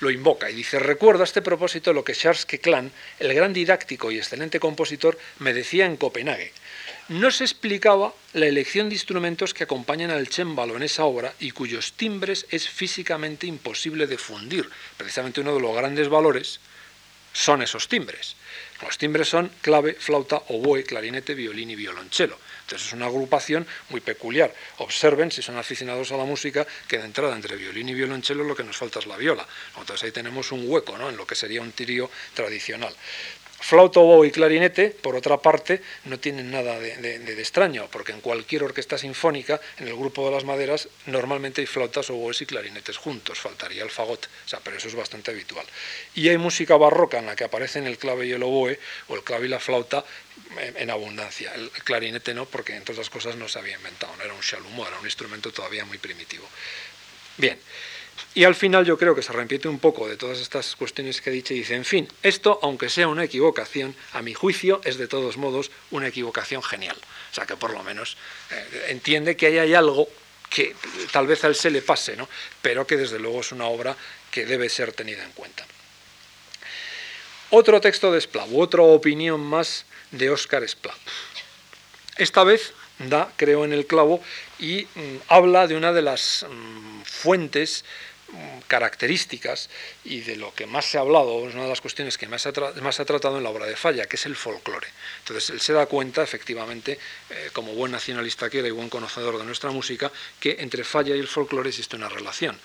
lo 0.00 0.10
invoca 0.10 0.50
y 0.50 0.54
dice, 0.54 0.78
recuerdo 0.78 1.22
a 1.22 1.24
este 1.24 1.42
propósito 1.42 1.92
lo 1.92 2.02
que 2.02 2.14
Charles 2.14 2.46
Keklan, 2.46 2.90
el 3.18 3.34
gran 3.34 3.52
didáctico 3.52 4.10
y 4.10 4.16
excelente 4.16 4.58
compositor, 4.58 5.18
me 5.40 5.52
decía 5.52 5.84
en 5.84 5.98
Copenhague. 5.98 6.52
No 7.08 7.30
se 7.30 7.44
explicaba 7.44 8.12
la 8.34 8.44
elección 8.44 8.90
de 8.90 8.94
instrumentos 8.94 9.54
que 9.54 9.64
acompañan 9.64 10.10
al 10.10 10.26
cembalo 10.28 10.76
en 10.76 10.82
esa 10.82 11.04
obra 11.04 11.32
y 11.40 11.52
cuyos 11.52 11.94
timbres 11.94 12.44
es 12.50 12.68
físicamente 12.68 13.46
imposible 13.46 14.06
de 14.06 14.18
fundir. 14.18 14.68
Precisamente 14.98 15.40
uno 15.40 15.54
de 15.54 15.60
los 15.60 15.74
grandes 15.74 16.10
valores 16.10 16.60
son 17.32 17.62
esos 17.62 17.88
timbres. 17.88 18.36
Los 18.82 18.98
timbres 18.98 19.28
son 19.28 19.50
clave, 19.60 19.94
flauta, 19.94 20.42
oboe, 20.48 20.84
clarinete, 20.84 21.34
violín 21.34 21.70
y 21.70 21.76
violonchelo. 21.76 22.38
Entonces 22.62 22.88
es 22.88 22.92
una 22.92 23.06
agrupación 23.06 23.66
muy 23.88 24.00
peculiar. 24.00 24.54
Observen, 24.78 25.32
si 25.32 25.40
son 25.40 25.56
aficionados 25.56 26.12
a 26.12 26.16
la 26.16 26.24
música, 26.24 26.66
que 26.86 26.98
de 26.98 27.06
entrada 27.06 27.34
entre 27.34 27.56
violín 27.56 27.88
y 27.88 27.94
violonchelo 27.94 28.44
lo 28.44 28.54
que 28.54 28.62
nos 28.62 28.76
falta 28.76 28.98
es 28.98 29.06
la 29.06 29.16
viola. 29.16 29.46
Entonces 29.78 30.04
ahí 30.04 30.12
tenemos 30.12 30.52
un 30.52 30.68
hueco 30.68 30.98
¿no? 30.98 31.08
en 31.08 31.16
lo 31.16 31.26
que 31.26 31.34
sería 31.34 31.62
un 31.62 31.72
tirio 31.72 32.10
tradicional. 32.34 32.94
Flauta, 33.60 33.98
oboe 33.98 34.28
y 34.28 34.30
clarinete, 34.30 34.90
por 34.90 35.16
otra 35.16 35.36
parte, 35.38 35.82
no 36.04 36.18
tienen 36.20 36.50
nada 36.50 36.78
de, 36.78 37.32
extraño, 37.38 37.88
porque 37.90 38.12
en 38.12 38.20
cualquier 38.20 38.62
orquesta 38.62 38.96
sinfónica, 38.96 39.60
en 39.78 39.88
el 39.88 39.96
grupo 39.96 40.24
de 40.24 40.34
las 40.34 40.44
maderas, 40.44 40.88
normalmente 41.06 41.60
hay 41.60 41.66
flautas, 41.66 42.08
oboes 42.10 42.40
y 42.40 42.46
clarinetes 42.46 42.96
juntos, 42.96 43.38
faltaría 43.38 43.82
el 43.82 43.90
fagot, 43.90 44.26
o 44.26 44.48
sea, 44.48 44.60
pero 44.60 44.76
eso 44.76 44.86
es 44.86 44.94
bastante 44.94 45.32
habitual. 45.32 45.66
Y 46.14 46.28
hay 46.28 46.38
música 46.38 46.76
barroca 46.76 47.18
en 47.18 47.26
la 47.26 47.34
que 47.34 47.44
aparecen 47.44 47.86
el 47.86 47.98
clave 47.98 48.26
y 48.26 48.32
el 48.32 48.42
oboe, 48.44 48.78
o 49.08 49.16
el 49.16 49.24
clave 49.24 49.46
y 49.46 49.48
la 49.48 49.58
flauta, 49.58 50.04
en, 50.76 50.90
abundancia. 50.90 51.52
El 51.54 51.70
clarinete 51.70 52.34
no, 52.34 52.46
porque 52.46 52.76
entre 52.76 52.92
otras 52.92 53.10
cosas 53.10 53.36
no 53.36 53.48
se 53.48 53.58
había 53.58 53.74
inventado, 53.74 54.14
no 54.16 54.24
era 54.24 54.34
un 54.34 54.40
chalumeau, 54.40 54.86
era 54.86 54.98
un 54.98 55.04
instrumento 55.04 55.52
todavía 55.52 55.84
muy 55.84 55.98
primitivo. 55.98 56.48
Bien. 57.36 57.58
Y 58.34 58.44
al 58.44 58.54
final 58.54 58.84
yo 58.84 58.98
creo 58.98 59.14
que 59.14 59.22
se 59.22 59.32
repite 59.32 59.68
un 59.68 59.78
poco 59.78 60.08
de 60.08 60.16
todas 60.16 60.38
estas 60.38 60.76
cuestiones 60.76 61.20
que 61.20 61.30
he 61.30 61.32
dicho 61.32 61.54
y 61.54 61.58
dice, 61.58 61.74
en 61.74 61.84
fin, 61.84 62.08
esto, 62.22 62.58
aunque 62.62 62.88
sea 62.88 63.08
una 63.08 63.24
equivocación, 63.24 63.94
a 64.12 64.22
mi 64.22 64.34
juicio 64.34 64.80
es 64.84 64.98
de 64.98 65.08
todos 65.08 65.36
modos 65.36 65.70
una 65.90 66.08
equivocación 66.08 66.62
genial. 66.62 66.96
O 67.30 67.34
sea 67.34 67.46
que 67.46 67.56
por 67.56 67.72
lo 67.72 67.82
menos 67.82 68.16
eh, 68.50 68.86
entiende 68.88 69.36
que 69.36 69.46
ahí 69.46 69.58
hay 69.58 69.74
algo 69.74 70.08
que 70.50 70.74
tal 71.12 71.26
vez 71.26 71.44
a 71.44 71.48
él 71.48 71.54
se 71.54 71.70
le 71.70 71.82
pase, 71.82 72.16
¿no? 72.16 72.28
pero 72.62 72.86
que 72.86 72.96
desde 72.96 73.18
luego 73.18 73.40
es 73.40 73.52
una 73.52 73.66
obra 73.66 73.96
que 74.30 74.46
debe 74.46 74.68
ser 74.68 74.92
tenida 74.92 75.24
en 75.24 75.32
cuenta. 75.32 75.66
Otro 77.50 77.80
texto 77.80 78.12
de 78.12 78.20
Splat, 78.20 78.48
otra 78.54 78.82
opinión 78.82 79.40
más 79.40 79.86
de 80.10 80.30
Oscar 80.30 80.68
Splat. 80.68 80.96
Esta 82.16 82.44
vez 82.44 82.72
da, 82.98 83.32
creo, 83.36 83.64
en 83.64 83.72
el 83.72 83.86
clavo 83.86 84.20
y 84.58 84.86
mm, 84.94 85.16
habla 85.28 85.66
de 85.66 85.76
una 85.76 85.92
de 85.92 86.02
las 86.02 86.46
mm, 86.48 87.02
fuentes 87.02 87.84
características 88.66 89.70
y 90.04 90.20
de 90.20 90.36
lo 90.36 90.54
que 90.54 90.66
más 90.66 90.84
se 90.84 90.98
ha 90.98 91.00
hablado, 91.00 91.48
es 91.48 91.54
una 91.54 91.64
de 91.64 91.70
las 91.70 91.80
cuestiones 91.80 92.18
que 92.18 92.28
más 92.28 92.42
se, 92.42 92.50
ha, 92.50 92.52
tratado 92.52 93.38
en 93.38 93.42
la 93.42 93.50
obra 93.50 93.66
de 93.66 93.76
Falla, 93.76 94.06
que 94.06 94.16
es 94.16 94.26
el 94.26 94.36
folclore. 94.36 94.86
Entonces 95.20 95.50
él 95.50 95.60
se 95.60 95.72
da 95.72 95.86
cuenta, 95.86 96.22
efectivamente, 96.22 96.98
eh, 97.30 97.50
como 97.52 97.72
buen 97.72 97.92
nacionalista 97.92 98.50
que 98.50 98.58
era 98.58 98.68
y 98.68 98.72
buen 98.72 98.90
conocedor 98.90 99.38
de 99.38 99.44
nuestra 99.44 99.70
música, 99.70 100.12
que 100.38 100.56
entre 100.60 100.84
Falla 100.84 101.16
y 101.16 101.20
el 101.20 101.28
folclore 101.28 101.70
existe 101.70 101.96
una 101.96 102.08
relación. 102.08 102.58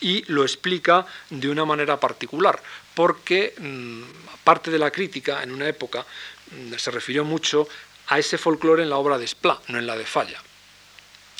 Y 0.00 0.22
lo 0.30 0.42
explica 0.42 1.04
de 1.30 1.48
una 1.48 1.64
manera 1.64 1.98
particular, 1.98 2.62
porque 2.94 3.54
mm, 3.58 4.02
parte 4.44 4.70
de 4.70 4.78
la 4.78 4.92
crítica 4.92 5.42
en 5.42 5.50
una 5.50 5.68
época 5.68 6.06
mm, 6.52 6.74
se 6.74 6.90
refirió 6.92 7.24
mucho 7.24 7.68
a 8.06 8.20
ese 8.20 8.38
folclore 8.38 8.84
en 8.84 8.90
la 8.90 8.96
obra 8.96 9.18
de 9.18 9.26
Splat, 9.26 9.66
no 9.68 9.78
en 9.78 9.86
la 9.86 9.96
de 9.96 10.06
Falla. 10.06 10.40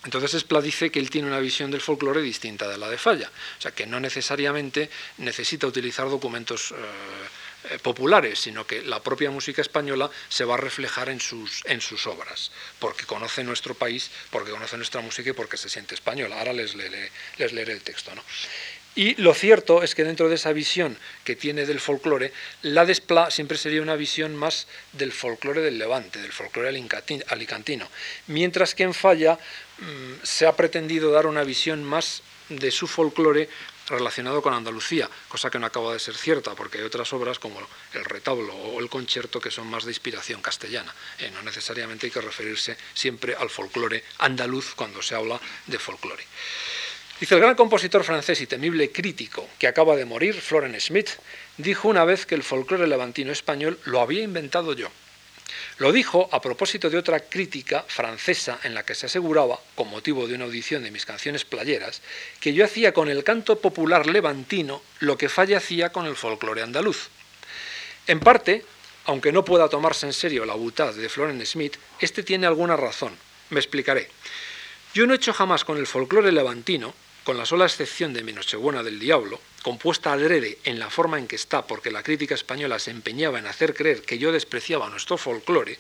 Entonces 0.04 0.34
Espla 0.34 0.60
dice 0.60 0.90
que 0.90 1.00
él 1.00 1.10
tiene 1.10 1.26
una 1.26 1.40
visión 1.40 1.70
del 1.70 1.80
folclore 1.80 2.22
distinta 2.22 2.68
de 2.68 2.78
la 2.78 2.88
de 2.88 2.98
Falla, 2.98 3.30
o 3.58 3.60
sea 3.60 3.72
que 3.72 3.86
no 3.86 3.98
necesariamente 3.98 4.90
necesita 5.18 5.66
utilizar 5.66 6.08
documentos 6.08 6.70
eh, 6.70 6.74
eh, 7.70 7.78
populares, 7.80 8.38
sino 8.38 8.64
que 8.64 8.82
la 8.82 9.02
propia 9.02 9.32
música 9.32 9.60
española 9.60 10.08
se 10.28 10.44
va 10.44 10.54
a 10.54 10.58
reflejar 10.58 11.08
en 11.08 11.20
sus, 11.20 11.62
en 11.64 11.80
sus 11.80 12.06
obras, 12.06 12.52
porque 12.78 13.04
conoce 13.04 13.42
nuestro 13.42 13.74
país, 13.74 14.10
porque 14.30 14.52
conoce 14.52 14.76
nuestra 14.76 15.00
música 15.00 15.30
y 15.30 15.32
porque 15.32 15.56
se 15.56 15.68
siente 15.68 15.96
española. 15.96 16.38
Ahora 16.38 16.52
les 16.52 16.76
leeré, 16.76 17.10
les 17.36 17.52
el 17.52 17.82
texto. 17.82 18.14
¿no? 18.14 18.22
Y 18.98 19.14
lo 19.22 19.32
cierto 19.32 19.84
es 19.84 19.94
que 19.94 20.02
dentro 20.02 20.28
de 20.28 20.34
esa 20.34 20.52
visión 20.52 20.98
que 21.22 21.36
tiene 21.36 21.66
del 21.66 21.78
folclore, 21.78 22.32
la 22.62 22.84
de 22.84 22.90
Esplá 22.90 23.30
siempre 23.30 23.56
sería 23.56 23.80
una 23.80 23.94
visión 23.94 24.34
más 24.34 24.66
del 24.92 25.12
folclore 25.12 25.60
del 25.60 25.78
Levante, 25.78 26.20
del 26.20 26.32
folclore 26.32 26.68
alicantino, 27.28 27.88
mientras 28.26 28.74
que 28.74 28.82
en 28.82 28.94
Falla 28.94 29.38
mm, 29.78 30.24
se 30.24 30.48
ha 30.48 30.56
pretendido 30.56 31.12
dar 31.12 31.28
una 31.28 31.44
visión 31.44 31.84
más 31.84 32.24
de 32.48 32.72
su 32.72 32.88
folclore 32.88 33.48
relacionado 33.86 34.42
con 34.42 34.52
Andalucía, 34.52 35.08
cosa 35.28 35.48
que 35.48 35.60
no 35.60 35.66
acaba 35.66 35.92
de 35.92 36.00
ser 36.00 36.16
cierta, 36.16 36.56
porque 36.56 36.78
hay 36.78 36.84
otras 36.84 37.12
obras 37.12 37.38
como 37.38 37.60
el 37.92 38.04
retablo 38.04 38.52
o 38.52 38.80
el 38.80 38.88
concierto 38.88 39.40
que 39.40 39.52
son 39.52 39.68
más 39.68 39.84
de 39.84 39.92
inspiración 39.92 40.42
castellana. 40.42 40.92
Eh, 41.20 41.30
no 41.32 41.42
necesariamente 41.42 42.06
hay 42.06 42.10
que 42.10 42.20
referirse 42.20 42.76
siempre 42.94 43.36
al 43.36 43.48
folclore 43.48 44.02
andaluz 44.18 44.74
cuando 44.74 45.02
se 45.02 45.14
habla 45.14 45.40
de 45.68 45.78
folclore. 45.78 46.24
Dice 47.20 47.34
el 47.34 47.40
gran 47.40 47.56
compositor 47.56 48.04
francés 48.04 48.40
y 48.42 48.46
temible 48.46 48.92
crítico 48.92 49.48
que 49.58 49.66
acaba 49.66 49.96
de 49.96 50.04
morir, 50.04 50.40
Florent 50.40 50.78
Schmitt, 50.78 51.10
dijo 51.56 51.88
una 51.88 52.04
vez 52.04 52.26
que 52.26 52.36
el 52.36 52.44
folclore 52.44 52.86
levantino 52.86 53.32
español 53.32 53.76
lo 53.86 54.00
había 54.00 54.22
inventado 54.22 54.72
yo. 54.72 54.88
Lo 55.78 55.90
dijo 55.90 56.28
a 56.30 56.40
propósito 56.40 56.90
de 56.90 56.96
otra 56.96 57.18
crítica 57.18 57.84
francesa 57.88 58.60
en 58.62 58.72
la 58.72 58.84
que 58.84 58.94
se 58.94 59.06
aseguraba, 59.06 59.58
con 59.74 59.88
motivo 59.88 60.28
de 60.28 60.34
una 60.34 60.44
audición 60.44 60.84
de 60.84 60.92
mis 60.92 61.04
canciones 61.04 61.44
playeras, 61.44 62.02
que 62.38 62.54
yo 62.54 62.64
hacía 62.64 62.94
con 62.94 63.08
el 63.08 63.24
canto 63.24 63.58
popular 63.58 64.06
levantino 64.06 64.80
lo 65.00 65.18
que 65.18 65.28
Falla 65.28 65.60
con 65.90 66.06
el 66.06 66.14
folclore 66.14 66.62
andaluz. 66.62 67.08
En 68.06 68.20
parte, 68.20 68.64
aunque 69.06 69.32
no 69.32 69.44
pueda 69.44 69.68
tomarse 69.68 70.06
en 70.06 70.12
serio 70.12 70.44
la 70.44 70.54
butad 70.54 70.94
de 70.94 71.08
Florent 71.08 71.44
Schmitt, 71.44 71.78
este 71.98 72.22
tiene 72.22 72.46
alguna 72.46 72.76
razón. 72.76 73.16
Me 73.50 73.58
explicaré. 73.58 74.08
Yo 74.94 75.04
no 75.04 75.14
he 75.14 75.16
hecho 75.16 75.32
jamás 75.32 75.64
con 75.64 75.78
el 75.78 75.86
folclore 75.88 76.30
levantino 76.30 76.94
con 77.28 77.36
la 77.36 77.44
sola 77.44 77.66
excepción 77.66 78.14
de 78.14 78.22
Mi 78.22 78.32
del 78.32 78.98
Diablo, 78.98 79.38
compuesta 79.60 80.14
adrede 80.14 80.56
en 80.64 80.78
la 80.78 80.88
forma 80.88 81.18
en 81.18 81.26
que 81.26 81.36
está 81.36 81.66
porque 81.66 81.90
la 81.90 82.02
crítica 82.02 82.34
española 82.34 82.78
se 82.78 82.90
empeñaba 82.90 83.38
en 83.38 83.46
hacer 83.46 83.74
creer 83.74 84.00
que 84.00 84.16
yo 84.16 84.32
despreciaba 84.32 84.88
nuestro 84.88 85.18
folclore, 85.18 85.78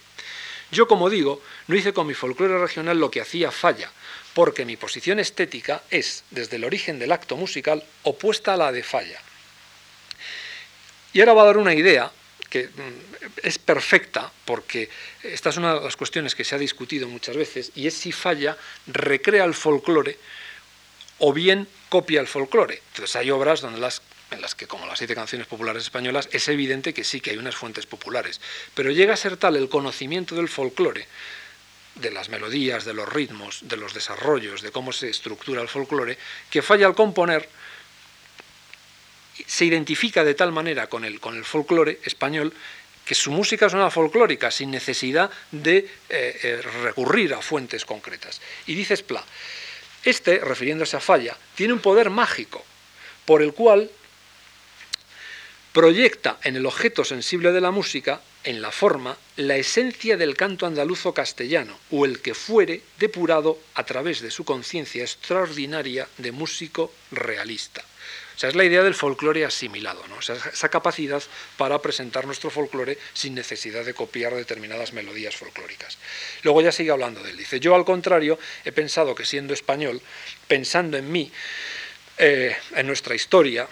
yo, 0.70 0.86
como 0.86 1.08
digo, 1.08 1.40
no 1.66 1.74
hice 1.74 1.94
con 1.94 2.06
mi 2.06 2.12
folclore 2.12 2.58
regional 2.58 3.00
lo 3.00 3.10
que 3.10 3.22
hacía 3.22 3.50
falla, 3.50 3.90
porque 4.34 4.66
mi 4.66 4.76
posición 4.76 5.20
estética 5.20 5.82
es, 5.88 6.22
desde 6.30 6.56
el 6.56 6.64
origen 6.64 6.98
del 6.98 7.12
acto 7.12 7.34
musical, 7.34 7.82
opuesta 8.02 8.52
a 8.52 8.58
la 8.58 8.70
de 8.70 8.82
falla. 8.82 9.18
Y 11.14 11.20
ahora 11.20 11.32
va 11.32 11.42
a 11.44 11.46
dar 11.46 11.56
una 11.56 11.72
idea 11.72 12.12
que 12.50 12.64
mm, 12.66 13.26
es 13.42 13.58
perfecta, 13.58 14.30
porque 14.44 14.90
esta 15.22 15.48
es 15.48 15.56
una 15.56 15.76
de 15.76 15.80
las 15.80 15.96
cuestiones 15.96 16.34
que 16.34 16.44
se 16.44 16.54
ha 16.54 16.58
discutido 16.58 17.08
muchas 17.08 17.38
veces, 17.38 17.72
y 17.74 17.86
es 17.86 17.94
si 17.94 18.12
falla 18.12 18.58
recrea 18.86 19.44
el 19.44 19.54
folclore 19.54 20.18
o 21.18 21.32
bien 21.32 21.68
copia 21.88 22.20
el 22.20 22.26
folclore. 22.26 22.82
Entonces 22.92 23.16
hay 23.16 23.30
obras 23.30 23.60
donde 23.60 23.80
las, 23.80 24.02
en 24.30 24.40
las 24.40 24.54
que, 24.54 24.66
como 24.66 24.86
las 24.86 24.98
siete 24.98 25.14
canciones 25.14 25.46
populares 25.46 25.82
españolas, 25.84 26.28
es 26.32 26.48
evidente 26.48 26.94
que 26.94 27.04
sí 27.04 27.20
que 27.20 27.30
hay 27.30 27.36
unas 27.36 27.56
fuentes 27.56 27.86
populares, 27.86 28.40
pero 28.74 28.90
llega 28.90 29.14
a 29.14 29.16
ser 29.16 29.36
tal 29.36 29.56
el 29.56 29.68
conocimiento 29.68 30.34
del 30.34 30.48
folclore, 30.48 31.06
de 31.96 32.10
las 32.10 32.28
melodías, 32.28 32.84
de 32.84 32.94
los 32.94 33.08
ritmos, 33.08 33.60
de 33.62 33.76
los 33.76 33.92
desarrollos, 33.92 34.62
de 34.62 34.70
cómo 34.70 34.92
se 34.92 35.10
estructura 35.10 35.62
el 35.62 35.68
folclore, 35.68 36.16
que 36.50 36.62
falla 36.62 36.86
al 36.86 36.94
componer 36.94 37.48
se 39.46 39.64
identifica 39.64 40.24
de 40.24 40.34
tal 40.34 40.52
manera 40.52 40.88
con 40.88 41.04
el, 41.04 41.20
folclore 41.44 42.00
español 42.04 42.52
que 43.04 43.14
su 43.14 43.30
música 43.30 43.66
es 43.66 43.72
una 43.72 43.90
folclórica 43.90 44.50
sin 44.50 44.70
necesidad 44.70 45.30
de 45.50 45.78
eh, 45.78 46.38
eh, 46.42 46.62
recurrir 46.82 47.32
a 47.32 47.40
fuentes 47.40 47.84
concretas. 47.84 48.40
Y 48.66 48.74
dice 48.74 48.94
Spla, 48.96 49.24
este, 50.04 50.38
refiriéndose 50.38 50.96
a 50.96 51.00
Falla, 51.00 51.36
tiene 51.54 51.72
un 51.72 51.80
poder 51.80 52.10
mágico 52.10 52.64
por 53.24 53.42
el 53.42 53.52
cual 53.52 53.90
proyecta 55.72 56.38
en 56.42 56.56
el 56.56 56.66
objeto 56.66 57.04
sensible 57.04 57.52
de 57.52 57.60
la 57.60 57.70
música, 57.70 58.20
en 58.44 58.62
la 58.62 58.72
forma, 58.72 59.16
la 59.36 59.56
esencia 59.56 60.16
del 60.16 60.36
canto 60.36 60.66
andaluzo 60.66 61.12
castellano, 61.12 61.78
o 61.90 62.04
el 62.04 62.20
que 62.20 62.34
fuere 62.34 62.82
depurado 62.98 63.58
a 63.74 63.84
través 63.84 64.20
de 64.20 64.30
su 64.30 64.44
conciencia 64.44 65.02
extraordinaria 65.02 66.08
de 66.18 66.32
músico 66.32 66.92
realista. 67.12 67.84
O 68.38 68.40
sea, 68.40 68.50
es 68.50 68.54
la 68.54 68.64
idea 68.64 68.84
del 68.84 68.94
folclore 68.94 69.44
asimilado, 69.44 70.00
¿no? 70.06 70.20
esa 70.20 70.68
capacidad 70.68 71.20
para 71.56 71.82
presentar 71.82 72.24
nuestro 72.24 72.50
folclore 72.50 72.96
sin 73.12 73.34
necesidad 73.34 73.84
de 73.84 73.94
copiar 73.94 74.32
determinadas 74.32 74.92
melodías 74.92 75.34
folclóricas. 75.34 75.98
Luego 76.44 76.62
ya 76.62 76.70
sigue 76.70 76.92
hablando 76.92 77.20
de 77.20 77.32
él. 77.32 77.36
Dice, 77.36 77.58
yo 77.58 77.74
al 77.74 77.84
contrario 77.84 78.38
he 78.64 78.70
pensado 78.70 79.16
que 79.16 79.24
siendo 79.24 79.54
español, 79.54 80.00
pensando 80.46 80.96
en 80.96 81.10
mí, 81.10 81.32
eh, 82.16 82.56
en 82.76 82.86
nuestra 82.86 83.16
historia, 83.16 83.66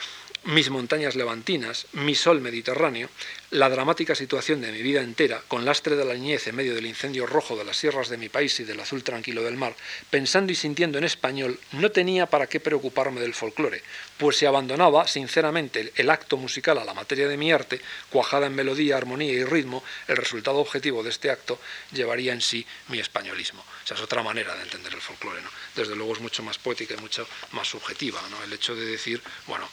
mis 0.46 0.68
montañas 0.68 1.14
levantinas, 1.14 1.86
mi 1.92 2.16
sol 2.16 2.40
mediterráneo, 2.40 3.08
la 3.57 3.70
dramática 3.70 4.14
situación 4.14 4.61
de 4.61 4.70
mi 4.70 4.82
vida 4.82 5.00
entera, 5.00 5.42
con 5.48 5.64
lastre 5.64 5.96
de 5.96 6.04
la 6.04 6.12
niñez 6.12 6.46
en 6.46 6.57
medio 6.57 6.74
del 6.74 6.84
incendio 6.84 7.24
rojo 7.24 7.57
de 7.57 7.64
las 7.64 7.78
sierras 7.78 8.11
de 8.11 8.18
mi 8.18 8.28
país 8.28 8.61
y 8.61 8.64
del 8.64 8.78
azul 8.78 9.02
tranquilo 9.02 9.42
del 9.42 9.57
mar, 9.57 9.74
pensando 10.11 10.52
y 10.52 10.54
sintiendo 10.54 10.98
en 10.98 11.04
español, 11.04 11.59
no 11.72 11.90
tenía 11.90 12.26
para 12.26 12.48
qué 12.48 12.61
preocuparme 12.61 13.18
del 13.18 13.32
folclore, 13.32 13.82
pues 14.18 14.36
si 14.36 14.44
abandonaba, 14.44 15.09
sinceramente, 15.09 15.90
el 15.96 16.11
acto 16.11 16.36
musical 16.36 16.76
a 16.76 16.84
la 16.84 16.92
materia 16.92 17.28
de 17.28 17.38
mi 17.38 17.50
arte, 17.50 17.80
cuajada 18.11 18.46
en 18.46 18.54
melodía, 18.54 18.98
armonía 18.98 19.32
y 19.32 19.44
ritmo, 19.44 19.82
el 20.07 20.18
resultado 20.18 20.59
objetivo 20.59 21.02
de 21.02 21.09
este 21.09 21.30
acto 21.30 21.59
llevaría 21.92 22.34
en 22.34 22.42
sí 22.42 22.66
mi 22.88 22.98
españolismo. 22.98 23.64
O 23.90 23.94
es 23.94 24.00
otra 24.02 24.22
manera 24.22 24.54
de 24.54 24.64
entender 24.64 24.92
el 24.92 25.00
folclore, 25.00 25.40
¿no? 25.40 25.48
Desde 25.74 25.96
luego 25.96 26.12
es 26.12 26.20
mucho 26.20 26.42
más 26.42 26.59
poética 26.59 26.92
y 26.92 26.98
mucho 26.98 27.26
más 27.52 27.68
subjetiva, 27.68 28.20
¿no? 28.30 28.44
El 28.44 28.52
hecho 28.52 28.74
de 28.74 28.84
decir, 28.84 29.22
bueno, 29.46 29.66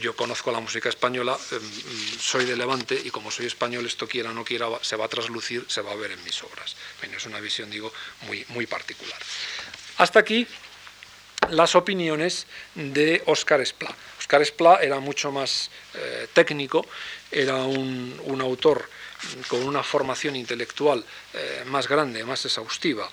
yo 0.00 0.14
conozco 0.16 0.50
la 0.52 0.60
música 0.60 0.88
española, 0.88 1.38
em, 1.50 1.60
soy 2.18 2.44
de 2.44 2.56
Levante 2.56 3.00
y 3.04 3.10
como 3.10 3.30
soy 3.30 3.46
español, 3.46 3.86
esto 3.86 4.06
quiera 4.06 4.30
o 4.30 4.32
no 4.32 4.44
quiera, 4.44 4.66
se 4.82 4.96
va 4.96 5.06
a 5.06 5.08
traslucir, 5.08 5.64
se 5.68 5.80
va 5.82 5.92
a 5.92 5.96
ver 5.96 6.12
en 6.12 6.22
mis 6.24 6.42
obras. 6.42 6.76
es 7.02 7.26
una 7.26 7.40
visión, 7.40 7.70
digo, 7.70 7.92
muy, 8.22 8.44
muy 8.48 8.66
particular. 8.66 9.20
Hasta 9.98 10.20
aquí 10.20 10.46
las 11.52 11.74
opiniones 11.74 12.46
de 12.74 13.22
Óscar 13.26 13.60
Esplá. 13.60 13.94
Óscar 14.18 14.42
Esplá 14.42 14.78
era 14.82 15.00
mucho 15.00 15.30
más 15.30 15.70
eh, 15.94 16.26
técnico, 16.32 16.86
era 17.30 17.56
un, 17.56 18.40
autor 18.40 18.88
con 19.48 19.62
una 19.62 19.82
formación 19.82 20.34
intelectual 20.34 21.04
eh, 21.34 21.62
más 21.66 21.86
grande, 21.86 22.24
más 22.24 22.44
exhaustiva, 22.44 23.08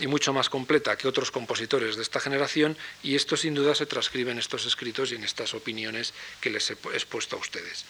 y 0.00 0.06
mucho 0.06 0.32
más 0.32 0.50
completa 0.50 0.96
que 0.96 1.08
otros 1.08 1.30
compositores 1.30 1.96
de 1.96 2.02
esta 2.02 2.20
generación 2.20 2.76
y 3.02 3.14
esto 3.14 3.36
sin 3.36 3.54
duda 3.54 3.74
se 3.74 3.86
transcribe 3.86 4.32
en 4.32 4.38
estos 4.38 4.66
escritos 4.66 5.12
y 5.12 5.14
en 5.14 5.22
estas 5.22 5.54
opiniones 5.54 6.12
que 6.40 6.50
les 6.50 6.70
he 6.70 6.76
expuesto 6.94 7.36
a 7.36 7.38
ustedes. 7.38 7.84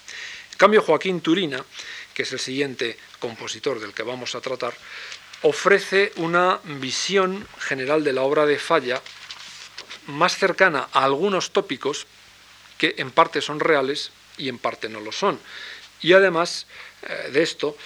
En 0.53 0.59
cambio, 0.59 0.82
Joaquín 0.82 1.22
Turina, 1.22 1.64
que 2.12 2.24
es 2.24 2.32
el 2.32 2.39
siguiente 2.39 2.99
compositor 3.18 3.80
del 3.80 3.95
que 3.95 4.03
vamos 4.03 4.34
a 4.34 4.41
tratar, 4.41 4.74
ofrece 5.43 6.12
una 6.16 6.61
visión 6.64 7.47
general 7.59 8.05
de 8.05 8.12
la 8.12 8.22
obra 8.22 8.45
de 8.45 8.59
Falla 8.59 9.01
más 10.09 10.36
cercana 10.36 10.88
a 10.92 11.04
algunos 11.04 11.52
tópicos 11.52 12.06
que 12.76 12.94
en 12.98 13.11
parte 13.11 13.40
son 13.40 13.61
reales 13.61 14.11
y 14.36 14.48
en 14.48 14.59
parte 14.59 14.88
no 14.88 15.00
lo 15.00 15.12
son. 15.12 15.38
Y 16.00 16.12
además 16.12 16.66
eh, 17.02 17.30
de 17.32 17.42
esto, 17.42 17.76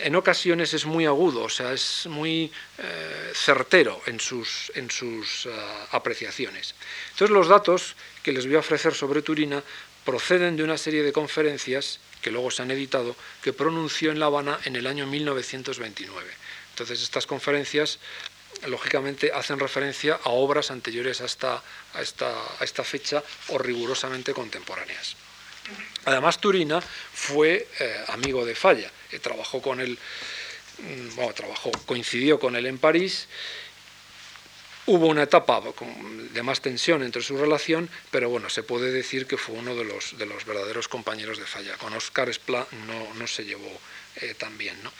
en 0.00 0.14
ocasiones 0.16 0.74
es 0.74 0.86
muy 0.86 1.06
agudo, 1.06 1.42
o 1.42 1.48
sea, 1.48 1.72
es 1.72 2.06
muy 2.06 2.52
eh, 2.78 3.32
certero 3.34 4.00
en 4.06 4.20
sus, 4.20 4.70
en 4.74 4.90
sus 4.90 5.46
eh, 5.46 5.50
apreciaciones. 5.92 6.74
Entonces 7.12 7.30
los 7.30 7.48
datos 7.48 7.96
que 8.22 8.32
les 8.32 8.46
voy 8.46 8.56
a 8.56 8.60
ofrecer 8.60 8.94
sobre 8.94 9.22
Turina 9.22 9.62
proceden 10.04 10.56
de 10.56 10.64
una 10.64 10.78
serie 10.78 11.02
de 11.02 11.12
conferencias 11.12 12.00
que 12.22 12.30
luego 12.30 12.50
se 12.50 12.62
han 12.62 12.70
editado, 12.70 13.16
que 13.42 13.52
pronunció 13.52 14.10
en 14.10 14.20
La 14.20 14.26
Habana 14.26 14.58
en 14.64 14.76
el 14.76 14.86
año 14.86 15.06
1929. 15.06 16.30
Entonces 16.70 17.02
estas 17.02 17.26
conferencias, 17.26 17.98
lógicamente, 18.66 19.32
hacen 19.32 19.58
referencia 19.58 20.20
a 20.22 20.30
obras 20.30 20.70
anteriores 20.70 21.20
a 21.20 21.24
esta, 21.24 21.62
a 21.94 22.02
esta, 22.02 22.30
a 22.58 22.64
esta 22.64 22.84
fecha 22.84 23.22
o 23.48 23.58
rigurosamente 23.58 24.34
contemporáneas. 24.34 25.16
Además, 26.04 26.40
Turina 26.40 26.80
fue 26.80 27.68
eh, 27.78 28.04
amigo 28.08 28.44
de 28.44 28.54
Falla, 28.54 28.90
eh, 29.12 29.18
trabajó 29.18 29.60
con 29.62 29.80
él, 29.80 29.98
mm, 30.78 31.14
bueno, 31.14 31.32
trabajó, 31.34 31.70
coincidió 31.86 32.40
con 32.40 32.56
él 32.56 32.66
en 32.66 32.78
París. 32.78 33.28
Hubo 34.86 35.06
una 35.06 35.22
etapa 35.22 35.62
de 36.32 36.42
más 36.42 36.62
tensión 36.62 37.02
entre 37.02 37.22
su 37.22 37.36
relación, 37.36 37.88
pero 38.10 38.28
bueno, 38.28 38.50
se 38.50 38.62
puede 38.62 38.90
decir 38.90 39.26
que 39.26 39.36
fue 39.36 39.54
uno 39.54 39.76
de 39.76 39.84
los, 39.84 40.18
de 40.18 40.26
los 40.26 40.44
verdaderos 40.46 40.88
compañeros 40.88 41.38
de 41.38 41.44
Falla. 41.44 41.76
Con 41.76 41.92
Oscar 41.92 42.28
Esplá 42.28 42.66
no, 42.86 43.14
no 43.14 43.26
se 43.26 43.44
llevó 43.44 43.70
eh, 44.16 44.34
tan 44.34 44.58
bien. 44.58 44.82
¿no? 44.82 44.92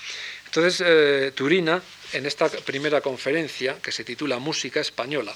Entonces, 0.53 1.35
Turina, 1.37 1.81
en 2.13 2.27
esta 2.27 2.49
primera 2.49 3.01
conferencia, 3.01 3.77
que 3.81 3.93
se 3.93 4.03
titula 4.03 4.41
Música 4.41 4.81
Española, 4.81 5.33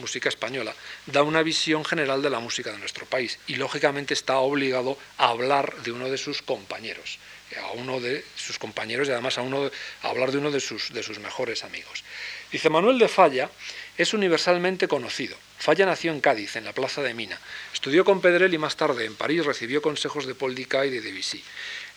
música 0.00 0.28
española, 0.28 0.74
da 1.06 1.22
una 1.22 1.42
visión 1.42 1.84
general 1.84 2.22
de 2.22 2.30
la 2.30 2.40
música 2.40 2.72
de 2.72 2.78
nuestro 2.78 3.06
país 3.06 3.38
y 3.46 3.56
lógicamente 3.56 4.14
está 4.14 4.38
obligado 4.38 4.98
a 5.16 5.28
hablar 5.28 5.76
de 5.82 5.92
uno 5.92 6.10
de 6.10 6.18
sus 6.18 6.42
compañeros, 6.42 7.18
a 7.62 7.70
uno 7.72 8.00
de 8.00 8.24
sus 8.36 8.58
compañeros 8.58 9.08
y 9.08 9.12
además 9.12 9.38
a, 9.38 9.42
uno, 9.42 9.70
a 10.02 10.08
hablar 10.08 10.32
de 10.32 10.38
uno 10.38 10.50
de 10.50 10.60
sus, 10.60 10.92
de 10.92 11.02
sus 11.02 11.18
mejores 11.18 11.64
amigos. 11.64 12.04
Dice 12.50 12.70
Manuel 12.70 12.98
de 12.98 13.08
Falla 13.08 13.50
es 13.96 14.14
universalmente 14.14 14.88
conocido. 14.88 15.36
Falla 15.58 15.86
nació 15.86 16.12
en 16.12 16.20
Cádiz, 16.20 16.56
en 16.56 16.64
la 16.64 16.72
plaza 16.72 17.02
de 17.02 17.14
Mina. 17.14 17.38
Estudió 17.74 18.04
con 18.04 18.20
Pedrell 18.20 18.54
y 18.54 18.58
más 18.58 18.76
tarde 18.76 19.04
en 19.04 19.16
París 19.16 19.44
recibió 19.44 19.82
consejos 19.82 20.26
de 20.26 20.34
Paul 20.34 20.54
Dicay 20.54 20.88
y 20.88 20.92
de 20.92 21.00
Debussy. 21.00 21.42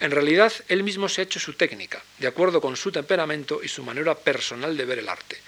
En 0.02 0.10
realidad, 0.10 0.52
él 0.68 0.82
mismo 0.82 1.08
se 1.08 1.22
ha 1.22 1.24
hecho 1.24 1.40
su 1.40 1.54
técnica, 1.54 2.02
de 2.18 2.26
acuerdo 2.26 2.60
con 2.60 2.76
su 2.76 2.92
temperamento 2.92 3.62
y 3.64 3.68
su 3.68 3.84
manera 3.84 4.16
personal 4.16 4.76
de 4.76 4.86
ver 4.86 4.98
el 4.98 5.08
arte. 5.08 5.40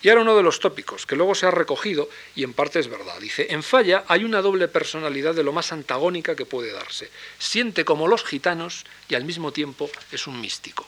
Y 0.00 0.08
ahora 0.08 0.22
uno 0.22 0.34
de 0.34 0.42
los 0.42 0.60
tópicos, 0.60 1.04
que 1.04 1.14
luego 1.14 1.34
se 1.34 1.44
ha 1.44 1.50
recogido 1.50 2.08
y 2.34 2.42
en 2.42 2.54
parte 2.54 2.78
es 2.78 2.88
verdad. 2.88 3.18
Dice, 3.20 3.48
en 3.50 3.62
Falla 3.62 4.04
hay 4.08 4.24
una 4.24 4.40
doble 4.40 4.66
personalidad 4.66 5.34
de 5.34 5.42
lo 5.42 5.52
más 5.52 5.72
antagónica 5.72 6.34
que 6.34 6.46
puede 6.46 6.72
darse. 6.72 7.10
Siente 7.38 7.84
como 7.84 8.08
los 8.08 8.24
gitanos 8.24 8.86
y 9.10 9.14
al 9.14 9.26
mismo 9.26 9.52
tiempo 9.52 9.90
es 10.10 10.26
un 10.26 10.40
místico. 10.40 10.86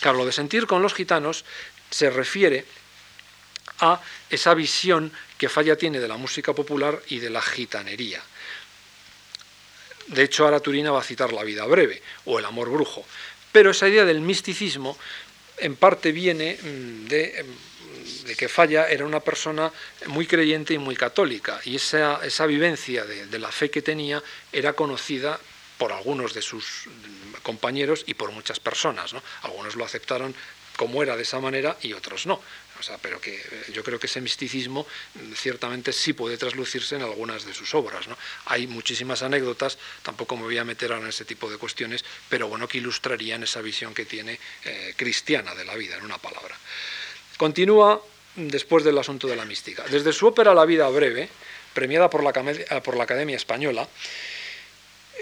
Claro, 0.00 0.18
lo 0.18 0.24
de 0.24 0.30
sentir 0.30 0.68
con 0.68 0.80
los 0.80 0.94
gitanos 0.94 1.44
se 1.90 2.08
refiere 2.08 2.64
a 3.80 4.00
esa 4.30 4.54
visión 4.54 5.12
que 5.38 5.48
Falla 5.48 5.74
tiene 5.74 5.98
de 5.98 6.06
la 6.06 6.16
música 6.16 6.52
popular 6.52 7.02
y 7.08 7.18
de 7.18 7.30
la 7.30 7.42
gitanería. 7.42 8.22
De 10.12 10.22
hecho, 10.22 10.44
ahora 10.44 10.60
Turina 10.60 10.90
va 10.90 11.00
a 11.00 11.04
citar 11.04 11.32
La 11.32 11.44
vida 11.44 11.64
breve 11.66 12.02
o 12.24 12.38
El 12.38 12.44
amor 12.44 12.70
brujo. 12.70 13.04
Pero 13.50 13.70
esa 13.70 13.88
idea 13.88 14.04
del 14.04 14.20
misticismo 14.20 14.96
en 15.58 15.76
parte 15.76 16.12
viene 16.12 16.58
mm, 16.62 17.06
de 17.06 17.40
em, 17.40 17.46
de 18.24 18.34
que 18.34 18.48
Falla 18.48 18.88
era 18.88 19.04
una 19.04 19.20
persona 19.20 19.72
muy 20.06 20.26
creyente 20.26 20.74
y 20.74 20.78
muy 20.78 20.96
católica, 20.96 21.60
y 21.64 21.76
esa, 21.76 22.20
esa 22.24 22.46
vivencia 22.46 23.04
de, 23.04 23.38
la 23.38 23.50
fe 23.50 23.70
que 23.70 23.82
tenía 23.82 24.22
era 24.52 24.72
conocida 24.74 25.38
por 25.78 25.92
algunos 25.92 26.34
de 26.34 26.42
sus 26.42 26.88
compañeros 27.42 28.04
y 28.06 28.14
por 28.14 28.30
muchas 28.30 28.60
personas. 28.60 29.12
¿no? 29.12 29.22
Algunos 29.42 29.74
lo 29.74 29.84
aceptaron 29.84 30.34
como 30.76 31.02
era 31.02 31.16
de 31.16 31.22
esa 31.22 31.40
manera 31.40 31.76
y 31.82 31.92
otros 31.92 32.26
no. 32.26 32.40
Pero 33.00 33.20
que 33.20 33.36
eh, 33.36 33.72
yo 33.72 33.82
creo 33.82 33.98
que 33.98 34.06
ese 34.06 34.20
misticismo 34.20 34.86
mm, 35.14 35.32
ciertamente 35.34 35.92
sí 35.92 36.12
puede 36.12 36.36
traslucirse 36.36 36.96
en 36.96 37.02
algunas 37.02 37.44
de 37.44 37.54
sus 37.54 37.74
obras. 37.74 38.06
Hay 38.46 38.66
muchísimas 38.66 39.22
anécdotas, 39.22 39.78
tampoco 40.02 40.36
me 40.36 40.42
voy 40.42 40.58
a 40.58 40.64
meter 40.64 40.92
ahora 40.92 41.04
en 41.04 41.10
ese 41.10 41.24
tipo 41.24 41.50
de 41.50 41.58
cuestiones, 41.58 42.04
pero 42.28 42.48
bueno, 42.48 42.68
que 42.68 42.78
ilustrarían 42.78 43.42
esa 43.42 43.60
visión 43.60 43.94
que 43.94 44.04
tiene 44.04 44.38
eh, 44.64 44.94
cristiana 44.96 45.54
de 45.54 45.64
la 45.64 45.74
vida, 45.76 45.96
en 45.96 46.04
una 46.04 46.18
palabra. 46.18 46.56
Continúa 47.36 48.00
después 48.36 48.84
del 48.84 48.98
asunto 48.98 49.26
de 49.26 49.36
la 49.36 49.44
mística. 49.44 49.84
Desde 49.90 50.12
su 50.12 50.26
ópera 50.26 50.54
La 50.54 50.64
vida 50.64 50.88
breve, 50.88 51.28
premiada 51.74 52.08
por 52.10 52.22
la, 52.22 52.30
Academia 52.30 53.36
Española, 53.36 53.88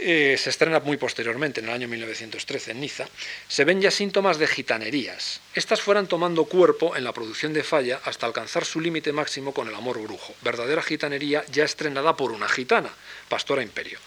eh, 0.00 0.36
se 0.38 0.50
estrena 0.50 0.80
muy 0.80 0.96
posteriormente, 0.96 1.60
en 1.60 1.66
el 1.66 1.72
año 1.72 1.88
1913, 1.88 2.70
en 2.70 2.80
Niza, 2.80 3.06
se 3.48 3.64
ven 3.64 3.80
ya 3.80 3.90
síntomas 3.90 4.38
de 4.38 4.46
gitanerías. 4.46 5.40
Estas 5.54 5.82
fueran 5.82 6.06
tomando 6.06 6.44
cuerpo 6.44 6.96
en 6.96 7.04
la 7.04 7.12
producción 7.12 7.52
de 7.52 7.62
Falla 7.62 8.00
hasta 8.04 8.26
alcanzar 8.26 8.64
su 8.64 8.80
límite 8.80 9.12
máximo 9.12 9.52
con 9.52 9.68
el 9.68 9.74
amor 9.74 10.00
brujo, 10.00 10.34
verdadera 10.42 10.82
gitanería 10.82 11.44
ya 11.52 11.64
estrenada 11.64 12.16
por 12.16 12.32
una 12.32 12.48
gitana, 12.48 12.90
Pastora 13.28 13.62
Imperio. 13.62 13.98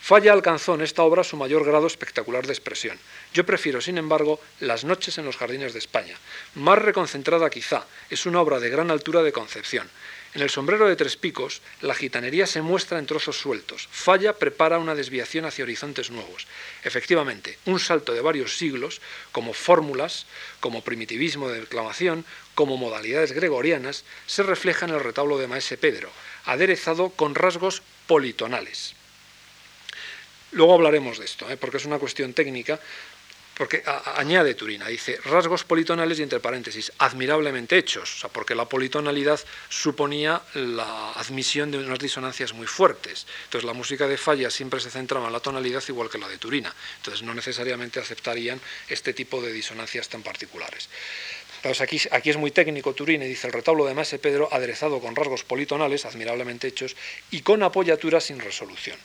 Falla 0.00 0.32
alcanzó 0.32 0.74
en 0.74 0.82
esta 0.82 1.02
obra 1.02 1.24
su 1.24 1.36
mayor 1.36 1.64
grado 1.64 1.86
espectacular 1.86 2.46
de 2.46 2.52
expresión. 2.52 2.98
Yo 3.34 3.44
prefiero, 3.44 3.80
sin 3.80 3.98
embargo, 3.98 4.40
Las 4.60 4.84
noches 4.84 5.18
en 5.18 5.24
los 5.24 5.36
jardines 5.36 5.72
de 5.72 5.80
España. 5.80 6.16
Más 6.54 6.78
reconcentrada 6.78 7.50
quizá, 7.50 7.84
es 8.10 8.26
una 8.26 8.40
obra 8.40 8.60
de 8.60 8.70
gran 8.70 8.90
altura 8.90 9.22
de 9.22 9.32
concepción. 9.32 9.88
En 10.34 10.42
el 10.42 10.50
sombrero 10.50 10.86
de 10.86 10.96
tres 10.96 11.16
picos, 11.16 11.62
la 11.80 11.94
gitanería 11.94 12.46
se 12.46 12.60
muestra 12.60 12.98
en 12.98 13.06
trozos 13.06 13.38
sueltos. 13.38 13.88
Falla 13.90 14.34
prepara 14.34 14.78
una 14.78 14.94
desviación 14.94 15.46
hacia 15.46 15.64
horizontes 15.64 16.10
nuevos. 16.10 16.46
Efectivamente, 16.84 17.58
un 17.64 17.80
salto 17.80 18.12
de 18.12 18.20
varios 18.20 18.56
siglos, 18.58 19.00
como 19.32 19.54
fórmulas, 19.54 20.26
como 20.60 20.82
primitivismo 20.82 21.48
de 21.48 21.60
declamación, 21.60 22.26
como 22.54 22.76
modalidades 22.76 23.32
gregorianas, 23.32 24.04
se 24.26 24.42
refleja 24.42 24.84
en 24.84 24.92
el 24.92 25.00
retablo 25.00 25.38
de 25.38 25.48
Maese 25.48 25.78
Pedro, 25.78 26.10
aderezado 26.44 27.10
con 27.10 27.34
rasgos 27.34 27.82
politonales. 28.06 28.94
Luego 30.50 30.74
hablaremos 30.74 31.18
de 31.18 31.26
esto, 31.26 31.50
¿eh? 31.50 31.56
porque 31.56 31.76
es 31.76 31.84
una 31.84 31.98
cuestión 31.98 32.32
técnica, 32.32 32.80
porque 33.58 33.82
añade 34.14 34.54
Turina, 34.54 34.86
dice 34.86 35.18
rasgos 35.24 35.64
politonales 35.64 36.20
y 36.20 36.22
entre 36.22 36.38
paréntesis, 36.38 36.92
admirablemente 36.98 37.76
hechos, 37.76 38.14
o 38.16 38.18
sea, 38.20 38.30
porque 38.30 38.54
la 38.54 38.66
politonalidad 38.66 39.40
suponía 39.68 40.40
la 40.54 41.12
admisión 41.12 41.72
de 41.72 41.78
unas 41.78 41.98
disonancias 41.98 42.52
muy 42.52 42.68
fuertes. 42.68 43.26
Entonces 43.44 43.66
la 43.66 43.72
música 43.72 44.06
de 44.06 44.16
Falla 44.16 44.48
siempre 44.50 44.78
se 44.78 44.90
centraba 44.90 45.26
en 45.26 45.32
la 45.32 45.40
tonalidad 45.40 45.82
igual 45.88 46.08
que 46.08 46.18
la 46.18 46.28
de 46.28 46.38
Turina. 46.38 46.72
Entonces 46.98 47.22
no 47.22 47.34
necesariamente 47.34 47.98
aceptarían 47.98 48.60
este 48.88 49.12
tipo 49.12 49.42
de 49.42 49.52
disonancias 49.52 50.08
tan 50.08 50.22
particulares. 50.22 50.88
Aquí, 51.64 52.30
es 52.30 52.36
muy 52.36 52.52
técnico 52.52 52.94
Turina 52.94 53.24
y 53.24 53.28
dice 53.28 53.48
el 53.48 53.52
retablo 53.52 53.84
de 53.84 53.94
Maese 53.94 54.20
Pedro 54.20 54.48
aderezado 54.52 55.00
con 55.00 55.16
rasgos 55.16 55.42
politonales, 55.42 56.04
admirablemente 56.04 56.68
hechos, 56.68 56.96
y 57.32 57.40
con 57.40 57.64
apoyatura 57.64 58.20
sin 58.20 58.38
resolución. 58.38 58.96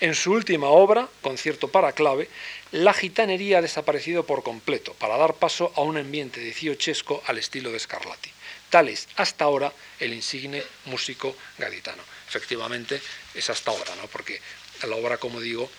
En 0.00 0.14
su 0.14 0.32
última 0.32 0.68
obra, 0.68 1.08
Concierto 1.20 1.68
para 1.68 1.92
clave, 1.92 2.28
la 2.72 2.94
gitanería 2.94 3.58
ha 3.58 3.62
desaparecido 3.62 4.24
por 4.24 4.42
completo 4.42 4.94
para 4.94 5.18
dar 5.18 5.34
paso 5.34 5.72
a 5.76 5.82
un 5.82 5.98
ambiente 5.98 6.40
dieciochesco 6.40 7.22
al 7.26 7.38
estilo 7.38 7.70
de 7.70 7.78
Scarlatti. 7.78 8.30
Tal 8.70 8.88
es 8.88 9.06
hasta 9.16 9.44
ahora 9.44 9.72
el 10.00 10.14
insigne 10.14 10.62
músico 10.86 11.36
gaditano. 11.58 12.02
Efectivamente, 12.26 13.00
es 13.34 13.50
hasta 13.50 13.70
ahora, 13.70 13.94
¿no? 13.96 14.08
porque 14.08 14.40
la 14.88 14.96
obra, 14.96 15.18
como 15.18 15.40
digo, 15.40 15.70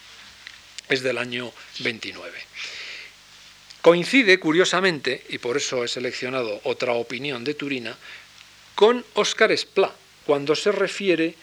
es 0.89 1.01
del 1.01 1.18
año 1.18 1.51
29. 1.80 2.39
Coincide, 3.84 4.39
curiosamente, 4.39 5.25
y 5.27 5.39
por 5.39 5.57
eso 5.57 5.84
he 5.84 5.89
seleccionado 5.89 6.61
otra 6.63 6.93
opinión 6.93 7.43
de 7.43 7.53
Turina, 7.53 7.97
con 8.75 9.03
Oscar 9.13 9.51
Esplá, 9.51 9.93
cuando 10.25 10.55
se 10.55 10.71
refiere 10.71 11.36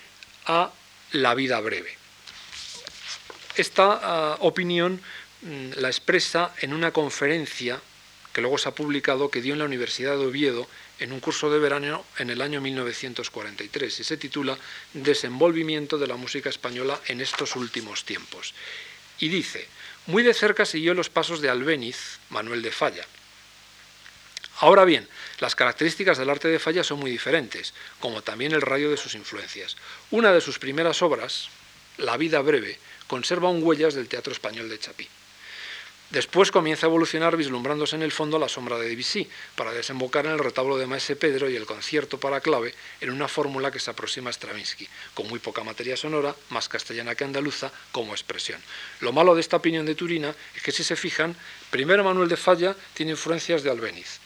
a 0.47 0.73
la 1.13 1.35
vida 1.35 1.61
breve. 1.61 1.93
Esta 3.57 4.01
ah, 4.03 4.37
opinión 4.41 5.03
mm, 5.43 5.73
la 5.77 5.89
expresa 5.89 6.55
en 6.63 6.73
una 6.73 6.93
conferencia 6.93 7.79
que 8.33 8.41
luego 8.41 8.57
se 8.57 8.71
ha 8.71 8.75
publicado 8.75 9.31
que 9.31 9.43
dio 9.43 9.53
en 9.53 9.59
la 9.59 9.67
Universidad 9.67 10.17
de 10.17 10.25
Oviedo 10.25 10.67
en 10.99 11.13
un 11.13 11.21
curso 11.21 11.51
de 11.51 11.59
verano 11.59 12.07
en 12.17 12.31
el 12.31 12.41
año 12.41 12.63
1943 12.63 14.01
y 14.01 14.05
se 14.05 14.17
titula 14.17 14.57
Desenvolvimiento 14.95 15.99
de 15.99 16.07
la 16.07 16.17
música 16.17 16.49
española 16.49 16.99
en 17.07 17.21
estos 17.21 17.55
últimos 17.55 18.07
tiempos. 18.07 18.55
Y 19.19 19.29
dice, 19.29 19.69
muy 20.07 20.23
de 20.23 20.35
cerca 20.35 20.65
siguió 20.65 20.95
los 20.95 21.11
pasos 21.11 21.41
de 21.41 21.51
Albéniz, 21.51 22.19
Manuel 22.31 22.63
de 22.63 22.73
Falla. 22.73 23.07
Ahora 24.59 24.85
bien, 24.85 25.09
las 25.39 25.55
características 25.55 26.19
del 26.19 26.29
arte 26.29 26.49
de 26.49 26.59
Falla 26.59 26.85
son 26.85 26.99
muy 26.99 27.11
diferentes, 27.11 27.73
como 27.99 28.23
también 28.23 28.53
el 28.53 28.61
rayo 28.61 28.91
de 28.91 28.97
sus 28.97 29.15
influencias. 29.15 29.77
Una 30.11 30.33
de 30.33 30.41
sus 30.41 30.59
primeras 30.59 31.03
obras, 31.03 31.49
La 31.97 32.17
vida 32.17 32.41
breve, 32.41 32.79
conserva 33.07 33.49
aún 33.49 33.63
huellas 33.63 33.95
del 33.95 34.09
teatro 34.09 34.33
español 34.33 34.69
de 34.69 34.79
Chapí. 34.79 35.09
Después 36.11 36.51
comienza 36.51 36.87
a 36.87 36.89
evolucionar 36.89 37.37
vislumbrándose 37.37 37.95
en 37.95 38.03
el 38.03 38.11
fondo 38.11 38.37
la 38.41 38.49
sombra 38.49 38.77
de 38.79 38.89
Debussy, 38.89 39.29
para 39.55 39.71
desembocar 39.71 40.27
en 40.27 40.33
el 40.33 40.41
retablo 40.41 40.77
de 40.77 40.89
Maese 40.89 41.15
Pedro 41.15 41.49
y 41.49 41.55
el 41.55 41.67
concierto 41.67 42.19
para 42.19 42.41
clave 42.41 42.75
en 43.01 43.11
una 43.11 43.29
fórmula 43.29 43.71
que 43.71 43.79
se 43.79 43.93
aproxima 43.93 44.29
a 44.29 44.33
Stravinsky, 44.33 44.89
con 45.15 45.29
muy 45.29 45.39
poca 45.39 45.63
materia 45.63 45.97
sonora, 45.97 46.35
más 46.49 46.69
castellana 46.69 47.15
que 47.15 47.23
andaluza, 47.23 47.71
como 47.93 48.13
expresión. 48.13 48.61
Lo 48.99 49.13
malo 49.13 49.37
de 49.37 49.41
esta 49.41 49.59
opinión 49.59 49.87
de 49.87 49.95
Turina 49.95 50.35
es 50.57 50.63
que 50.65 50.73
si 50.73 50.83
se 50.83 50.97
fijan, 50.97 51.37
primero 51.71 52.03
Manuel 52.03 52.29
de 52.29 52.37
Falla 52.37 52.75
tiene 52.95 53.13
influencias 53.13 53.63
de 53.63 53.71
Albéniz. 53.71 54.19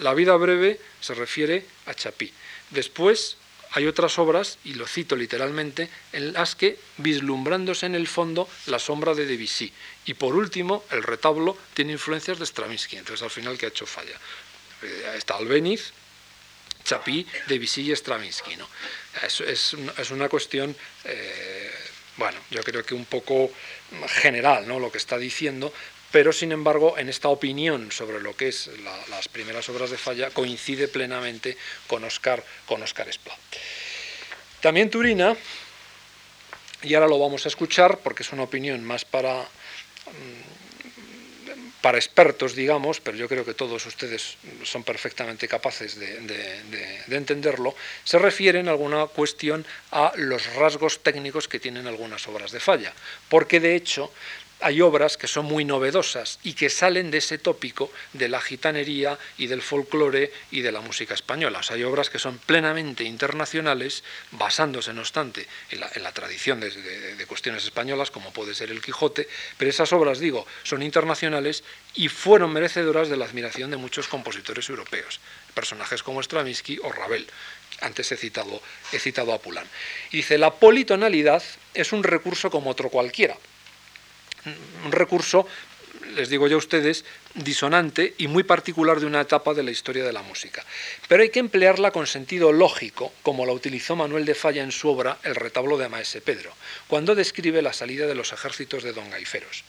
La 0.00 0.12
vida 0.12 0.36
breve 0.36 0.80
se 1.00 1.14
refiere 1.14 1.64
a 1.86 1.94
Chapí. 1.94 2.30
Después 2.70 3.38
hay 3.72 3.86
otras 3.86 4.18
obras, 4.18 4.58
y 4.64 4.74
lo 4.74 4.86
cito 4.86 5.16
literalmente, 5.16 5.88
en 6.12 6.32
las 6.32 6.54
que, 6.54 6.78
vislumbrándose 6.98 7.86
en 7.86 7.94
el 7.94 8.06
fondo 8.06 8.48
la 8.66 8.78
sombra 8.78 9.14
de 9.14 9.26
Debussy. 9.26 9.72
Y 10.04 10.14
por 10.14 10.34
último, 10.36 10.84
el 10.90 11.02
retablo 11.02 11.56
tiene 11.74 11.92
influencias 11.92 12.38
de 12.38 12.46
Stravinsky. 12.46 12.96
Entonces, 12.98 13.22
al 13.22 13.30
final, 13.30 13.56
¿qué 13.56 13.66
ha 13.66 13.68
hecho 13.70 13.86
falla? 13.86 14.18
Eh, 14.82 15.14
está 15.16 15.36
Albeniz, 15.36 15.92
Chapí, 16.84 17.26
Debussy 17.48 17.90
y 17.90 17.96
Stravinsky. 17.96 18.56
¿no? 18.56 18.68
Es, 19.22 19.40
es, 19.40 20.10
una 20.10 20.28
cuestión, 20.28 20.76
eh, 21.04 21.70
bueno, 22.16 22.38
yo 22.50 22.62
creo 22.62 22.84
que 22.84 22.94
un 22.94 23.06
poco 23.06 23.50
general, 24.08 24.66
¿no? 24.66 24.78
Lo 24.78 24.92
que 24.92 24.98
está 24.98 25.16
diciendo, 25.16 25.72
pero 26.12 26.32
sin 26.32 26.52
embargo 26.52 26.96
en 26.98 27.08
esta 27.08 27.28
opinión 27.28 27.90
sobre 27.90 28.20
lo 28.20 28.36
que 28.36 28.48
es 28.48 28.70
las 29.08 29.28
primeras 29.28 29.68
obras 29.70 29.90
de 29.90 29.96
Falla 29.96 30.30
coincide 30.30 30.86
plenamente 30.86 31.56
con 31.88 32.04
Oscar, 32.04 32.44
con 32.66 32.82
Oscar 32.82 33.08
También 34.60 34.90
Turina, 34.90 35.34
y 36.82 36.94
ahora 36.94 37.08
lo 37.08 37.18
vamos 37.18 37.46
a 37.46 37.48
escuchar 37.48 37.98
porque 37.98 38.22
es 38.22 38.32
una 38.32 38.42
opinión 38.42 38.84
más 38.84 39.04
para, 39.04 39.40
mm, 39.40 40.52
para 41.80 41.96
expertos, 41.96 42.54
digamos, 42.54 43.00
pero 43.00 43.16
yo 43.16 43.28
creo 43.28 43.44
que 43.44 43.54
todos 43.54 43.86
ustedes 43.86 44.36
son 44.64 44.84
perfectamente 44.84 45.48
capaces 45.48 45.98
de, 45.98 46.20
de 47.06 47.16
entenderlo, 47.16 47.74
se 48.04 48.18
refiere 48.18 48.60
en 48.60 48.68
alguna 48.68 49.06
cuestión 49.06 49.64
a 49.90 50.12
los 50.16 50.54
rasgos 50.54 51.02
técnicos 51.02 51.48
que 51.48 51.58
tienen 51.58 51.86
algunas 51.86 52.28
obras 52.28 52.52
de 52.52 52.60
Falla, 52.60 52.92
porque 53.28 53.60
de 53.60 53.74
hecho 53.74 54.12
hay 54.62 54.80
obras 54.80 55.16
que 55.16 55.26
son 55.26 55.46
muy 55.46 55.64
novedosas 55.64 56.38
y 56.42 56.54
que 56.54 56.70
salen 56.70 57.10
de 57.10 57.18
ese 57.18 57.38
tópico 57.38 57.90
de 58.12 58.28
la 58.28 58.40
gitanería 58.40 59.18
y 59.36 59.48
del 59.48 59.60
folclore 59.60 60.32
y 60.50 60.60
de 60.60 60.72
la 60.72 60.80
música 60.80 61.14
española. 61.14 61.60
hay 61.68 61.82
obras 61.82 62.10
que 62.10 62.18
son 62.18 62.38
plenamente 62.38 63.04
internacionales, 63.04 64.04
basándose, 64.30 64.92
no 64.92 65.00
obstante, 65.00 65.46
en 65.70 65.80
la, 65.80 66.12
tradición 66.12 66.60
de, 66.60 66.70
de, 66.70 67.26
cuestiones 67.26 67.64
españolas, 67.64 68.10
como 68.10 68.32
puede 68.32 68.54
ser 68.54 68.70
el 68.70 68.80
Quijote, 68.80 69.28
pero 69.58 69.70
esas 69.70 69.92
obras, 69.92 70.18
digo, 70.18 70.46
son 70.62 70.82
internacionales 70.82 71.64
y 71.94 72.08
fueron 72.08 72.52
merecedoras 72.52 73.08
de 73.08 73.16
la 73.16 73.24
admiración 73.24 73.70
de 73.70 73.76
muchos 73.76 74.08
compositores 74.08 74.68
europeos, 74.68 75.20
personajes 75.54 76.02
como 76.02 76.22
Stravinsky 76.22 76.78
o 76.82 76.92
Ravel. 76.92 77.26
Antes 77.80 78.12
he 78.12 78.16
citado, 78.16 78.62
he 78.92 78.98
citado 78.98 79.32
a 79.32 79.40
Pulán. 79.40 79.66
Y 80.12 80.18
dice, 80.18 80.38
la 80.38 80.54
politonalidad 80.54 81.42
es 81.74 81.92
un 81.92 82.04
recurso 82.04 82.50
como 82.50 82.70
otro 82.70 82.90
cualquiera 82.90 83.36
un 84.84 84.92
recurso, 84.92 85.46
les 86.14 86.28
digo 86.28 86.46
ya 86.48 86.54
a 86.54 86.58
ustedes, 86.58 87.04
disonante 87.34 88.14
y 88.18 88.28
muy 88.28 88.42
particular 88.42 89.00
de 89.00 89.06
una 89.06 89.22
etapa 89.22 89.54
de 89.54 89.62
la 89.62 89.70
historia 89.70 90.04
de 90.04 90.12
la 90.12 90.22
música. 90.22 90.64
Pero 91.08 91.22
hay 91.22 91.30
que 91.30 91.40
emplearla 91.40 91.90
con 91.90 92.06
sentido 92.06 92.52
lógico, 92.52 93.12
como 93.22 93.46
la 93.46 93.52
utilizó 93.52 93.96
Manuel 93.96 94.24
de 94.24 94.34
Falla 94.34 94.62
en 94.62 94.72
su 94.72 94.88
obra 94.88 95.18
El 95.22 95.34
retablo 95.34 95.78
de 95.78 95.88
Maese 95.88 96.20
Pedro, 96.20 96.54
cuando 96.88 97.14
describe 97.14 97.62
la 97.62 97.72
salida 97.72 98.06
de 98.06 98.14
los 98.14 98.32
ejércitos 98.32 98.82
de 98.82 98.92
Don 98.92 99.10
Gaiferos. 99.10 99.64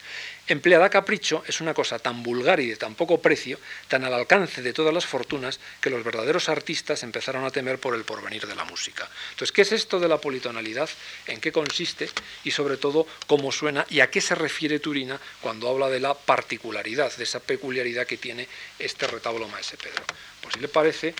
Empleada 0.46 0.84
a 0.84 0.90
capricho 0.90 1.42
es 1.46 1.62
una 1.62 1.72
cosa 1.72 1.98
tan 1.98 2.22
vulgar 2.22 2.60
y 2.60 2.68
de 2.68 2.76
tan 2.76 2.94
poco 2.94 3.22
precio, 3.22 3.58
tan 3.88 4.04
al 4.04 4.12
alcance 4.12 4.60
de 4.60 4.74
todas 4.74 4.92
las 4.92 5.06
fortunas, 5.06 5.58
que 5.80 5.88
los 5.88 6.04
verdaderos 6.04 6.50
artistas 6.50 7.02
empezaron 7.02 7.46
a 7.46 7.50
temer 7.50 7.78
por 7.78 7.94
el 7.94 8.04
porvenir 8.04 8.46
de 8.46 8.54
la 8.54 8.64
música. 8.64 9.08
Entonces, 9.30 9.52
¿qué 9.52 9.62
es 9.62 9.72
esto 9.72 9.98
de 9.98 10.08
la 10.08 10.18
politonalidad? 10.18 10.90
¿En 11.26 11.40
qué 11.40 11.50
consiste? 11.50 12.10
Y 12.44 12.50
sobre 12.50 12.76
todo, 12.76 13.06
¿cómo 13.26 13.52
suena? 13.52 13.86
¿Y 13.88 14.00
a 14.00 14.10
qué 14.10 14.20
se 14.20 14.34
refiere 14.34 14.80
Turina 14.80 15.18
cuando 15.40 15.70
habla 15.70 15.88
de 15.88 16.00
la 16.00 16.12
particularidad, 16.12 17.16
de 17.16 17.24
esa 17.24 17.40
peculiaridad 17.40 18.06
que 18.06 18.18
tiene 18.18 18.46
este 18.78 19.06
retablo 19.06 19.48
Maese 19.48 19.78
Pedro? 19.78 20.04
Pues 20.42 20.54
si 20.56 20.60
les 20.60 20.70
parece, 20.70 21.14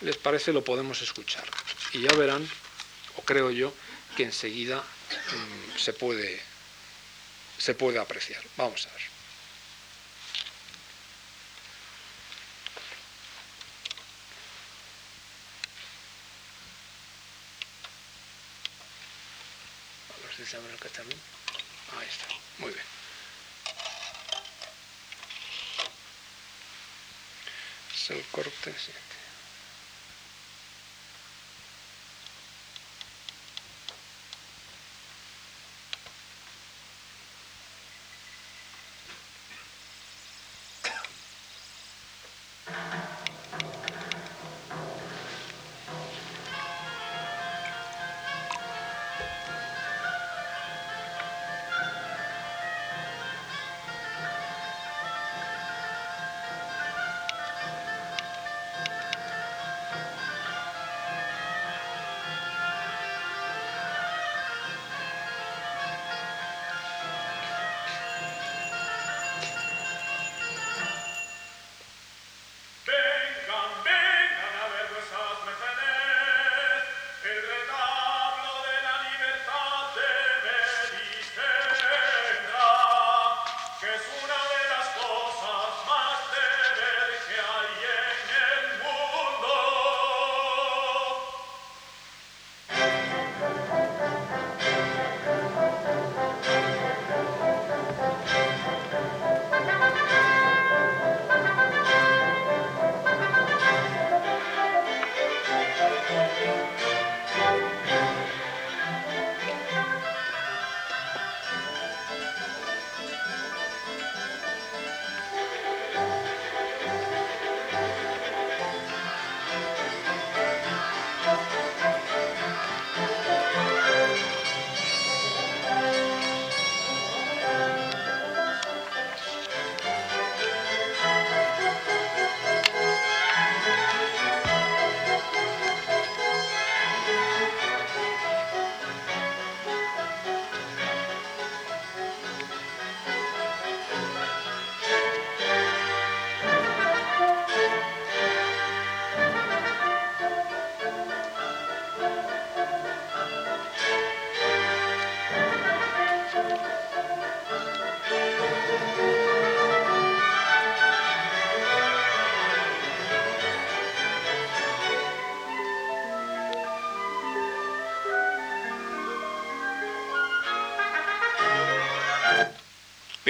les 0.00 0.16
parece, 0.16 0.52
lo 0.52 0.64
podemos 0.64 1.00
escuchar. 1.00 1.44
Y 1.92 2.00
ya 2.00 2.12
verán, 2.16 2.44
o 3.18 3.22
creo 3.22 3.52
yo, 3.52 3.72
que 4.16 4.24
enseguida 4.24 4.78
mm, 4.78 5.78
se 5.78 5.92
puede 5.92 6.53
se 7.64 7.74
puede 7.74 7.98
apreciar. 7.98 8.42
Vamos 8.58 8.86
a 8.86 8.92
ver. 8.92 9.02
A 20.10 20.26
ver 20.26 20.36
si 20.36 20.44
se 20.44 20.56
abre 20.58 20.74
el 20.74 20.90
también. 20.90 21.18
Ahí 21.98 22.06
está. 22.06 22.26
Muy 22.58 22.70
bien. 22.70 22.84
Es 27.94 28.10
el 28.10 28.22
corte. 28.26 28.74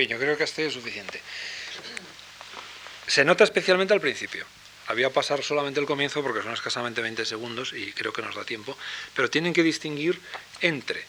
Yo 0.06 0.18
creo 0.18 0.36
que 0.36 0.44
hasta 0.44 0.62
es 0.62 0.72
suficiente. 0.72 1.20
Se 3.06 3.24
nota 3.24 3.44
especialmente 3.44 3.94
al 3.94 4.00
principio. 4.00 4.46
Había 4.86 5.10
pasar 5.10 5.42
solamente 5.42 5.80
el 5.80 5.86
comienzo 5.86 6.22
porque 6.22 6.42
son 6.42 6.52
escasamente 6.52 7.00
20 7.00 7.24
segundos 7.24 7.72
y 7.72 7.92
creo 7.92 8.12
que 8.12 8.20
nos 8.20 8.34
da 8.34 8.44
tiempo, 8.44 8.76
pero 9.14 9.30
tienen 9.30 9.54
que 9.54 9.62
distinguir 9.62 10.20
entre, 10.60 11.04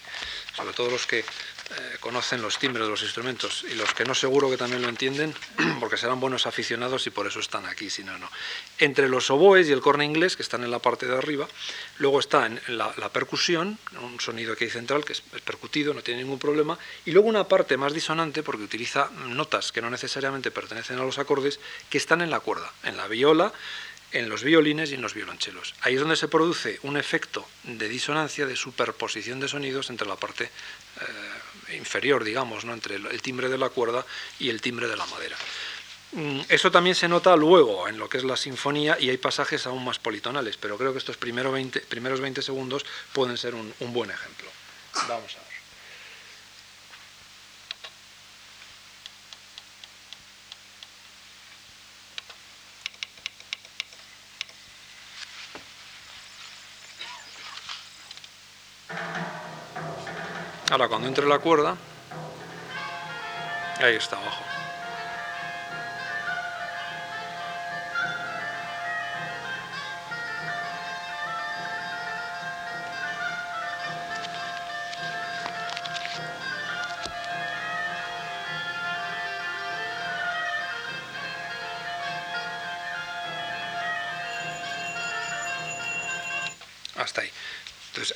sobre 0.56 0.74
todo 0.74 0.90
los 0.90 1.06
que 1.06 1.20
eh, 1.20 1.98
conocen 2.00 2.44
los 2.44 2.60
timbres 2.60 2.86
de 2.86 2.92
los 2.92 3.02
instrumentos 3.02 3.66
y 3.70 3.74
los 3.74 3.92
que 3.96 4.06
no 4.06 4.14
seguro 4.14 4.52
que 4.52 4.56
también 4.56 4.84
lo 4.84 4.88
entienden, 4.88 5.34
porque 5.80 5.98
serán 5.98 6.20
buenos 6.20 6.46
aficionados 6.46 7.08
y 7.08 7.10
por 7.10 7.26
eso 7.26 7.40
están 7.40 7.66
aquí, 7.66 7.90
si 7.90 8.04
no, 8.04 8.18
no. 8.20 8.30
Entre 8.78 9.10
los 9.10 9.32
oboes 9.32 9.68
y 9.68 9.72
el 9.72 9.82
corne 9.82 10.06
inglés, 10.06 10.38
que 10.38 10.44
están 10.44 10.64
en 10.64 10.70
la 10.70 10.78
parte 10.78 11.08
de 11.08 11.18
arriba, 11.18 11.48
luego 11.98 12.20
está 12.20 12.46
en 12.46 12.62
la, 12.68 12.94
percusión, 13.10 13.80
un 14.00 14.20
sonido 14.22 14.54
aquí 14.54 14.70
central 14.70 15.04
que 15.04 15.14
es, 15.14 15.24
no 15.84 16.02
tiene 16.02 16.22
ningún 16.22 16.40
problema, 16.40 16.78
y 17.06 17.12
luego 17.12 17.28
una 17.28 17.48
parte 17.48 17.78
más 17.78 17.94
disonante, 17.94 18.44
porque 18.44 18.64
utiliza 18.64 19.10
notas 19.28 19.72
que 19.72 19.82
no 19.82 19.90
necesariamente 19.90 20.52
pertenecen 20.52 21.00
a 21.00 21.04
los 21.04 21.20
acordes, 21.20 21.60
que 21.90 21.98
están 21.98 22.22
en 22.22 22.30
la 22.30 22.40
cuerda, 22.40 22.72
en 22.84 22.98
la 22.98 23.08
viola, 23.08 23.52
en 24.12 24.30
los 24.30 24.44
violines 24.44 24.92
y 24.92 24.96
en 24.96 25.02
los 25.02 25.14
violonchelos. 25.14 25.76
Ahí 25.82 25.96
es 25.96 26.00
donde 26.00 26.16
se 26.16 26.30
produce 26.30 26.80
un 26.84 26.96
efecto 26.96 27.46
de 27.64 27.90
disonancia, 27.90 28.46
de 28.46 28.56
superposición 28.56 29.40
de 29.40 29.50
sonidos 29.50 29.90
entre 29.90 30.08
la 30.08 30.16
parte 30.16 30.46
eh, 30.46 31.76
inferior, 31.76 32.24
digamos, 32.24 32.64
¿no? 32.64 32.74
entre 32.74 32.96
el 32.96 33.22
timbre 33.22 33.50
de 33.50 33.58
la 33.58 33.70
cuerda 33.70 34.06
y 34.40 34.50
el 34.50 34.62
timbre 34.62 34.88
de 34.88 34.96
la 34.96 35.06
madera. 35.08 35.36
Mm, 36.14 36.42
eso 36.48 36.72
también 36.72 36.96
se 36.96 37.10
nota 37.10 37.36
luego 37.36 37.90
en 37.90 37.98
lo 37.98 38.08
que 38.08 38.18
es 38.18 38.24
la 38.24 38.38
sinfonía 38.38 38.98
y 38.98 39.10
hay 39.10 39.18
pasajes 39.18 39.68
aún 39.68 39.84
más 39.84 40.00
politonales, 40.00 40.56
pero 40.56 40.78
creo 40.78 40.94
que 40.94 41.00
estos 41.00 41.18
primeros 41.18 41.52
20, 41.52 41.82
primeros 41.82 42.22
20 42.22 42.42
segundos 42.42 42.86
pueden 43.12 43.38
ser 43.38 43.54
un, 43.54 43.74
un 43.82 43.92
buen 43.92 44.10
ejemplo. 44.12 44.50
Vamos 45.10 45.36
a 45.36 45.40
ver. 45.40 45.45
Ahora 60.76 60.90
cuando 60.90 61.08
entre 61.08 61.26
la 61.26 61.40
cuerda, 61.40 61.78
ahí 63.80 63.96
está 63.96 64.18
abajo. 64.18 64.55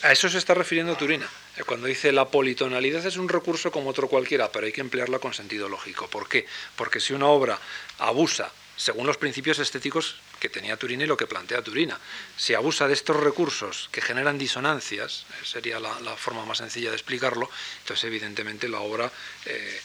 A 0.04 0.12
eso 0.12 0.30
se 0.30 0.38
está 0.38 0.54
refiriendo 0.54 0.95
Turina. 0.95 1.30
Eh, 1.58 1.64
cuando 1.64 1.88
dice 1.88 2.12
la 2.12 2.30
politonalidad 2.30 3.06
es 3.06 3.18
un 3.18 3.30
recurso 3.30 3.72
como 3.72 3.89
otro 3.89 4.08
cualquiera, 4.08 4.52
pero 4.52 4.66
hay 4.66 4.72
que 4.72 4.82
emplearla 4.82 5.20
con 5.20 5.34
sentido 5.34 5.70
lógico. 5.70 6.08
¿Por 6.08 6.28
qué? 6.28 6.45
Porque 6.76 7.00
si 7.00 7.14
una 7.14 7.28
obra 7.28 7.60
abusa, 7.97 8.52
según 8.76 9.08
los 9.08 9.18
principios 9.18 9.60
estéticos 9.60 10.16
que 10.39 10.47
tenía 10.50 10.78
Turina 10.78 11.04
y 11.04 11.08
lo 11.08 11.18
que 11.18 11.28
plantea 11.28 11.62
Turina, 11.62 12.00
si 12.38 12.54
abusa 12.54 12.88
de 12.88 12.93
estos 12.93 13.18
recursos 13.18 13.89
que 13.91 14.02
generan 14.02 14.38
disonancias, 14.38 15.26
eh, 15.30 15.45
sería 15.45 15.80
la, 15.80 15.93
forma 16.16 16.45
más 16.45 16.60
sencilla 16.60 16.89
de 16.89 16.95
explicarlo, 16.95 17.50
entonces 17.82 18.06
evidentemente 18.06 18.70
la 18.70 18.80
obra 18.80 19.12
eh, 19.45 19.82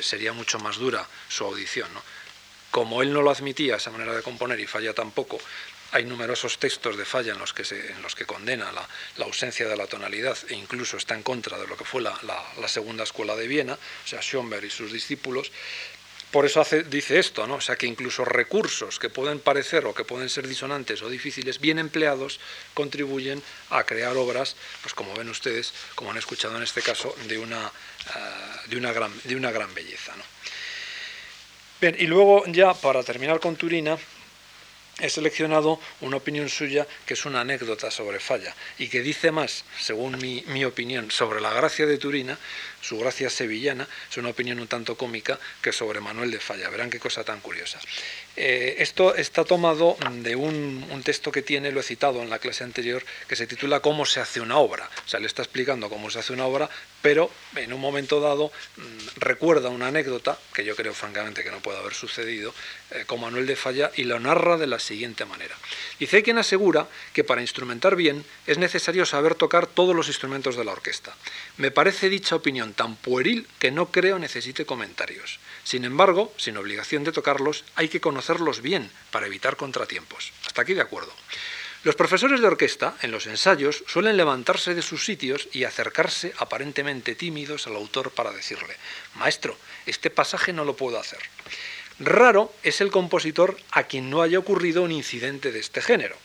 sería 0.00 0.32
mucho 0.32 0.58
más 0.58 0.76
dura 0.76 1.06
su 1.28 1.44
audición. 1.44 1.88
Como 2.70 3.02
él 3.02 3.12
no 3.12 3.20
lo 3.20 3.30
admitía, 3.30 3.76
esa 3.76 3.90
manera 3.90 4.14
de 4.14 4.22
componer, 4.22 4.58
y 4.58 4.66
falla 4.66 4.94
tampoco, 4.94 5.38
hay 5.92 6.04
numerosos 6.04 6.58
textos 6.58 6.96
de 6.96 7.04
falla 7.04 7.32
en 7.32 7.38
los 7.38 7.52
que, 7.52 7.64
se, 7.64 7.92
en 7.92 8.02
los 8.02 8.14
que 8.14 8.24
condena 8.24 8.72
la, 8.72 8.88
ausencia 9.24 9.68
de 9.68 9.76
la 9.76 9.86
tonalidad 9.86 10.36
e 10.48 10.54
incluso 10.54 10.96
está 10.96 11.14
en 11.14 11.22
contra 11.22 11.58
de 11.58 11.66
lo 11.66 11.76
que 11.76 11.84
fue 11.84 12.00
la, 12.02 12.18
segunda 12.66 13.04
escuela 13.04 13.36
de 13.36 13.46
Viena, 13.46 13.74
o 13.74 14.08
sea, 14.08 14.20
Schoenberg 14.20 14.64
y 14.64 14.70
sus 14.70 14.92
discípulos. 14.92 15.52
Por 16.30 16.46
eso 16.46 16.64
dice 16.88 17.18
esto, 17.18 17.46
¿no? 17.46 17.56
O 17.56 17.60
sea, 17.60 17.76
que 17.76 17.86
incluso 17.86 18.24
recursos 18.24 18.98
que 18.98 19.10
pueden 19.10 19.38
parecer 19.38 19.84
o 19.84 19.94
que 19.94 20.04
pueden 20.04 20.30
ser 20.30 20.48
disonantes 20.48 21.02
o 21.02 21.10
difíciles, 21.10 21.60
bien 21.60 21.78
empleados, 21.78 22.40
contribuyen 22.72 23.42
a 23.68 23.84
crear 23.84 24.16
obras, 24.16 24.56
pues 24.80 24.94
como 24.94 25.14
ven 25.14 25.28
ustedes, 25.28 25.74
como 25.94 26.10
han 26.10 26.16
escuchado 26.16 26.56
en 26.56 26.62
este 26.62 26.80
caso, 26.80 27.14
de 27.28 27.38
una, 27.38 27.66
eh, 27.66 28.68
de 28.68 28.76
una, 28.78 28.92
gran, 28.92 29.12
de 29.24 29.36
una 29.36 29.50
gran 29.50 29.74
belleza, 29.74 30.16
¿no? 30.16 30.24
Bien, 31.82 31.96
y 31.98 32.06
luego 32.06 32.44
ya 32.46 32.72
para 32.72 33.02
terminar 33.02 33.38
con 33.40 33.56
Turina, 33.56 33.98
he 35.00 35.08
seleccionado 35.08 35.80
una 36.00 36.18
opinión 36.18 36.48
suya 36.48 36.86
que 37.06 37.14
es 37.14 37.24
una 37.24 37.40
anécdota 37.40 37.90
sobre 37.90 38.20
Falla 38.20 38.54
y 38.78 38.88
que 38.88 39.00
dice 39.00 39.30
más, 39.30 39.64
según 39.80 40.18
mi, 40.18 40.64
opinión, 40.64 41.10
sobre 41.10 41.40
la 41.40 41.52
gracia 41.52 41.86
de 41.86 41.98
Turina, 41.98 42.38
su 42.80 42.98
gracia 42.98 43.30
sevillana, 43.30 43.88
es 44.10 44.16
una 44.16 44.30
opinión 44.30 44.60
un 44.60 44.68
tanto 44.68 44.96
cómica 44.96 45.38
que 45.60 45.72
sobre 45.72 46.00
Manuel 46.00 46.30
de 46.30 46.40
Falla. 46.40 46.68
Verán 46.68 46.90
qué 46.90 46.98
cosa 46.98 47.24
tan 47.24 47.40
curiosa. 47.40 47.80
Eh, 48.36 48.76
esto 48.78 49.14
está 49.14 49.44
tomado 49.44 49.96
de 50.10 50.36
un, 50.36 51.02
texto 51.04 51.32
que 51.32 51.42
tiene, 51.42 51.72
lo 51.72 51.80
he 51.80 51.82
citado 51.82 52.22
en 52.22 52.30
la 52.30 52.38
clase 52.38 52.64
anterior, 52.64 53.04
que 53.28 53.36
se 53.36 53.46
titula 53.46 53.80
Cómo 53.80 54.06
se 54.06 54.20
hace 54.20 54.40
una 54.40 54.58
obra. 54.58 54.88
O 55.04 55.08
sea, 55.08 55.20
le 55.20 55.26
está 55.26 55.42
explicando 55.42 55.88
cómo 55.88 56.10
se 56.10 56.20
hace 56.20 56.32
una 56.32 56.46
obra, 56.46 56.70
pero 57.02 57.30
en 57.56 57.72
un 57.72 57.80
momento 57.80 58.20
dado 58.20 58.52
mm, 58.76 59.20
recuerda 59.20 59.68
una 59.68 59.88
anécdota, 59.88 60.38
que 60.54 60.64
yo 60.64 60.76
creo 60.76 60.94
francamente 60.94 61.42
que 61.42 61.50
no 61.50 61.60
puede 61.60 61.78
haber 61.78 61.94
sucedido, 61.94 62.54
eh, 62.92 63.04
con 63.06 63.20
Manuel 63.20 63.46
de 63.46 63.56
Falla, 63.56 63.90
y 63.96 64.04
lo 64.04 64.18
narra 64.20 64.56
de 64.56 64.68
la 64.68 64.78
siguiente 64.78 65.24
manera. 65.24 65.56
Dice, 65.98 66.22
quien 66.22 66.38
asegura 66.38 66.88
que 67.12 67.24
para 67.24 67.42
instrumentar 67.42 67.96
bien 67.96 68.24
es 68.46 68.58
necesario 68.58 69.04
saber 69.04 69.34
tocar 69.34 69.66
todos 69.66 69.94
los 69.94 70.08
instrumentos 70.08 70.56
de 70.56 70.64
la 70.64 70.72
orquesta. 70.72 71.14
Me 71.56 71.70
parece 71.70 72.08
dicha 72.08 72.36
opinión 72.36 72.72
tan 72.72 72.96
pueril 72.96 73.46
que 73.58 73.70
no 73.70 73.90
creo 73.90 74.18
necesite 74.18 74.64
comentarios. 74.64 75.40
Sin 75.64 75.84
embargo, 75.84 76.32
sin 76.36 76.56
obligación 76.56 77.04
de 77.04 77.12
tocarlos, 77.12 77.64
hay 77.74 77.88
que 77.88 78.00
conocerlos 78.00 78.62
bien 78.62 78.90
para 79.10 79.26
evitar 79.26 79.56
contratiempos. 79.56 80.32
Hasta 80.46 80.62
aquí 80.62 80.74
de 80.74 80.80
acuerdo. 80.80 81.12
Los 81.84 81.96
profesores 81.96 82.40
de 82.40 82.46
orquesta, 82.46 82.94
en 83.02 83.10
los 83.10 83.26
ensayos, 83.26 83.82
suelen 83.88 84.16
levantarse 84.16 84.72
de 84.72 84.82
sus 84.82 85.04
sitios 85.04 85.48
y 85.52 85.64
acercarse 85.64 86.32
aparentemente 86.38 87.16
tímidos 87.16 87.66
al 87.66 87.74
autor 87.74 88.12
para 88.12 88.30
decirle, 88.30 88.76
Maestro, 89.16 89.56
este 89.84 90.08
pasaje 90.08 90.52
no 90.52 90.64
lo 90.64 90.76
puedo 90.76 91.00
hacer. 91.00 91.18
Raro 91.98 92.54
es 92.62 92.80
el 92.80 92.92
compositor 92.92 93.58
a 93.72 93.82
quien 93.82 94.10
no 94.10 94.22
haya 94.22 94.38
ocurrido 94.38 94.84
un 94.84 94.92
incidente 94.92 95.50
de 95.50 95.58
este 95.58 95.82
género. 95.82 96.16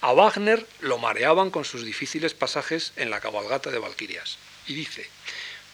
A 0.00 0.12
Wagner 0.12 0.66
lo 0.80 0.96
mareaban 0.96 1.50
con 1.50 1.66
sus 1.66 1.84
difíciles 1.84 2.32
pasajes 2.32 2.94
en 2.96 3.10
la 3.10 3.20
cabalgata 3.20 3.70
de 3.70 3.78
Valquirias. 3.78 4.38
Y 4.66 4.74
dice, 4.74 5.06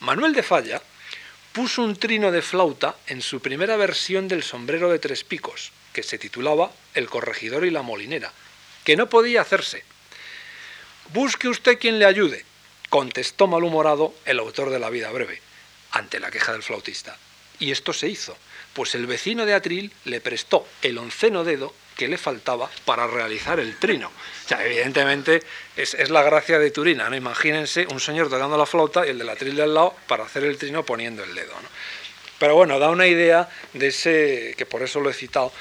Manuel 0.00 0.32
de 0.32 0.42
Falla 0.42 0.82
puso 1.52 1.82
un 1.82 1.94
trino 1.94 2.32
de 2.32 2.42
flauta 2.42 2.96
en 3.06 3.22
su 3.22 3.40
primera 3.40 3.76
versión 3.76 4.26
del 4.26 4.42
sombrero 4.42 4.90
de 4.90 4.98
tres 4.98 5.22
picos, 5.22 5.70
que 5.92 6.02
se 6.02 6.18
titulaba 6.18 6.72
El 6.94 7.08
corregidor 7.08 7.64
y 7.64 7.70
la 7.70 7.82
molinera, 7.82 8.32
que 8.90 8.96
no 8.96 9.08
podía 9.08 9.42
hacerse. 9.42 9.84
Busque 11.12 11.46
usted 11.46 11.78
quien 11.78 12.00
le 12.00 12.06
ayude, 12.06 12.44
contestó 12.88 13.46
malhumorado 13.46 14.12
el 14.24 14.40
autor 14.40 14.70
de 14.70 14.80
La 14.80 14.90
vida 14.90 15.12
breve, 15.12 15.40
ante 15.92 16.18
la 16.18 16.32
queja 16.32 16.50
del 16.50 16.64
flautista. 16.64 17.16
Y 17.60 17.70
esto 17.70 17.92
se 17.92 18.08
hizo, 18.08 18.36
pues 18.74 18.96
el 18.96 19.06
vecino 19.06 19.46
de 19.46 19.54
Atril 19.54 19.92
le 20.06 20.20
prestó 20.20 20.66
el 20.82 20.98
onceno 20.98 21.44
dedo 21.44 21.72
que 21.96 22.08
le 22.08 22.18
faltaba 22.18 22.68
para 22.84 23.06
realizar 23.06 23.60
el 23.60 23.76
trino. 23.76 24.10
Evidentemente 24.58 25.40
es, 25.76 25.94
la 26.10 26.24
gracia 26.24 26.58
de 26.58 26.72
Turina, 26.72 27.08
¿no? 27.08 27.14
Imagínense 27.14 27.86
un 27.92 28.00
señor 28.00 28.28
tocando 28.28 28.58
la 28.58 28.66
flauta 28.66 29.06
y 29.06 29.10
el 29.10 29.18
de 29.18 29.24
la 29.24 29.36
tril 29.36 29.60
al 29.60 29.72
lado 29.72 29.94
para 30.08 30.24
hacer 30.24 30.42
el 30.42 30.58
trino 30.58 30.84
poniendo 30.84 31.22
el 31.22 31.32
dedo, 31.32 31.54
Pero 32.40 32.54
bueno, 32.54 32.78
da 32.78 32.88
una 32.88 33.06
idea 33.06 33.50
de 33.74 33.88
ese, 33.88 34.54
que 34.56 34.64
por 34.64 34.82
eso 34.82 34.98
lo 34.98 35.10
he 35.10 35.12
citado, 35.12 35.52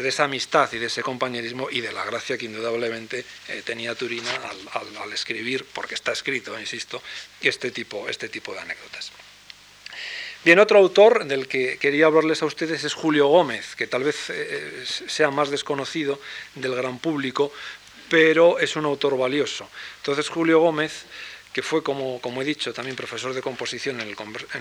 de 0.00 0.08
esa 0.08 0.24
amistad 0.24 0.72
y 0.72 0.78
de 0.78 0.86
ese 0.86 1.02
compañerismo 1.02 1.68
y 1.70 1.82
de 1.82 1.92
la 1.92 2.06
gracia 2.06 2.38
que 2.38 2.46
indudablemente 2.46 3.22
eh, 3.48 3.62
tenía 3.62 3.94
Turina 3.94 4.30
al, 5.02 5.12
escribir, 5.12 5.66
porque 5.74 5.94
está 5.94 6.12
escrito, 6.12 6.58
insisto, 6.58 7.02
este 7.42 7.70
tipo, 7.70 8.08
este 8.08 8.30
tipo 8.30 8.54
de 8.54 8.60
anécdotas. 8.60 9.12
Bien, 10.42 10.58
otro 10.58 10.78
autor 10.78 11.26
del 11.26 11.48
que 11.48 11.76
quería 11.76 12.06
hablarles 12.06 12.40
a 12.40 12.46
ustedes 12.46 12.82
es 12.84 12.94
Julio 12.94 13.26
Gómez, 13.26 13.76
que 13.76 13.86
tal 13.86 14.02
vez 14.02 14.30
eh, 14.30 14.84
sea 14.86 15.30
más 15.30 15.50
desconocido 15.50 16.18
del 16.54 16.74
gran 16.74 16.98
público, 16.98 17.52
pero 18.08 18.58
es 18.58 18.74
un 18.74 18.86
autor 18.86 19.18
valioso. 19.18 19.68
Entonces, 19.98 20.30
Julio 20.30 20.60
Gómez, 20.60 21.04
que 21.56 21.62
fue, 21.62 21.82
como, 21.82 22.20
como 22.20 22.42
he 22.42 22.44
dicho, 22.44 22.74
también 22.74 22.96
profesor 22.96 23.32
de 23.32 23.40
composición 23.40 23.98
en 24.02 24.08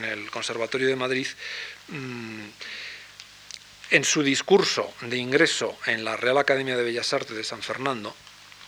el, 0.05 0.31
Conservatorio 0.31 0.87
de 0.87 0.95
Madrid, 0.95 1.27
mm, 1.89 2.45
en 3.91 4.03
su 4.05 4.23
discurso 4.23 4.93
de 5.01 5.17
ingreso 5.17 5.77
en 5.87 6.05
la 6.05 6.15
Real 6.15 6.37
Academia 6.37 6.77
de 6.77 6.85
Bellas 6.85 7.11
Artes 7.11 7.35
de 7.35 7.43
San 7.43 7.61
Fernando, 7.61 8.15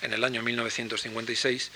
en 0.02 0.12
el 0.12 0.26
año 0.26 0.42
1956, 0.42 1.72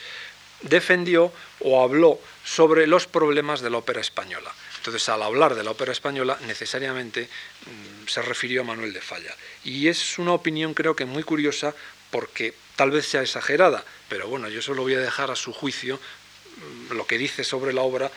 defendió 0.63 1.31
o 1.61 1.81
habló 1.81 2.19
sobre 2.43 2.85
los 2.85 3.07
problemas 3.07 3.61
de 3.61 3.69
la 3.69 3.77
ópera 3.77 4.01
española. 4.01 4.53
Entonces, 4.75 5.07
al 5.07 5.23
hablar 5.23 5.55
de 5.55 5.63
la 5.63 5.71
ópera 5.71 5.93
española, 5.93 6.37
necesariamente 6.47 7.29
mm, 7.29 8.09
se 8.09 8.21
refirió 8.23 8.59
a 8.59 8.65
Manuel 8.65 8.91
de 8.91 8.99
Falla. 8.99 9.33
Y 9.63 9.87
es 9.87 10.19
una 10.19 10.33
opinión 10.33 10.73
creo 10.73 10.97
que 10.97 11.05
muy 11.05 11.23
curiosa 11.23 11.73
porque 12.09 12.53
tal 12.75 12.91
vez 12.91 13.07
sea 13.07 13.21
exagerada, 13.21 13.85
pero 14.09 14.27
bueno, 14.27 14.49
yo 14.49 14.61
solo 14.61 14.81
voy 14.81 14.95
a 14.95 14.99
dejar 14.99 15.31
a 15.31 15.35
su 15.37 15.53
juicio 15.53 15.97
lo 16.91 17.07
que 17.07 17.17
dice 17.17 17.43
sobre 17.43 17.73
la 17.73 17.81
obra 17.81 18.11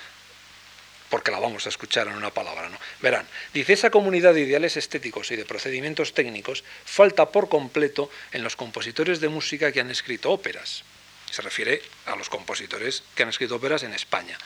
porque 1.10 1.30
la 1.30 1.38
vamos 1.38 1.66
a 1.66 1.68
escuchar 1.68 2.08
en 2.08 2.14
una 2.14 2.30
palabra, 2.30 2.68
¿no? 2.68 2.78
Verán, 3.00 3.24
dice, 3.52 3.72
esa 3.72 3.90
comunidad 3.90 4.34
de 4.34 4.40
ideales 4.40 4.76
estéticos 4.76 5.30
y 5.30 5.36
de 5.36 5.44
procedimientos 5.44 6.12
técnicos 6.12 6.64
falta 6.84 7.30
por 7.30 7.48
completo 7.48 8.10
en 8.32 8.42
los 8.42 8.56
compositores 8.56 9.20
de 9.20 9.28
música 9.28 9.70
que 9.70 9.80
han 9.80 9.92
escrito 9.92 10.32
óperas. 10.32 10.82
Se 11.34 11.42
refiere 11.42 11.82
a 12.06 12.14
los 12.14 12.28
compositores 12.28 13.02
que 13.16 13.24
han 13.24 13.28
escrito 13.28 13.56
óperas 13.56 13.82
en 13.82 13.92
España 13.92 14.38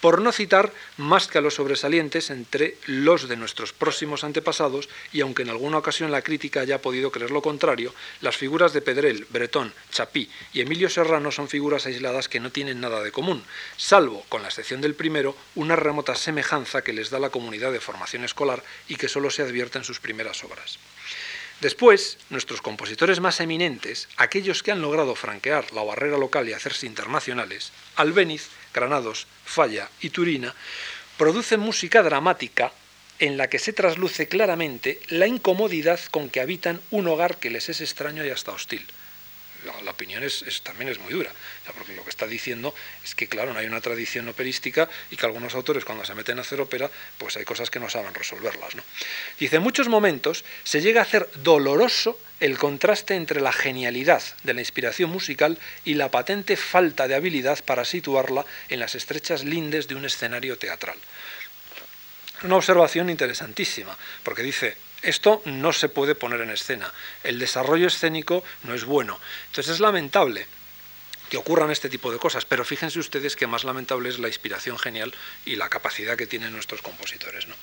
por 0.00 0.20
no 0.20 0.32
citar 0.32 0.70
más 0.98 1.28
que 1.28 1.38
a 1.38 1.40
los 1.40 1.54
sobresalientes 1.54 2.28
entre 2.28 2.76
los 2.84 3.26
de 3.26 3.38
nuestros 3.38 3.72
próximos 3.72 4.22
antepasados, 4.22 4.90
y 5.14 5.22
aunque 5.22 5.40
en 5.40 5.48
alguna 5.48 5.78
ocasión 5.78 6.10
la 6.10 6.20
crítica 6.20 6.60
haya 6.60 6.82
podido 6.82 7.10
creer 7.10 7.30
lo 7.30 7.40
contrario, 7.40 7.94
las 8.20 8.36
figuras 8.36 8.74
de 8.74 8.82
Pedrel, 8.82 9.26
Bretón, 9.30 9.72
Chapí 9.90 10.28
y 10.52 10.60
Emilio 10.60 10.90
Serrano 10.90 11.32
son 11.32 11.48
figuras 11.48 11.86
aisladas 11.86 12.28
que 12.28 12.38
no 12.38 12.52
tienen 12.52 12.82
nada 12.82 13.02
de 13.02 13.12
común, 13.12 13.44
salvo, 13.78 14.26
con 14.28 14.42
la 14.42 14.48
excepción 14.48 14.82
del 14.82 14.94
primero, 14.94 15.34
una 15.54 15.74
remota 15.74 16.14
semejanza 16.16 16.82
que 16.82 16.92
les 16.92 17.08
da 17.08 17.18
la 17.18 17.30
comunidad 17.30 17.72
de 17.72 17.80
formación 17.80 18.24
escolar 18.24 18.62
y 18.88 18.96
que 18.96 19.08
solo 19.08 19.30
se 19.30 19.40
advierte 19.40 19.78
en 19.78 19.84
sus 19.84 20.00
primeras 20.00 20.44
obras. 20.44 20.78
Después, 21.60 22.18
nuestros 22.30 22.60
compositores 22.60 23.20
más 23.20 23.40
eminentes, 23.40 24.08
aquellos 24.16 24.62
que 24.62 24.72
han 24.72 24.82
logrado 24.82 25.14
franquear 25.14 25.72
la 25.72 25.82
barrera 25.82 26.18
local 26.18 26.48
y 26.48 26.52
hacerse 26.52 26.86
internacionales, 26.86 27.72
Albéniz, 27.96 28.48
Granados, 28.72 29.26
Falla 29.44 29.88
y 30.00 30.10
Turina, 30.10 30.54
producen 31.16 31.60
música 31.60 32.02
dramática 32.02 32.72
en 33.18 33.36
la 33.36 33.48
que 33.48 33.58
se 33.58 33.72
trasluce 33.72 34.26
claramente 34.26 35.00
la 35.08 35.26
incomodidad 35.26 36.00
con 36.10 36.28
que 36.28 36.40
habitan 36.40 36.80
un 36.90 37.06
hogar 37.06 37.36
que 37.36 37.50
les 37.50 37.68
es 37.68 37.80
extraño 37.80 38.24
y 38.24 38.30
hasta 38.30 38.52
hostil 38.52 38.84
la, 39.64 39.90
opinión 39.90 40.22
es, 40.22 40.44
también 40.62 40.90
es 40.90 40.98
muy 40.98 41.12
dura, 41.12 41.32
porque 41.76 41.94
lo 41.94 42.04
que 42.04 42.10
está 42.10 42.26
diciendo 42.26 42.74
es 43.02 43.14
que, 43.14 43.28
claro, 43.28 43.52
no 43.52 43.58
hay 43.58 43.66
una 43.66 43.80
tradición 43.80 44.28
operística 44.28 44.88
y 45.10 45.16
que 45.16 45.26
algunos 45.26 45.54
autores 45.54 45.84
cuando 45.84 46.04
se 46.04 46.14
meten 46.14 46.38
a 46.38 46.42
hacer 46.42 46.60
ópera, 46.60 46.90
pues 47.18 47.36
hay 47.36 47.44
cosas 47.44 47.70
que 47.70 47.80
no 47.80 47.88
saben 47.88 48.14
resolverlas. 48.14 48.74
¿no? 48.74 48.82
Dice, 49.38 49.56
en 49.56 49.62
muchos 49.62 49.88
momentos 49.88 50.44
se 50.64 50.80
llega 50.80 51.00
a 51.00 51.04
hacer 51.04 51.28
doloroso 51.36 52.18
el 52.40 52.58
contraste 52.58 53.14
entre 53.14 53.40
la 53.40 53.52
genialidad 53.52 54.22
de 54.42 54.54
la 54.54 54.60
inspiración 54.60 55.10
musical 55.10 55.58
y 55.84 55.94
la 55.94 56.10
patente 56.10 56.56
falta 56.56 57.08
de 57.08 57.14
habilidad 57.14 57.64
para 57.64 57.84
situarla 57.84 58.44
en 58.68 58.80
las 58.80 58.94
estrechas 58.94 59.44
lindes 59.44 59.88
de 59.88 59.94
un 59.94 60.04
escenario 60.04 60.58
teatral. 60.58 60.96
Una 62.42 62.56
observación 62.56 63.08
interesantísima, 63.08 63.96
porque 64.22 64.42
dice, 64.42 64.76
esto 65.04 65.42
no 65.44 65.72
se 65.72 65.88
puede 65.88 66.14
poner 66.14 66.40
en 66.40 66.50
escena. 66.50 66.92
El 67.22 67.38
desarrollo 67.38 67.88
escénico 67.88 68.44
no 68.62 68.74
es 68.74 68.84
bueno. 68.84 69.18
Entonces 69.48 69.74
es 69.74 69.80
lamentable 69.80 70.46
que 71.30 71.36
ocurran 71.38 71.70
este 71.70 71.88
tipo 71.88 72.12
de 72.12 72.18
cosas, 72.18 72.44
pero 72.44 72.64
fíjense 72.64 72.98
ustedes 72.98 73.34
que 73.34 73.46
más 73.46 73.64
lamentable 73.64 74.08
es 74.08 74.18
la 74.18 74.28
inspiración 74.28 74.78
genial 74.78 75.14
y 75.44 75.56
la 75.56 75.68
capacidad 75.68 76.16
que 76.16 76.26
tienen 76.26 76.52
nuestros 76.52 76.82
compositores. 76.82 77.46
¿no? 77.48 77.54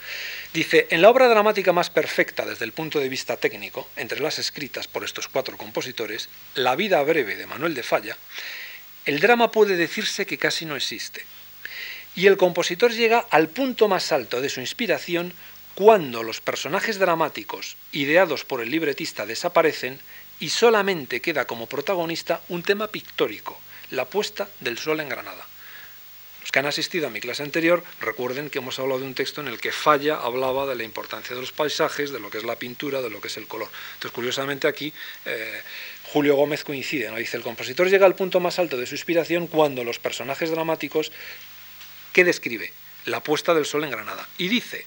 Dice, 0.54 0.88
en 0.90 1.02
la 1.02 1.10
obra 1.10 1.28
dramática 1.28 1.72
más 1.72 1.90
perfecta 1.90 2.46
desde 2.46 2.66
el 2.66 2.74
punto 2.74 3.00
de 3.00 3.10
vista 3.10 3.38
técnico, 3.38 3.88
entre 3.96 4.20
las 4.20 4.40
escritas 4.40 4.88
por 4.88 5.04
estos 5.04 5.28
cuatro 5.28 5.58
compositores, 5.58 6.30
La 6.56 6.76
vida 6.76 7.02
breve 7.04 7.36
de 7.36 7.46
Manuel 7.46 7.76
de 7.76 7.84
Falla, 7.84 8.18
el 9.06 9.20
drama 9.20 9.52
puede 9.52 9.76
decirse 9.76 10.26
que 10.26 10.38
casi 10.38 10.66
no 10.66 10.76
existe. 10.76 11.26
Y 12.16 12.28
el 12.28 12.38
compositor 12.38 12.92
llega 12.92 13.26
al 13.30 13.48
punto 13.48 13.88
más 13.88 14.12
alto 14.12 14.42
de 14.42 14.50
su 14.50 14.60
inspiración 14.60 15.34
cuando 15.82 16.22
los 16.22 16.42
personajes 16.42 17.00
dramáticos 17.00 17.76
ideados 17.92 18.46
por 18.46 18.62
el 18.62 18.70
libretista 18.70 19.26
desaparecen 19.26 20.00
y 20.40 20.50
solamente 20.50 21.22
queda 21.22 21.46
como 21.46 21.66
protagonista 21.66 22.40
un 22.50 22.62
tema 22.62 22.86
pictórico, 22.86 23.60
la 23.90 24.06
puesta 24.06 24.48
del 24.60 24.78
sol 24.78 25.00
en 25.00 25.10
Granada. 25.10 25.44
Los 26.42 26.52
que 26.52 26.60
han 26.60 26.68
asistido 26.68 27.08
a 27.08 27.10
mi 27.10 27.20
clase 27.20 27.42
anterior 27.42 27.84
recuerden 28.00 28.52
que 28.52 28.60
hemos 28.60 28.78
hablado 28.78 29.00
de 29.00 29.08
un 29.08 29.16
texto 29.16 29.42
en 29.42 29.48
el 29.48 29.60
que 29.60 29.72
Falla 29.72 30.18
hablaba 30.18 30.68
de 30.68 30.76
la 30.76 30.84
importancia 30.84 31.36
de 31.36 31.42
los 31.42 31.52
paisajes, 31.52 32.12
de 32.12 32.20
lo 32.20 32.30
que 32.30 32.38
es 32.38 32.44
la 32.44 32.58
pintura, 32.58 33.02
de 33.02 33.10
lo 33.10 33.20
que 33.20 33.30
es 33.30 33.38
el 33.38 33.48
color. 33.48 33.70
Entonces, 33.96 34.12
curiosamente 34.12 34.68
aquí 34.68 34.94
eh, 35.26 35.64
Julio 36.14 36.36
Gómez 36.36 36.64
coincide, 36.64 37.10
¿no? 37.10 37.18
dice, 37.18 37.38
el 37.38 37.44
compositor 37.44 37.90
llega 37.90 38.06
al 38.06 38.14
punto 38.14 38.40
más 38.40 38.60
alto 38.60 38.78
de 38.78 38.86
su 38.86 38.94
inspiración 38.94 39.48
cuando 39.48 39.84
los 39.84 39.98
personajes 39.98 40.52
dramáticos, 40.52 41.12
¿qué 42.14 42.24
describe? 42.24 42.72
La 43.06 43.24
puesta 43.24 43.56
del 43.56 43.66
sol 43.66 43.84
en 43.84 43.90
Granada. 43.90 44.30
Y 44.38 44.48
dice, 44.48 44.86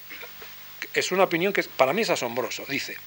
es 0.95 1.11
una 1.11 1.23
opinión 1.23 1.53
que 1.53 1.63
para 1.63 1.93
mí 1.93 2.01
es 2.01 2.09
asombroso. 2.09 2.65
Dice, 2.67 2.97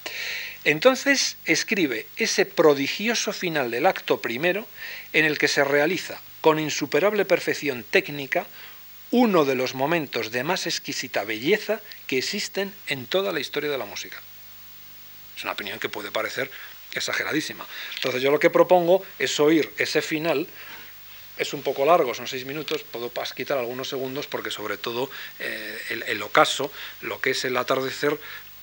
entonces 0.64 1.36
escribe 1.44 2.06
ese 2.16 2.44
prodigioso 2.44 3.32
final 3.32 3.70
del 3.70 3.86
acto 3.86 4.20
primero 4.20 4.66
en 5.12 5.24
el 5.24 5.38
que 5.38 5.48
se 5.48 5.64
realiza 5.64 6.20
con 6.40 6.58
insuperable 6.58 7.24
perfección 7.24 7.84
técnica 7.90 8.46
uno 9.10 9.44
de 9.44 9.54
los 9.54 9.74
momentos 9.74 10.30
de 10.30 10.44
más 10.44 10.66
exquisita 10.66 11.24
belleza 11.24 11.80
que 12.06 12.18
existen 12.18 12.74
en 12.86 13.06
toda 13.06 13.32
la 13.32 13.40
historia 13.40 13.70
de 13.70 13.78
la 13.78 13.86
música. 13.86 14.20
Es 15.36 15.44
una 15.44 15.52
opinión 15.52 15.78
que 15.78 15.88
puede 15.88 16.10
parecer 16.10 16.50
exageradísima. 16.92 17.66
Entonces 17.96 18.20
yo 18.20 18.30
lo 18.30 18.38
que 18.38 18.50
propongo 18.50 19.02
es 19.18 19.40
oír 19.40 19.72
ese 19.78 20.02
final 20.02 20.46
es 21.38 21.52
un 21.54 21.62
poco 21.62 21.84
largo, 21.84 22.14
son 22.14 22.26
seis 22.26 22.44
minutos, 22.44 22.84
puedo 22.84 23.10
quitar 23.34 23.58
algunos 23.58 23.88
segundos 23.88 24.26
porque 24.26 24.50
sobre 24.50 24.76
todo 24.76 25.10
eh, 25.38 26.04
el, 26.06 26.22
ocaso, 26.22 26.70
lo 27.02 27.20
que 27.20 27.30
es 27.30 27.44
el 27.44 27.56
atardecer, 27.56 28.18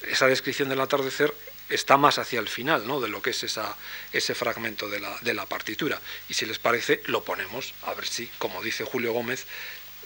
esa 0.07 0.27
descripción 0.27 0.69
del 0.69 0.81
atardecer 0.81 1.33
está 1.69 1.97
más 1.97 2.19
hacia 2.19 2.39
el 2.39 2.47
final 2.47 2.85
¿no? 2.85 3.01
de 3.01 3.09
lo 3.09 3.21
que 3.21 3.31
es 3.31 3.43
esa, 3.43 3.75
ese 4.13 4.35
fragmento 4.35 4.87
de 4.89 4.99
la, 4.99 5.45
partitura. 5.45 5.99
Y 6.29 6.33
si 6.33 6.45
les 6.45 6.59
parece, 6.59 7.01
lo 7.05 7.23
ponemos, 7.23 7.73
a 7.83 7.93
ver 7.93 8.05
si, 8.05 8.27
como 8.37 8.61
dice 8.61 8.83
Julio 8.83 9.13
Gómez, 9.13 9.45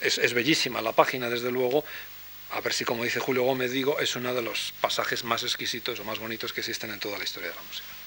es, 0.00 0.18
es 0.18 0.32
bellísima 0.32 0.80
la 0.80 0.92
página, 0.92 1.28
desde 1.28 1.50
luego, 1.50 1.84
a 2.50 2.60
ver 2.60 2.72
si, 2.72 2.84
como 2.84 3.04
dice 3.04 3.20
Julio 3.20 3.42
Gómez, 3.42 3.72
digo, 3.72 3.98
es 4.00 4.16
uno 4.16 4.32
de 4.32 4.42
los 4.42 4.72
pasajes 4.80 5.24
más 5.24 5.42
exquisitos 5.42 6.00
o 6.00 6.04
más 6.04 6.18
bonitos 6.18 6.52
que 6.52 6.60
existen 6.60 6.90
en 6.90 7.00
toda 7.00 7.18
la 7.18 7.24
historia 7.24 7.50
de 7.50 7.56
la 7.56 7.62
música. 7.62 7.99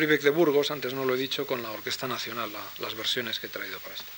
Fribeck 0.00 0.22
de 0.22 0.30
Burgos, 0.30 0.70
antes 0.70 0.94
no 0.94 1.04
lo 1.04 1.14
he 1.14 1.18
dicho, 1.18 1.46
con 1.46 1.62
la 1.62 1.70
Orquesta 1.70 2.08
Nacional, 2.08 2.50
las 2.78 2.94
versiones 2.94 3.38
que 3.38 3.48
he 3.48 3.50
traído 3.50 3.78
para 3.80 3.94
esto. 3.94 4.10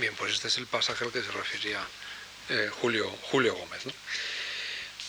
Bien, 0.00 0.14
pues 0.16 0.32
este 0.32 0.48
es 0.48 0.56
el 0.56 0.66
pasaje 0.66 1.04
al 1.04 1.12
que 1.12 1.20
se 1.20 1.30
refería 1.30 1.78
eh, 2.48 2.70
Julio, 2.80 3.06
Julio 3.30 3.54
Gómez. 3.54 3.82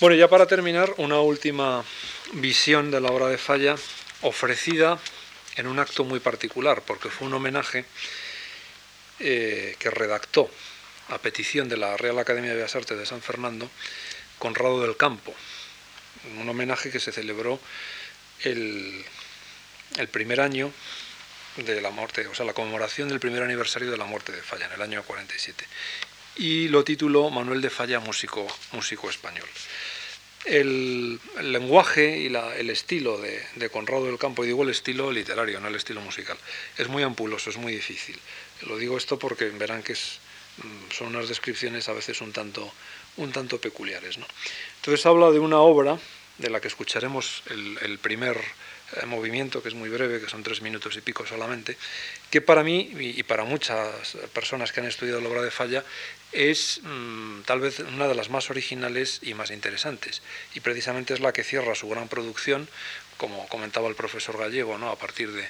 Bueno, 0.01 0.17
ya 0.17 0.27
para 0.27 0.47
terminar, 0.47 0.93
una 0.97 1.21
última 1.21 1.85
visión 2.33 2.91
de 2.91 2.99
la 2.99 3.09
obra 3.09 3.27
de 3.27 3.37
Falla 3.37 3.77
ofrecida 4.21 4.99
en 5.55 5.67
un 5.67 5.79
acto 5.79 6.03
muy 6.03 6.19
particular, 6.19 6.81
porque 6.85 7.09
fue 7.09 7.27
un 7.27 7.33
homenaje 7.35 7.85
eh, 9.19 9.77
que 9.79 9.89
redactó 9.91 10.51
a 11.07 11.19
petición 11.19 11.69
de 11.69 11.77
la 11.77 11.95
Real 11.95 12.19
Academia 12.19 12.49
de 12.49 12.57
Bellas 12.57 12.75
Artes 12.75 12.97
de 12.97 13.05
San 13.05 13.21
Fernando, 13.21 13.71
Conrado 14.39 14.81
del 14.81 14.97
Campo, 14.97 15.33
un 16.37 16.49
homenaje 16.49 16.91
que 16.91 16.99
se 16.99 17.13
celebró 17.13 17.61
el, 18.41 19.05
el 19.97 20.07
primer 20.09 20.41
año 20.41 20.73
de 21.57 21.81
la 21.81 21.91
muerte, 21.91 22.27
o 22.27 22.35
sea, 22.35 22.45
la 22.45 22.53
conmemoración 22.53 23.09
del 23.09 23.19
primer 23.19 23.43
aniversario 23.43 23.91
de 23.91 23.97
la 23.97 24.05
muerte 24.05 24.31
de 24.31 24.41
Falla, 24.41 24.67
en 24.67 24.73
el 24.73 24.81
año 24.81 25.03
47. 25.03 25.65
Y 26.37 26.69
lo 26.69 26.83
tituló 26.83 27.29
Manuel 27.29 27.61
de 27.61 27.69
Falla, 27.69 27.99
músico, 27.99 28.47
músico 28.71 29.09
español. 29.09 29.47
El, 30.45 31.19
lenguaje 31.41 32.17
y 32.19 32.27
el 32.27 32.69
estilo 32.69 33.19
de, 33.19 33.69
Conrado 33.69 34.05
del 34.05 34.17
Campo, 34.17 34.43
y 34.43 34.47
digo 34.47 34.63
el 34.63 34.69
estilo 34.69 35.11
literario, 35.11 35.59
no 35.59 35.67
el 35.67 35.75
estilo 35.75 36.01
musical, 36.01 36.37
es 36.77 36.87
muy 36.87 37.03
ampuloso, 37.03 37.49
es 37.49 37.57
muy 37.57 37.73
difícil. 37.73 38.17
Lo 38.63 38.77
digo 38.77 38.97
esto 38.97 39.19
porque 39.19 39.49
verán 39.49 39.83
que 39.83 39.93
mm, 39.93 40.91
son 40.91 41.07
unas 41.07 41.27
descripciones 41.27 41.89
a 41.89 41.93
veces 41.93 42.21
un 42.21 42.31
tanto, 42.31 42.73
un 43.17 43.31
tanto 43.31 43.59
peculiares. 43.59 44.17
¿no? 44.17 44.25
Entonces 44.77 45.05
habla 45.05 45.31
de 45.31 45.39
una 45.39 45.59
obra 45.59 45.99
de 46.37 46.49
la 46.49 46.59
que 46.59 46.69
escucharemos 46.69 47.43
el 47.49 47.99
primer 47.99 48.39
movimiento, 49.05 49.61
que 49.61 49.69
es 49.69 49.75
muy 49.75 49.89
breve, 49.89 50.19
que 50.19 50.29
son 50.29 50.43
tres 50.43 50.61
minutos 50.61 50.95
y 50.95 51.01
pico 51.01 51.25
solamente, 51.25 51.77
que 52.29 52.41
para 52.41 52.63
mí 52.63 52.91
y 52.97 53.23
para 53.23 53.43
muchas 53.43 54.17
personas 54.33 54.71
que 54.71 54.79
han 54.79 54.87
estudiado 54.87 55.21
la 55.21 55.29
obra 55.29 55.41
de 55.41 55.51
Falla 55.51 55.83
es 56.31 56.81
mm, 56.83 57.41
tal 57.41 57.59
vez 57.59 57.79
una 57.79 58.07
de 58.07 58.15
las 58.15 58.29
más 58.29 58.49
originales 58.49 59.19
y 59.21 59.33
más 59.33 59.51
interesantes. 59.51 60.21
Y 60.55 60.59
precisamente 60.61 61.13
es 61.13 61.19
la 61.19 61.33
que 61.33 61.43
cierra 61.43 61.75
su 61.75 61.89
gran 61.89 62.07
producción, 62.07 62.69
como 63.17 63.47
comentaba 63.47 63.87
el 63.87 63.95
profesor 63.95 64.37
Gallego, 64.37 64.77
¿no? 64.77 64.89
a 64.89 64.97
partir 64.97 65.31
de, 65.31 65.45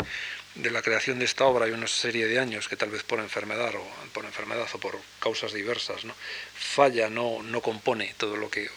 de 0.55 0.71
la 0.71 0.81
creación 0.81 1.19
de 1.19 1.25
esta 1.25 1.45
obra 1.45 1.65
hay 1.65 1.71
una 1.71 1.87
serie 1.87 2.27
de 2.27 2.39
años 2.39 2.67
que 2.67 2.75
tal 2.75 2.89
vez 2.89 3.03
por 3.03 3.19
enfermedad 3.19 3.73
o 3.75 3.85
por 4.13 4.25
enfermedad 4.25 4.67
o 4.73 4.77
por 4.79 4.99
causas 5.19 5.53
diversas, 5.53 6.03
¿no? 6.03 6.13
Falla 6.53 7.09
no, 7.09 7.41
no 7.43 7.61
compone 7.61 8.13
todo 8.17 8.35
lo 8.35 8.49
que 8.49 8.69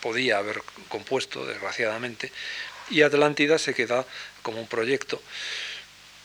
podía 0.00 0.38
haber 0.38 0.62
compuesto, 0.88 1.44
desgraciadamente, 1.46 2.32
y 2.90 3.02
Atlántida 3.02 3.58
se 3.58 3.74
queda 3.74 4.06
como 4.42 4.60
un 4.60 4.66
proyecto. 4.66 5.20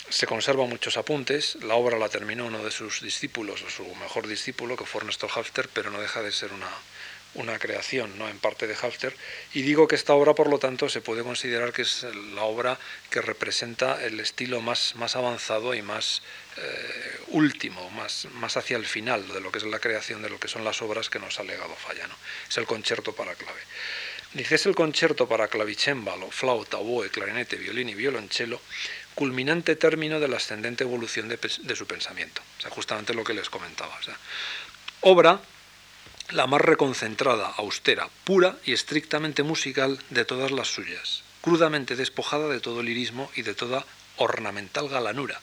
Se 0.10 0.26
conservan 0.26 0.70
muchos 0.70 0.98
apuntes, 0.98 1.56
la 1.64 1.76
obra 1.76 1.98
la 1.98 2.08
terminó 2.08 2.46
uno 2.46 2.64
de 2.64 2.72
sus 2.72 3.02
discípulos, 3.02 3.62
o 3.64 3.70
su 3.70 3.84
mejor 3.96 4.28
discípulo, 4.28 4.78
que 4.78 4.86
fue 4.86 5.02
Ernesto 5.02 5.28
Halfter, 5.34 5.70
pero 5.74 5.92
no 5.92 6.00
deja 6.00 6.22
de 6.22 6.32
ser 6.32 6.54
una, 6.54 6.70
una 7.38 7.60
creación 7.60 8.18
¿no? 8.18 8.28
en 8.28 8.40
parte 8.40 8.68
de 8.68 8.76
Halfter. 8.76 9.16
Y 9.54 9.62
digo 9.62 9.88
que 9.88 9.96
esta 9.96 10.14
obra, 10.14 10.34
por 10.34 10.50
lo 10.50 10.60
tanto, 10.60 10.90
se 10.90 11.02
puede 11.02 11.24
considerar 11.24 11.72
que 11.72 11.84
es 11.84 12.06
la 12.34 12.44
obra 12.44 12.80
que 13.10 13.22
representa 13.22 14.04
el 14.04 14.20
estilo 14.20 14.62
más, 14.62 14.96
más 14.96 15.16
avanzado 15.16 15.74
y 15.74 15.82
más 15.82 16.22
eh, 16.58 17.20
último, 17.28 17.90
más, 17.92 18.28
más 18.34 18.58
hacia 18.58 18.78
el 18.78 18.86
final 18.86 19.28
de 19.28 19.42
lo 19.42 19.52
que 19.52 19.60
es 19.60 19.66
la 19.66 19.80
creación 19.80 20.22
de 20.22 20.30
lo 20.30 20.40
que 20.40 20.48
son 20.48 20.64
las 20.64 20.82
obras 20.82 21.10
que 21.10 21.20
nos 21.20 21.40
ha 21.40 21.44
legado 21.44 21.76
Falla. 21.76 22.08
Es 22.50 22.58
el 22.58 22.66
concierto 22.66 23.14
para 23.14 23.36
clave. 23.36 23.60
Dice, 24.34 24.56
es 24.56 24.66
el 24.66 24.76
concierto 24.76 25.28
para 25.28 25.48
clavicémbalo, 25.48 26.30
flauta, 26.30 26.78
oboe, 26.78 27.10
clarinete, 27.10 27.56
violín 27.56 27.90
y 27.90 27.96
violonchelo, 27.96 28.60
culminante 29.16 29.76
término 29.76 30.20
de 30.20 30.28
la 30.28 30.38
ascendente 30.38 30.84
evolución 30.84 31.28
de, 31.28 31.76
su 31.76 31.88
pensamiento. 31.88 32.42
O 32.60 32.62
sea, 32.62 32.70
justamente 32.70 33.14
lo 33.14 33.24
que 33.24 33.34
les 33.34 33.50
comentaba. 33.50 33.98
obra 35.02 35.42
la 36.32 36.46
más 36.46 36.62
reconcentrada, 36.62 37.48
austera, 37.58 38.10
pura 38.26 38.58
y 38.66 38.74
estrictamente 38.74 39.44
musical 39.44 40.00
de 40.10 40.26
todas 40.26 40.52
las 40.52 40.68
suyas, 40.68 41.24
crudamente 41.42 41.96
despojada 41.96 42.50
de 42.50 42.60
todo 42.60 42.84
lirismo 42.84 43.32
y 43.36 43.44
de 43.44 43.54
toda 43.54 43.86
ornamental 44.18 44.90
galanura, 44.90 45.40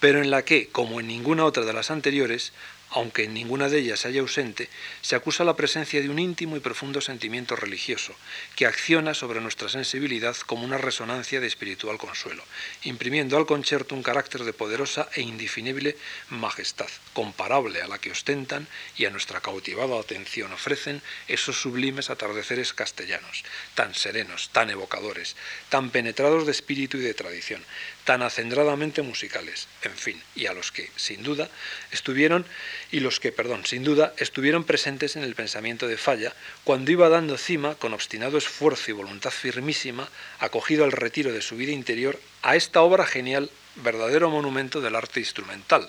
pero 0.00 0.22
en 0.22 0.30
la 0.30 0.44
que, 0.44 0.68
como 0.68 1.00
en 1.00 1.08
ninguna 1.08 1.44
otra 1.44 1.64
de 1.64 1.72
las 1.72 1.90
anteriores, 1.90 2.52
aunque 2.90 3.24
en 3.24 3.34
ninguna 3.34 3.68
de 3.68 3.78
ellas 3.78 4.06
haya 4.06 4.20
ausente, 4.20 4.68
se 5.02 5.16
acusa 5.16 5.44
la 5.44 5.56
presencia 5.56 6.00
de 6.00 6.08
un 6.08 6.18
íntimo 6.18 6.56
y 6.56 6.60
profundo 6.60 7.00
sentimiento 7.00 7.56
religioso, 7.56 8.14
que 8.56 8.66
acciona 8.66 9.14
sobre 9.14 9.40
nuestra 9.40 9.68
sensibilidad 9.68 10.36
como 10.46 10.64
una 10.64 10.78
resonancia 10.78 11.40
de 11.40 11.46
espiritual 11.46 11.98
consuelo, 11.98 12.44
imprimiendo 12.82 13.36
al 13.36 13.46
concierto 13.46 13.94
un 13.94 14.02
carácter 14.02 14.44
de 14.44 14.52
poderosa 14.52 15.08
e 15.14 15.22
indefinible 15.22 15.96
majestad, 16.30 16.88
comparable 17.12 17.82
a 17.82 17.88
la 17.88 17.98
que 17.98 18.10
ostentan 18.10 18.66
y 18.96 19.04
a 19.04 19.10
nuestra 19.10 19.40
cautivada 19.40 19.98
atención 19.98 20.52
ofrecen 20.52 21.02
esos 21.26 21.60
sublimes 21.60 22.10
atardeceres 22.10 22.72
castellanos, 22.72 23.44
tan 23.74 23.94
serenos, 23.94 24.50
tan 24.50 24.70
evocadores, 24.70 25.36
tan 25.68 25.90
penetrados 25.90 26.46
de 26.46 26.52
espíritu 26.52 26.98
y 26.98 27.00
de 27.00 27.14
tradición, 27.14 27.62
tan 28.04 28.22
acendradamente 28.22 29.02
musicales, 29.02 29.68
en 29.82 29.96
fin, 29.96 30.22
y 30.34 30.46
a 30.46 30.54
los 30.54 30.72
que, 30.72 30.90
sin 30.96 31.22
duda, 31.22 31.50
estuvieron, 31.90 32.46
y 32.90 33.00
los 33.00 33.20
que, 33.20 33.32
perdón, 33.32 33.66
sin 33.66 33.84
duda, 33.84 34.14
estuvieron 34.18 34.64
presentes 34.64 35.16
en 35.16 35.22
el 35.22 35.34
pensamiento 35.34 35.86
de 35.86 35.96
Falla, 35.96 36.34
cuando 36.64 36.90
iba 36.90 37.08
dando 37.08 37.36
cima, 37.38 37.74
con 37.74 37.94
obstinado 37.94 38.38
esfuerzo 38.38 38.90
y 38.90 38.94
voluntad 38.94 39.30
firmísima, 39.30 40.08
acogido 40.38 40.84
al 40.84 40.92
retiro 40.92 41.32
de 41.32 41.42
su 41.42 41.56
vida 41.56 41.72
interior, 41.72 42.18
a 42.42 42.56
esta 42.56 42.82
obra 42.82 43.06
genial, 43.06 43.50
verdadero 43.76 44.30
monumento 44.30 44.80
del 44.80 44.96
arte 44.96 45.20
instrumental. 45.20 45.88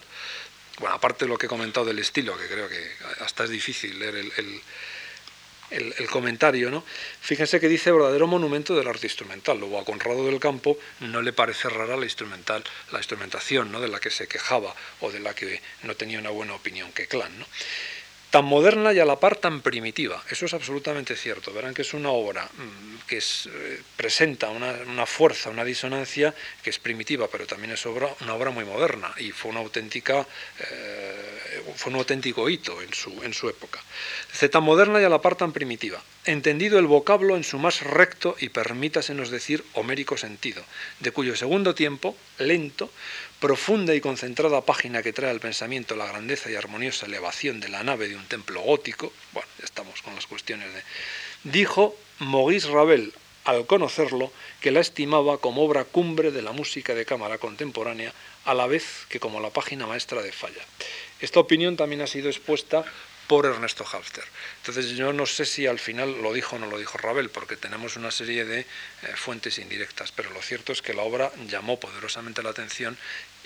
Bueno, 0.80 0.96
aparte 0.96 1.26
de 1.26 1.30
lo 1.30 1.38
que 1.38 1.48
he 1.48 1.50
comentado 1.50 1.86
del 1.86 2.00
estilo, 2.00 2.38
que 2.38 2.48
creo 2.48 2.70
que 2.70 2.92
hasta 3.20 3.44
es 3.44 3.50
difícil 3.50 4.00
leer 4.00 4.16
el 4.16 4.32
el, 4.38 4.62
comentario, 6.10 6.72
¿no? 6.72 6.84
Fíjense 7.22 7.60
que 7.60 7.68
dice 7.68 7.92
verdadero 7.92 8.28
monumento 8.28 8.76
del 8.76 8.88
arte 8.88 9.08
instrumental. 9.08 9.60
Luego 9.60 9.80
a 9.80 9.86
Conrado 9.86 10.26
del 10.26 10.40
Campo 10.40 10.78
no 11.00 11.22
le 11.22 11.34
parece 11.34 11.70
rara 11.70 11.98
la 11.98 12.06
instrumental, 12.06 12.64
la 12.92 13.00
instrumentación, 13.00 13.72
¿no? 13.72 13.80
De 13.80 13.88
la 13.88 14.00
que 14.00 14.10
se 14.10 14.28
quejaba 14.28 14.76
o 15.02 15.12
de 15.12 15.20
la 15.20 15.34
que 15.34 15.62
no 15.84 15.96
tenía 15.96 16.20
una 16.20 16.30
buena 16.30 16.56
opinión 16.56 16.92
que 16.92 17.08
Clan, 17.08 17.38
¿no? 17.40 17.46
Tan 18.30 18.46
moderna 18.46 18.94
y 18.94 19.00
a 19.00 19.06
la 19.06 19.20
par 19.20 19.36
tan 19.36 19.62
primitiva. 19.62 20.24
Eso 20.30 20.46
es 20.46 20.54
absolutamente 20.54 21.16
cierto. 21.16 21.52
Verán 21.52 21.74
que 21.74 21.82
es 21.82 21.94
una 21.94 22.10
obra 22.10 22.46
mm, 22.46 23.08
que 23.08 23.18
eh, 23.18 23.82
presenta 23.98 24.50
una, 24.50 25.06
fuerza, 25.06 25.50
una 25.50 25.66
disonancia 25.66 26.34
que 26.64 26.70
es 26.70 26.80
primitiva, 26.80 27.28
pero 27.32 27.48
también 27.48 27.72
es 27.72 27.86
obra, 27.86 28.08
una 28.22 28.36
obra 28.36 28.52
muy 28.52 28.66
moderna 28.66 29.12
y 29.18 29.32
fue 29.32 29.52
una 29.52 29.62
auténtica, 29.62 30.28
eh, 30.60 31.64
fue 31.76 31.92
un 31.92 31.98
auténtico 31.98 32.48
hito 32.50 32.82
en 32.82 32.94
su, 32.94 33.24
en 33.24 33.34
su 33.34 33.50
época. 33.50 33.82
Z 34.32 34.50
tan 34.52 34.64
moderna 34.64 35.02
y 35.02 35.04
a 35.04 35.10
la 35.10 35.22
par 35.22 35.36
tan 35.36 35.52
primitiva. 35.52 36.02
Entendido 36.26 36.78
el 36.78 36.86
vocablo 36.86 37.36
en 37.36 37.44
su 37.44 37.58
más 37.58 37.82
recto 37.82 38.36
y 38.40 38.50
permítasenos 38.50 39.32
decir 39.32 39.64
homérico 39.74 40.18
sentido, 40.18 40.64
de 41.00 41.12
cuyo 41.12 41.36
segundo 41.36 41.74
tiempo, 41.74 42.16
lento, 42.38 42.92
profunda 43.40 43.96
y 43.96 44.02
concentrada 44.02 44.62
página 44.62 45.02
que 45.02 45.14
trae 45.14 45.32
al 45.32 45.40
pensamiento 45.40 45.96
la 45.96 46.08
grandeza 46.08 46.52
y 46.52 46.56
armoniosa 46.56 47.06
elevación 47.06 47.60
de 47.60 47.70
la 47.70 47.84
nave 47.84 48.10
de 48.10 48.16
un 48.16 48.26
templo 48.26 48.62
gótico, 48.62 49.14
bueno, 49.32 49.48
ya 49.60 49.66
estamos 49.66 50.02
con 50.02 50.16
las 50.16 50.28
cuestiones 50.28 50.74
de... 50.74 50.84
Dijo 51.44 51.96
Maurice 52.20 52.68
Ravel, 52.70 53.14
al 53.46 53.66
conocerlo, 53.66 54.32
que 54.60 54.72
la 54.72 54.82
estimaba 54.82 55.40
como 55.40 55.64
obra 55.64 55.86
cumbre 55.86 56.32
de 56.32 56.42
la 56.42 56.52
música 56.52 56.94
de 56.94 57.06
cámara 57.06 57.38
contemporánea, 57.38 58.14
a 58.46 58.54
la 58.54 58.68
vez 58.68 59.06
que 59.08 59.20
como 59.20 59.40
la 59.40 59.52
página 59.52 59.88
maestra 59.88 60.22
de 60.22 60.32
Falla. 60.32 60.64
Esta 61.22 61.40
opinión 61.40 61.78
también 61.78 62.02
ha 62.02 62.08
sido 62.08 62.30
expuesta 62.30 62.84
por 63.30 63.46
Ernesto 63.46 63.86
Halfter. 63.86 64.24
Entonces 64.62 64.98
yo 64.98 65.14
no 65.14 65.28
sé 65.28 65.46
si 65.46 65.68
al 65.68 65.78
final 65.78 66.20
lo 66.24 66.34
dijo 66.34 66.56
o 66.56 66.60
no 66.60 66.66
lo 66.66 66.80
dijo 66.80 66.98
Ravel, 66.98 67.30
porque 67.30 67.56
tenemos 67.56 67.96
una 67.96 68.10
serie 68.10 68.44
de 68.44 68.62
eh, 68.62 68.66
fuentes 69.16 69.60
indirectas, 69.60 70.12
pero 70.12 70.32
lo 70.32 70.42
cierto 70.42 70.74
es 70.74 70.82
que 70.82 70.96
la 70.96 71.04
obra 71.04 71.32
llamó 71.48 71.80
poderosamente 71.80 72.42
la 72.42 72.50
atención 72.50 72.98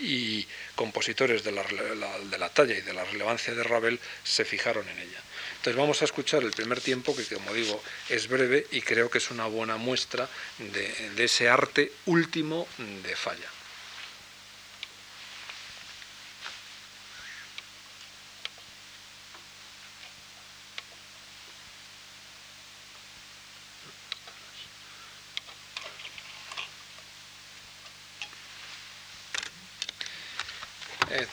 y 0.03 0.47
compositores 0.75 1.43
de 1.43 1.51
la, 1.51 1.63
de 1.63 2.37
la 2.37 2.49
talla 2.49 2.77
y 2.77 2.81
de 2.81 2.93
la 2.93 3.05
relevancia 3.05 3.55
de 3.55 3.63
Ravel 3.63 3.99
se 4.23 4.45
fijaron 4.45 4.87
en 4.89 4.99
ella. 4.99 5.21
Entonces 5.57 5.79
vamos 5.79 6.01
a 6.01 6.05
escuchar 6.05 6.43
el 6.43 6.51
primer 6.51 6.81
tiempo, 6.81 7.15
que 7.15 7.23
como 7.23 7.53
digo 7.53 7.81
es 8.09 8.27
breve 8.27 8.67
y 8.71 8.81
creo 8.81 9.09
que 9.09 9.19
es 9.19 9.31
una 9.31 9.45
buena 9.45 9.77
muestra 9.77 10.27
de 10.57 11.23
ese 11.23 11.47
arte 11.47 11.91
último 12.05 12.67
de 13.03 13.15
Falla. 13.15 13.49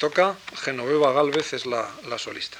Toca 0.01 0.35
Genoveva 0.65 1.13
Galvez, 1.13 1.53
es 1.53 1.67
la, 1.67 1.87
la 2.09 2.19
solista. 2.19 2.59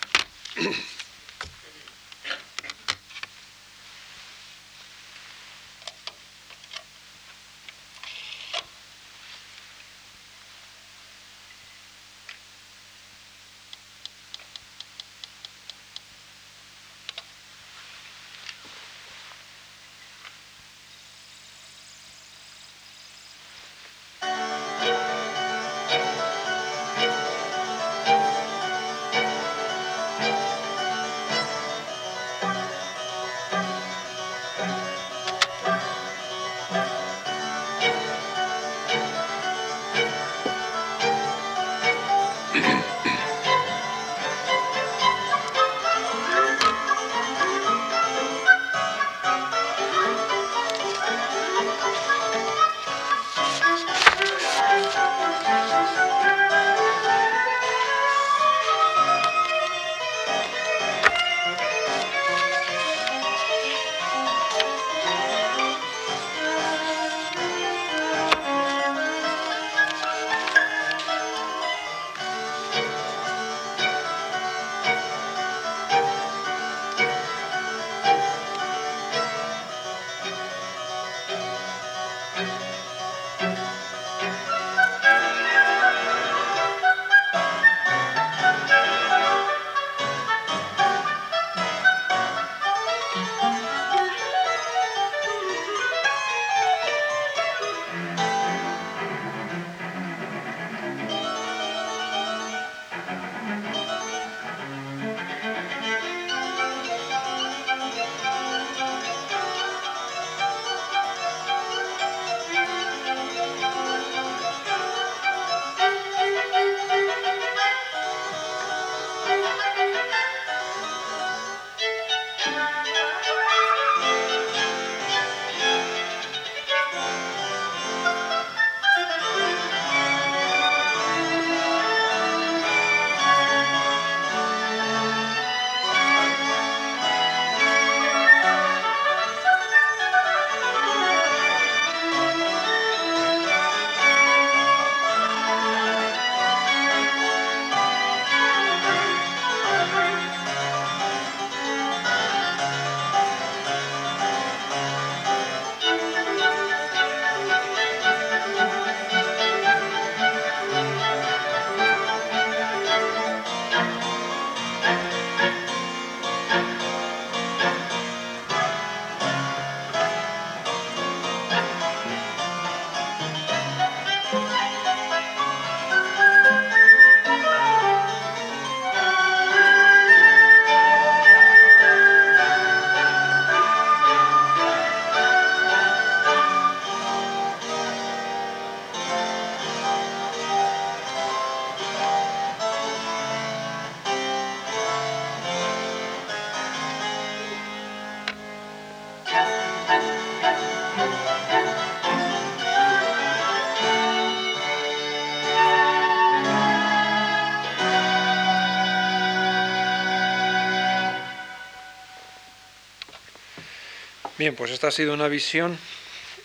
Bien, 214.41 214.55
pues 214.55 214.71
esta 214.71 214.89
ha 214.89 214.91
sido 214.91 215.13
una 215.13 215.29
visión 215.29 215.79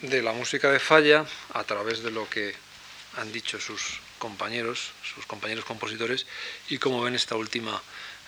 de 0.01 0.21
la 0.21 0.33
música 0.33 0.69
de 0.69 0.81
Falla 0.81 1.25
a 1.53 1.63
través 1.63 2.03
de 2.03 2.11
lo 2.11 2.29
que 2.29 2.53
han 3.15 3.31
dicho 3.31 3.57
sus 3.57 4.01
compañeros, 4.19 4.91
sus 5.01 5.25
compañeros 5.25 5.63
compositores, 5.63 6.25
y 6.67 6.77
como 6.77 7.01
ven 7.01 7.15
esta 7.15 7.37
última 7.37 7.81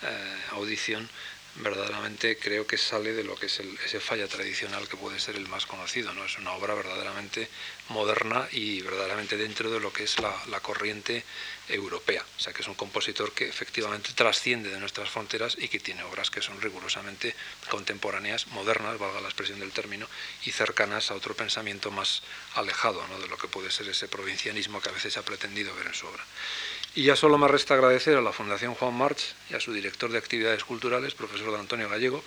eh, 0.04 0.36
audición 0.52 1.10
verdaderamente 1.58 2.38
creo 2.38 2.68
que 2.68 2.78
sale 2.78 3.14
de 3.14 3.24
lo 3.24 3.36
que 3.36 3.48
es 3.48 3.60
ese 3.60 4.00
falla 4.00 4.28
tradicional 4.28 4.88
que 4.88 4.98
puede 4.98 5.20
ser 5.20 5.36
el 5.36 5.48
más 5.48 5.66
conocido. 5.66 6.14
¿no? 6.14 6.24
Es 6.26 6.38
una 6.38 6.54
obra 6.54 6.74
verdaderamente 6.74 7.50
moderna 7.90 8.48
y 8.52 8.82
verdaderamente 8.82 9.38
dentro 9.38 9.72
de 9.72 9.80
lo 9.80 9.92
que 9.92 10.04
es 10.04 10.20
la, 10.20 10.34
la, 10.50 10.60
corriente 10.60 11.24
europea. 11.70 12.24
O 12.38 12.40
sea 12.40 12.54
que 12.54 12.62
es 12.62 12.68
un 12.68 12.76
compositor 12.76 13.32
que 13.32 13.48
efectivamente 13.48 14.12
trasciende 14.14 14.70
de 14.70 14.80
nuestras 14.80 15.10
fronteras 15.10 15.58
y 15.60 15.68
que 15.68 15.80
tiene 15.80 16.04
obras 16.04 16.30
que 16.30 16.42
son 16.42 16.62
rigurosamente 16.62 17.36
contemporáneas, 17.70 18.48
modernas, 18.48 19.00
valga 19.00 19.22
la 19.22 19.28
expresión 19.28 19.60
del 19.60 19.72
término, 19.72 20.08
y 20.46 20.52
cercanas 20.52 21.12
a 21.12 21.16
otro 21.16 21.36
pensamiento 21.36 21.92
más 21.92 22.22
alejado 22.56 23.06
¿no? 23.08 23.20
de 23.20 23.28
lo 23.28 23.38
que 23.38 23.48
puede 23.48 23.72
ser 23.72 23.88
ese 23.88 24.08
provincianismo 24.08 24.82
que 24.82 24.90
a 24.90 24.94
veces 24.94 25.14
se 25.14 25.20
ha 25.20 25.26
pretendido 25.26 25.74
ver 25.76 25.88
en 25.88 25.94
su 25.94 26.08
obra. 26.08 26.24
Y 26.98 27.04
ya 27.04 27.16
solo 27.16 27.38
me 27.38 27.48
resta 27.48 27.76
agradecer 27.76 28.18
a 28.18 28.22
la 28.22 28.34
Fundación 28.34 28.74
Juan 28.74 28.96
March 28.96 29.36
y 29.52 29.54
a 29.54 29.60
su 29.60 29.72
director 29.72 30.12
de 30.12 30.18
actividades 30.18 30.64
culturales, 30.64 31.14
profesor 31.14 31.47
Antonio 31.56 31.90
Gallego, 31.90 32.24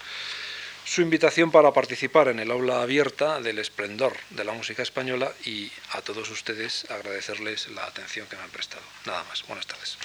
su 0.85 1.03
invitación 1.03 1.51
para 1.51 1.73
participar 1.73 2.29
en 2.29 2.41
el 2.41 2.51
aula 2.51 2.83
abierta 2.83 3.41
del 3.41 3.59
esplendor 3.59 4.17
de 4.31 4.45
la 4.45 4.53
música 4.53 4.83
española 4.83 5.33
y 5.45 5.71
a 5.93 6.01
todos 6.01 6.29
ustedes 6.31 6.91
agradecerles 6.91 7.69
la 7.69 7.85
atención 7.87 8.27
que 8.27 8.37
me 8.37 8.43
han 8.43 8.51
prestado. 8.51 8.83
Nada 9.07 9.23
más. 9.25 9.47
Buenas 9.47 9.67
tardes. 9.67 9.99